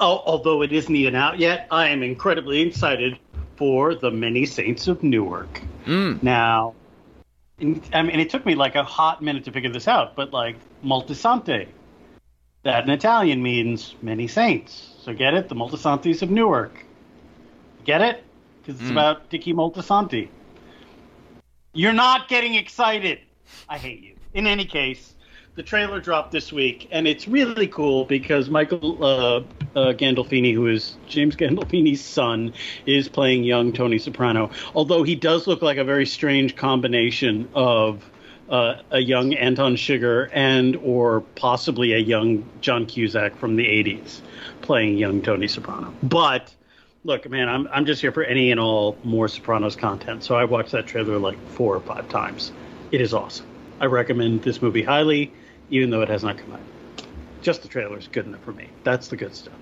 Although 0.00 0.62
it 0.62 0.72
isn't 0.72 0.94
even 0.94 1.14
out 1.14 1.38
yet, 1.38 1.66
I 1.70 1.88
am 1.88 2.02
incredibly 2.02 2.60
excited 2.62 3.18
for 3.56 3.94
the 3.94 4.10
Many 4.10 4.46
Saints 4.46 4.88
of 4.88 5.02
Newark. 5.02 5.60
Mm. 5.84 6.22
Now, 6.22 6.74
in- 7.58 7.82
I 7.92 8.02
mean, 8.02 8.18
it 8.18 8.30
took 8.30 8.46
me 8.46 8.54
like 8.54 8.74
a 8.74 8.82
hot 8.82 9.22
minute 9.22 9.44
to 9.44 9.52
figure 9.52 9.70
this 9.70 9.86
out, 9.86 10.16
but 10.16 10.32
like 10.32 10.56
Moltisanti, 10.82 11.68
that 12.62 12.84
in 12.84 12.90
Italian 12.90 13.42
means 13.42 13.94
many 14.00 14.26
saints. 14.26 14.94
So 15.02 15.12
get 15.12 15.34
it? 15.34 15.48
The 15.48 15.54
Moltisantis 15.54 16.22
of 16.22 16.30
Newark. 16.30 16.84
Get 17.84 18.00
it? 18.00 18.24
Because 18.62 18.80
it's 18.80 18.90
about 18.90 19.28
Dickie 19.30 19.54
Moltisanti. 19.54 20.28
You're 21.72 21.92
not 21.92 22.28
getting 22.28 22.54
excited. 22.54 23.20
I 23.68 23.78
hate 23.78 24.00
you. 24.02 24.14
In 24.34 24.46
any 24.46 24.64
case, 24.64 25.14
the 25.54 25.62
trailer 25.62 26.00
dropped 26.00 26.32
this 26.32 26.52
week, 26.52 26.88
and 26.90 27.06
it's 27.06 27.26
really 27.28 27.66
cool 27.66 28.04
because 28.04 28.48
Michael 28.48 29.04
uh, 29.04 29.42
uh, 29.76 29.92
Gandolfini, 29.92 30.54
who 30.54 30.66
is 30.66 30.96
James 31.08 31.36
Gandolfini's 31.40 32.00
son, 32.00 32.52
is 32.86 33.08
playing 33.08 33.44
young 33.44 33.72
Tony 33.72 33.98
Soprano. 33.98 34.50
Although 34.74 35.02
he 35.02 35.14
does 35.14 35.46
look 35.46 35.62
like 35.62 35.78
a 35.78 35.84
very 35.84 36.06
strange 36.06 36.56
combination 36.56 37.48
of 37.54 38.04
uh, 38.48 38.82
a 38.90 38.98
young 38.98 39.34
Anton 39.34 39.76
Chigurh 39.76 40.28
and 40.32 40.76
or 40.76 41.20
possibly 41.36 41.92
a 41.92 41.98
young 41.98 42.44
John 42.60 42.86
Cusack 42.86 43.36
from 43.36 43.56
the 43.56 43.64
'80s 43.64 44.20
playing 44.62 44.98
young 44.98 45.22
Tony 45.22 45.46
Soprano. 45.46 45.94
But 46.02 46.52
look, 47.04 47.28
man, 47.30 47.48
I'm 47.48 47.68
I'm 47.68 47.86
just 47.86 48.00
here 48.00 48.12
for 48.12 48.24
any 48.24 48.50
and 48.50 48.58
all 48.58 48.96
more 49.04 49.28
Sopranos 49.28 49.76
content. 49.76 50.24
So 50.24 50.34
I 50.34 50.44
watched 50.44 50.72
that 50.72 50.86
trailer 50.86 51.18
like 51.18 51.38
four 51.50 51.76
or 51.76 51.80
five 51.80 52.08
times. 52.08 52.52
It 52.90 53.00
is 53.00 53.14
awesome. 53.14 53.46
I 53.80 53.86
recommend 53.86 54.42
this 54.42 54.60
movie 54.60 54.82
highly, 54.82 55.32
even 55.70 55.90
though 55.90 56.02
it 56.02 56.08
has 56.08 56.24
not 56.24 56.36
come 56.36 56.52
out. 56.52 56.60
Just 57.42 57.62
the 57.62 57.68
trailer 57.68 57.98
is 57.98 58.08
good 58.08 58.26
enough 58.26 58.42
for 58.42 58.52
me. 58.52 58.68
That's 58.84 59.08
the 59.08 59.16
good 59.16 59.34
stuff. 59.34 59.54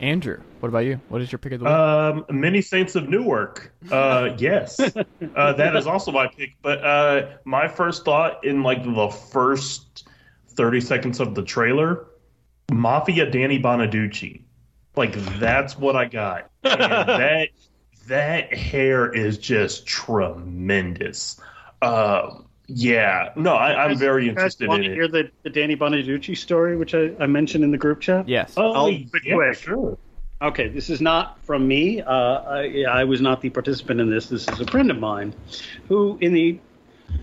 Andrew, 0.00 0.40
what 0.58 0.68
about 0.68 0.80
you? 0.80 1.00
What 1.08 1.22
is 1.22 1.30
your 1.30 1.38
pick 1.38 1.52
of 1.52 1.60
the 1.60 1.64
week? 1.64 1.72
Um, 1.72 2.24
Many 2.28 2.60
Saints 2.60 2.96
of 2.96 3.08
Newark. 3.08 3.72
Uh, 3.90 4.30
yes, 4.38 4.80
uh, 4.80 5.52
that 5.52 5.76
is 5.76 5.86
also 5.86 6.10
my 6.10 6.26
pick. 6.26 6.56
But 6.60 6.84
uh, 6.84 7.36
my 7.44 7.68
first 7.68 8.04
thought 8.04 8.44
in 8.44 8.62
like 8.64 8.82
the 8.82 9.08
first 9.08 10.08
thirty 10.48 10.80
seconds 10.80 11.20
of 11.20 11.36
the 11.36 11.42
trailer, 11.42 12.06
Mafia 12.72 13.30
Danny 13.30 13.60
Bonaducci. 13.60 14.42
Like 14.96 15.14
that's 15.38 15.78
what 15.78 15.96
I 15.96 16.06
got. 16.06 16.50
And 16.64 16.80
that 16.80 17.48
that 18.08 18.54
hair 18.54 19.12
is 19.12 19.38
just 19.38 19.86
tremendous. 19.86 21.40
Uh, 21.80 22.38
yeah, 22.66 23.32
no, 23.36 23.54
I, 23.54 23.84
I'm 23.84 23.96
very 23.98 24.28
interested 24.28 24.70
in 24.70 24.82
to 24.82 24.90
it. 24.90 24.94
hear 24.94 25.08
the, 25.08 25.30
the 25.42 25.50
Danny 25.50 25.76
Bonaducci 25.76 26.36
story, 26.36 26.76
which 26.76 26.94
I, 26.94 27.10
I 27.20 27.26
mentioned 27.26 27.64
in 27.64 27.70
the 27.70 27.78
group 27.78 28.00
chat? 28.00 28.28
yes. 28.28 28.54
Oh, 28.56 28.88
yeah, 28.88 29.52
sure. 29.52 29.98
Okay, 30.40 30.68
this 30.68 30.90
is 30.90 31.00
not 31.00 31.40
from 31.44 31.68
me. 31.68 32.00
Uh, 32.00 32.12
I, 32.12 32.84
I 32.88 33.04
was 33.04 33.20
not 33.20 33.40
the 33.42 33.50
participant 33.50 34.00
in 34.00 34.10
this. 34.10 34.26
This 34.26 34.48
is 34.48 34.60
a 34.60 34.66
friend 34.66 34.90
of 34.90 34.98
mine 34.98 35.34
who, 35.88 36.18
in 36.20 36.32
the, 36.32 36.58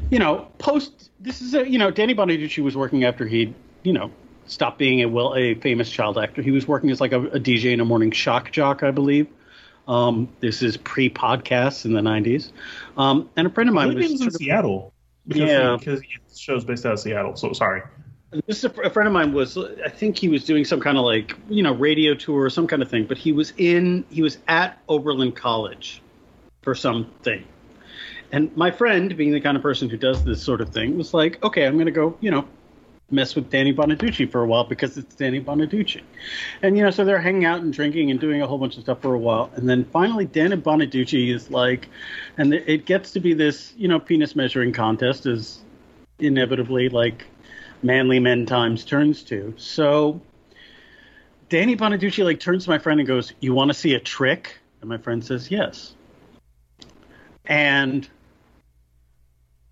you 0.09 0.19
know, 0.19 0.47
post. 0.57 1.09
This 1.19 1.41
is 1.41 1.53
a, 1.53 1.69
you 1.69 1.77
know, 1.77 1.91
Danny 1.91 2.15
Bonaducci 2.15 2.63
was 2.63 2.77
working 2.77 3.03
after 3.03 3.27
he'd 3.27 3.53
you 3.83 3.93
know, 3.93 4.11
stopped 4.47 4.77
being 4.77 5.01
a 5.01 5.07
well 5.07 5.35
a 5.35 5.55
famous 5.55 5.89
child 5.89 6.17
actor. 6.17 6.41
He 6.41 6.51
was 6.51 6.67
working 6.67 6.89
as 6.91 7.01
like 7.01 7.11
a, 7.11 7.21
a 7.27 7.39
DJ 7.39 7.73
in 7.73 7.79
a 7.79 7.85
morning 7.85 8.11
shock 8.11 8.51
jock, 8.51 8.83
I 8.83 8.91
believe. 8.91 9.27
Um, 9.87 10.29
this 10.39 10.61
is 10.61 10.77
pre 10.77 11.09
podcasts 11.09 11.85
in 11.85 11.93
the 11.93 12.01
'90s, 12.01 12.51
um, 12.97 13.29
and 13.35 13.47
a 13.47 13.49
friend 13.49 13.69
of 13.69 13.75
mine 13.75 13.89
he 13.91 13.95
was 13.95 14.03
was 14.03 14.11
in 14.11 14.17
sort 14.17 14.27
of- 14.29 14.35
Seattle. 14.35 14.93
Because 15.29 15.49
Yeah. 15.49 15.77
because 15.79 16.01
the 16.01 16.07
show's 16.35 16.65
based 16.65 16.85
out 16.85 16.93
of 16.93 16.99
Seattle. 16.99 17.35
So 17.37 17.53
sorry. 17.53 17.83
This 18.45 18.63
is 18.63 18.65
a, 18.65 18.81
a 18.81 18.89
friend 18.89 19.07
of 19.07 19.13
mine 19.13 19.31
was 19.33 19.57
I 19.57 19.89
think 19.89 20.17
he 20.17 20.27
was 20.27 20.43
doing 20.43 20.65
some 20.65 20.81
kind 20.81 20.97
of 20.97 21.05
like 21.05 21.35
you 21.49 21.63
know 21.63 21.73
radio 21.73 22.13
tour 22.13 22.43
or 22.43 22.49
some 22.49 22.67
kind 22.67 22.81
of 22.81 22.89
thing, 22.89 23.05
but 23.05 23.17
he 23.17 23.31
was 23.31 23.53
in 23.57 24.03
he 24.09 24.21
was 24.21 24.39
at 24.47 24.77
Oberlin 24.89 25.31
College 25.31 26.01
for 26.61 26.75
something. 26.75 27.45
And 28.31 28.55
my 28.55 28.69
friend, 28.69 29.15
being 29.17 29.31
the 29.31 29.41
kind 29.41 29.57
of 29.57 29.63
person 29.63 29.89
who 29.89 29.97
does 29.97 30.23
this 30.23 30.43
sort 30.43 30.61
of 30.61 30.69
thing, 30.69 30.97
was 30.97 31.13
like, 31.13 31.43
okay, 31.43 31.65
I'm 31.65 31.73
going 31.73 31.87
to 31.87 31.91
go, 31.91 32.15
you 32.19 32.29
know, 32.29 32.45
mess 33.11 33.35
with 33.35 33.49
Danny 33.49 33.73
Bonaducci 33.73 34.29
for 34.31 34.43
a 34.43 34.47
while 34.47 34.63
because 34.63 34.97
it's 34.97 35.15
Danny 35.15 35.41
Bonaducci. 35.41 36.01
And, 36.61 36.77
you 36.77 36.83
know, 36.83 36.91
so 36.91 37.05
they're 37.05 37.19
hanging 37.19 37.45
out 37.45 37.61
and 37.61 37.73
drinking 37.73 38.11
and 38.11 38.19
doing 38.19 38.41
a 38.41 38.47
whole 38.47 38.57
bunch 38.57 38.77
of 38.77 38.83
stuff 38.83 39.01
for 39.01 39.13
a 39.13 39.19
while. 39.19 39.51
And 39.55 39.67
then 39.67 39.85
finally, 39.85 40.25
Danny 40.25 40.57
Bonaducci 40.57 41.33
is 41.33 41.49
like, 41.49 41.87
and 42.37 42.53
it 42.53 42.85
gets 42.85 43.11
to 43.11 43.19
be 43.19 43.33
this, 43.33 43.73
you 43.77 43.87
know, 43.87 43.99
penis 43.99 44.35
measuring 44.35 44.73
contest 44.73 45.25
is 45.25 45.61
inevitably 46.19 46.89
like 46.89 47.25
manly 47.81 48.19
men 48.19 48.45
times 48.45 48.85
turns 48.85 49.23
to. 49.23 49.53
So 49.57 50.21
Danny 51.49 51.75
Bonaducci 51.75 52.23
like 52.23 52.39
turns 52.39 52.65
to 52.65 52.69
my 52.69 52.77
friend 52.77 52.99
and 52.99 53.07
goes, 53.07 53.33
"You 53.39 53.53
want 53.53 53.69
to 53.69 53.73
see 53.73 53.95
a 53.95 53.99
trick?" 53.99 54.59
And 54.81 54.89
my 54.89 54.97
friend 54.97 55.23
says, 55.23 55.49
"Yes." 55.49 55.95
And 57.45 58.07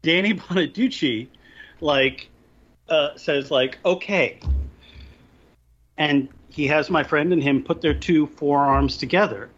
Danny 0.01 0.33
Bonaducci 0.35 1.27
like 1.79 2.29
uh, 2.89 3.15
says 3.15 3.51
like, 3.51 3.77
"Okay." 3.85 4.39
And 5.97 6.29
he 6.49 6.67
has 6.67 6.89
my 6.89 7.03
friend 7.03 7.33
and 7.33 7.41
him 7.41 7.63
put 7.63 7.81
their 7.81 7.93
two 7.93 8.27
forearms 8.27 8.97
together. 8.97 9.49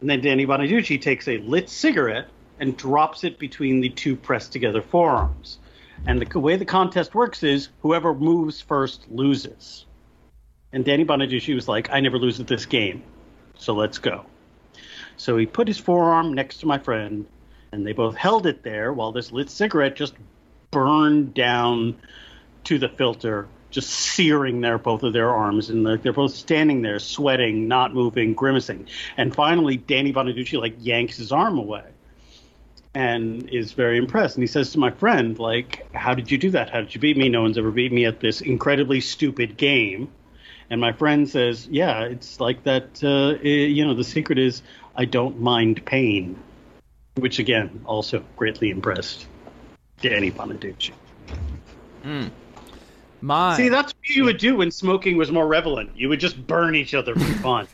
And 0.00 0.10
then 0.10 0.20
Danny 0.20 0.46
Bonaducci 0.46 1.00
takes 1.00 1.28
a 1.28 1.38
lit 1.38 1.68
cigarette 1.68 2.28
and 2.58 2.76
drops 2.76 3.24
it 3.24 3.38
between 3.38 3.80
the 3.80 3.88
two 3.88 4.16
pressed 4.16 4.52
together 4.52 4.82
forearms. 4.82 5.58
And 6.06 6.20
the 6.20 6.40
way 6.40 6.56
the 6.56 6.64
contest 6.64 7.14
works 7.14 7.42
is 7.42 7.68
whoever 7.80 8.12
moves 8.12 8.60
first 8.60 9.08
loses. 9.10 9.86
And 10.72 10.84
Danny 10.84 11.04
Bonaducci 11.04 11.54
was 11.54 11.68
like, 11.68 11.90
I 11.90 12.00
never 12.00 12.18
lose 12.18 12.40
at 12.40 12.48
this 12.48 12.66
game. 12.66 13.02
So 13.56 13.74
let's 13.74 13.98
go. 13.98 14.24
So 15.16 15.36
he 15.36 15.46
put 15.46 15.68
his 15.68 15.78
forearm 15.78 16.34
next 16.34 16.58
to 16.58 16.66
my 16.66 16.78
friend, 16.78 17.26
and 17.70 17.86
they 17.86 17.92
both 17.92 18.16
held 18.16 18.46
it 18.46 18.62
there 18.64 18.92
while 18.92 19.12
this 19.12 19.30
lit 19.30 19.50
cigarette 19.50 19.94
just 19.94 20.14
burned 20.72 21.34
down 21.34 21.96
to 22.64 22.78
the 22.78 22.88
filter, 22.88 23.46
just 23.70 23.88
searing 23.90 24.60
their 24.60 24.78
both 24.78 25.04
of 25.04 25.12
their 25.12 25.30
arms, 25.30 25.70
and 25.70 25.86
they're, 25.86 25.98
they're 25.98 26.12
both 26.12 26.34
standing 26.34 26.82
there, 26.82 26.98
sweating, 26.98 27.68
not 27.68 27.94
moving, 27.94 28.34
grimacing. 28.34 28.88
And 29.16 29.32
finally, 29.32 29.76
Danny 29.76 30.12
Bonaducci 30.12 30.58
like 30.58 30.74
yanks 30.80 31.18
his 31.18 31.30
arm 31.30 31.58
away, 31.58 31.84
and 32.94 33.48
is 33.50 33.72
very 33.72 33.98
impressed. 33.98 34.36
And 34.36 34.42
he 34.42 34.48
says 34.48 34.72
to 34.72 34.78
my 34.78 34.90
friend, 34.90 35.38
like, 35.38 35.86
"How 35.94 36.14
did 36.14 36.30
you 36.30 36.38
do 36.38 36.50
that? 36.50 36.70
How 36.70 36.80
did 36.80 36.94
you 36.94 37.00
beat 37.00 37.16
me? 37.16 37.28
No 37.28 37.42
one's 37.42 37.58
ever 37.58 37.70
beat 37.70 37.92
me 37.92 38.04
at 38.06 38.20
this 38.20 38.40
incredibly 38.40 39.00
stupid 39.00 39.56
game." 39.56 40.08
And 40.70 40.80
my 40.80 40.92
friend 40.92 41.28
says, 41.28 41.68
"Yeah, 41.70 42.04
it's 42.04 42.40
like 42.40 42.64
that. 42.64 43.02
Uh, 43.02 43.38
eh, 43.42 43.66
you 43.66 43.84
know, 43.84 43.94
the 43.94 44.04
secret 44.04 44.38
is 44.38 44.62
I 44.96 45.04
don't 45.04 45.40
mind 45.40 45.84
pain," 45.84 46.36
which 47.16 47.38
again 47.38 47.82
also 47.84 48.24
greatly 48.36 48.70
impressed 48.70 49.26
Danny 50.02 50.30
Bonaducci. 50.30 50.92
My 53.22 53.56
See, 53.56 53.68
that's 53.68 53.94
what 53.94 54.08
you 54.08 54.24
would 54.24 54.38
do 54.38 54.56
when 54.56 54.70
smoking 54.70 55.16
was 55.16 55.30
more 55.30 55.46
relevant. 55.46 55.90
You 55.96 56.08
would 56.08 56.20
just 56.20 56.44
burn 56.46 56.74
each 56.74 56.92
other 56.92 57.14
for 57.14 57.20
fun. 57.34 57.68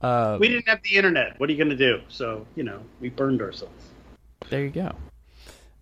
uh, 0.00 0.38
we 0.40 0.48
didn't 0.48 0.66
have 0.66 0.82
the 0.82 0.96
internet. 0.96 1.38
What 1.38 1.48
are 1.48 1.52
you 1.52 1.58
going 1.58 1.70
to 1.70 1.76
do? 1.76 2.00
So, 2.08 2.46
you 2.56 2.62
know, 2.64 2.80
we 3.00 3.10
burned 3.10 3.42
ourselves. 3.42 3.74
there 4.48 4.64
you 4.64 4.70
go. 4.70 4.92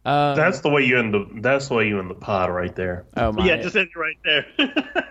Um, 0.06 0.36
That's 0.36 0.60
the 0.60 0.68
way 0.68 0.82
you 0.84 0.98
end 0.98 1.14
the. 1.14 1.26
That's 1.40 1.68
the 1.68 1.74
way 1.74 1.88
you 1.88 1.98
end 1.98 2.10
the 2.10 2.14
pod 2.14 2.50
right 2.50 2.74
there. 2.76 3.06
oh 3.16 3.32
my. 3.32 3.46
yeah, 3.46 3.56
just 3.56 3.74
end 3.74 3.88
it 3.94 3.98
right 3.98 4.18
there. 4.22 4.44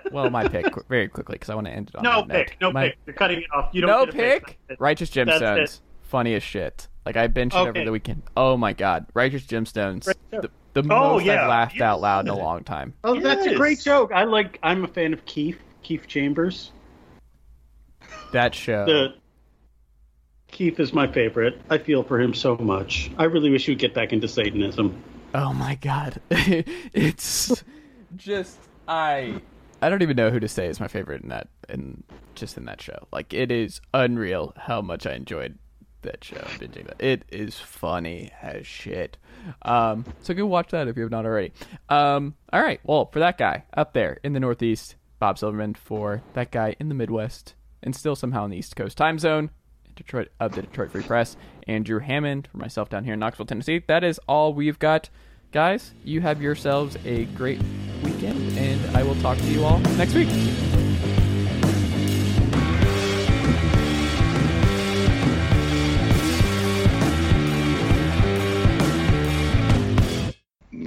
well, 0.12 0.30
my 0.30 0.48
pick 0.48 0.68
very 0.88 1.08
quickly 1.08 1.34
because 1.34 1.50
I 1.50 1.56
want 1.56 1.66
to 1.66 1.74
end 1.74 1.90
it 1.90 1.96
on 1.96 2.04
no 2.04 2.26
that 2.28 2.30
pick. 2.30 2.58
note. 2.62 2.68
No 2.68 2.72
My- 2.74 2.90
pick. 2.90 2.98
You're 3.08 3.16
cutting 3.16 3.40
it 3.40 3.48
off. 3.56 3.70
You 3.74 3.82
don't 3.82 3.90
no 3.90 4.06
get 4.06 4.14
a 4.14 4.42
pick. 4.46 4.60
Righteous 4.78 5.10
That's 5.10 5.32
Gemstones. 5.32 5.64
it. 5.64 5.80
Funny 6.04 6.36
as 6.36 6.44
shit. 6.44 6.88
Like 7.06 7.18
I 7.18 7.28
binged 7.28 7.48
it 7.48 7.56
over 7.56 7.74
the 7.74 7.92
weekend. 7.92 8.24
Oh 8.38 8.56
my 8.58 8.74
god, 8.74 9.06
Righteous 9.14 9.44
Gemstones. 9.44 10.08
Right. 10.08 10.18
The, 10.32 10.50
the 10.74 10.82
Oh, 10.94 11.16
most 11.16 11.26
yeah. 11.26 11.44
I've 11.44 11.50
laughed 11.50 11.82
out 11.82 12.02
loud 12.02 12.26
in 12.26 12.30
a 12.30 12.38
long 12.38 12.64
time. 12.64 12.94
Oh, 13.04 13.20
that's 13.20 13.46
a 13.46 13.56
great 13.56 13.80
joke. 13.80 14.12
I 14.14 14.24
like. 14.24 14.60
I'm 14.64 14.84
a 14.84 14.88
fan 14.88 15.14
of 15.14 15.26
Keefe. 15.26 15.60
Keefe 15.84 16.08
Chambers. 16.08 16.72
That 18.32 18.56
show. 18.56 18.86
The 18.86 19.16
Keefe 20.48 20.80
is 20.80 20.94
my 20.94 21.12
favorite. 21.12 21.60
I 21.70 21.78
feel 21.78 22.04
for 22.04 22.20
him 22.22 22.34
so 22.34 22.56
much. 22.58 23.12
I 23.18 23.26
really 23.26 23.50
wish 23.50 23.66
he 23.66 23.72
would 23.72 23.80
get 23.80 23.94
back 23.94 24.14
into 24.14 24.28
Satanism. 24.28 25.04
Oh 25.34 25.52
my 25.54 25.76
god. 25.76 26.22
it's 26.30 27.64
just 28.16 28.60
I 28.88 29.42
I 29.82 29.90
don't 29.90 30.02
even 30.04 30.16
know 30.16 30.30
who 30.30 30.40
to 30.40 30.48
say 30.48 30.68
is 30.68 30.80
my 30.80 30.88
favorite 30.88 31.24
in 31.24 31.30
that 31.30 31.48
in 31.70 32.04
just 32.36 32.56
in 32.58 32.66
that 32.66 32.82
show. 32.82 33.08
Like 33.12 33.34
it 33.34 33.52
is 33.52 33.82
unreal 33.94 34.54
how 34.56 34.82
much 34.82 35.06
I 35.08 35.14
enjoyed 35.14 35.58
that 36.04 36.24
show. 36.24 36.38
Binging 36.38 36.88
that. 36.88 37.02
It 37.02 37.24
is 37.30 37.60
funny 37.60 38.32
as 38.42 38.66
shit. 38.66 39.18
Um 39.64 40.06
so 40.22 40.34
go 40.34 40.46
watch 40.46 40.70
that 40.72 40.88
if 40.88 40.96
you 40.96 41.04
have 41.04 41.12
not 41.12 41.26
already. 41.26 41.52
Um 41.90 42.36
all 42.52 42.62
right. 42.62 42.80
Well, 42.84 43.10
for 43.12 43.20
that 43.20 43.38
guy 43.38 43.64
up 43.76 43.94
there 43.94 44.20
in 44.24 44.34
the 44.34 44.40
Northeast, 44.40 44.96
Bob 45.20 45.38
Silverman 45.38 45.74
for 45.74 46.22
that 46.34 46.52
guy 46.52 46.76
in 46.80 46.90
the 46.90 46.96
Midwest 46.96 47.56
and 47.82 47.96
still 47.96 48.16
somehow 48.16 48.46
in 48.46 48.52
the 48.52 48.58
East 48.58 48.76
Coast 48.76 48.98
time 48.98 49.20
zone. 49.20 49.50
Detroit 49.96 50.30
of 50.40 50.54
the 50.56 50.64
Detroit 50.64 50.92
Free 50.92 51.04
Press, 51.04 51.38
Andrew 51.68 52.00
Hammond 52.00 52.48
for 52.52 52.58
myself 52.58 52.90
down 52.90 53.04
here 53.04 53.14
in 53.14 53.20
Knoxville, 53.20 53.46
Tennessee. 53.46 53.84
That 53.88 54.04
is 54.04 54.20
all 54.28 54.54
we've 54.54 54.80
got. 54.80 55.10
Guys, 55.52 55.94
you 56.04 56.20
have 56.22 56.42
yourselves 56.42 56.98
a 57.06 57.26
great 57.26 57.62
weekend, 58.04 58.58
and 58.58 58.98
I 58.98 59.04
will 59.04 59.16
talk 59.16 59.38
to 59.38 59.46
you 59.46 59.64
all 59.64 59.78
next 59.98 60.16
week. 60.16 60.30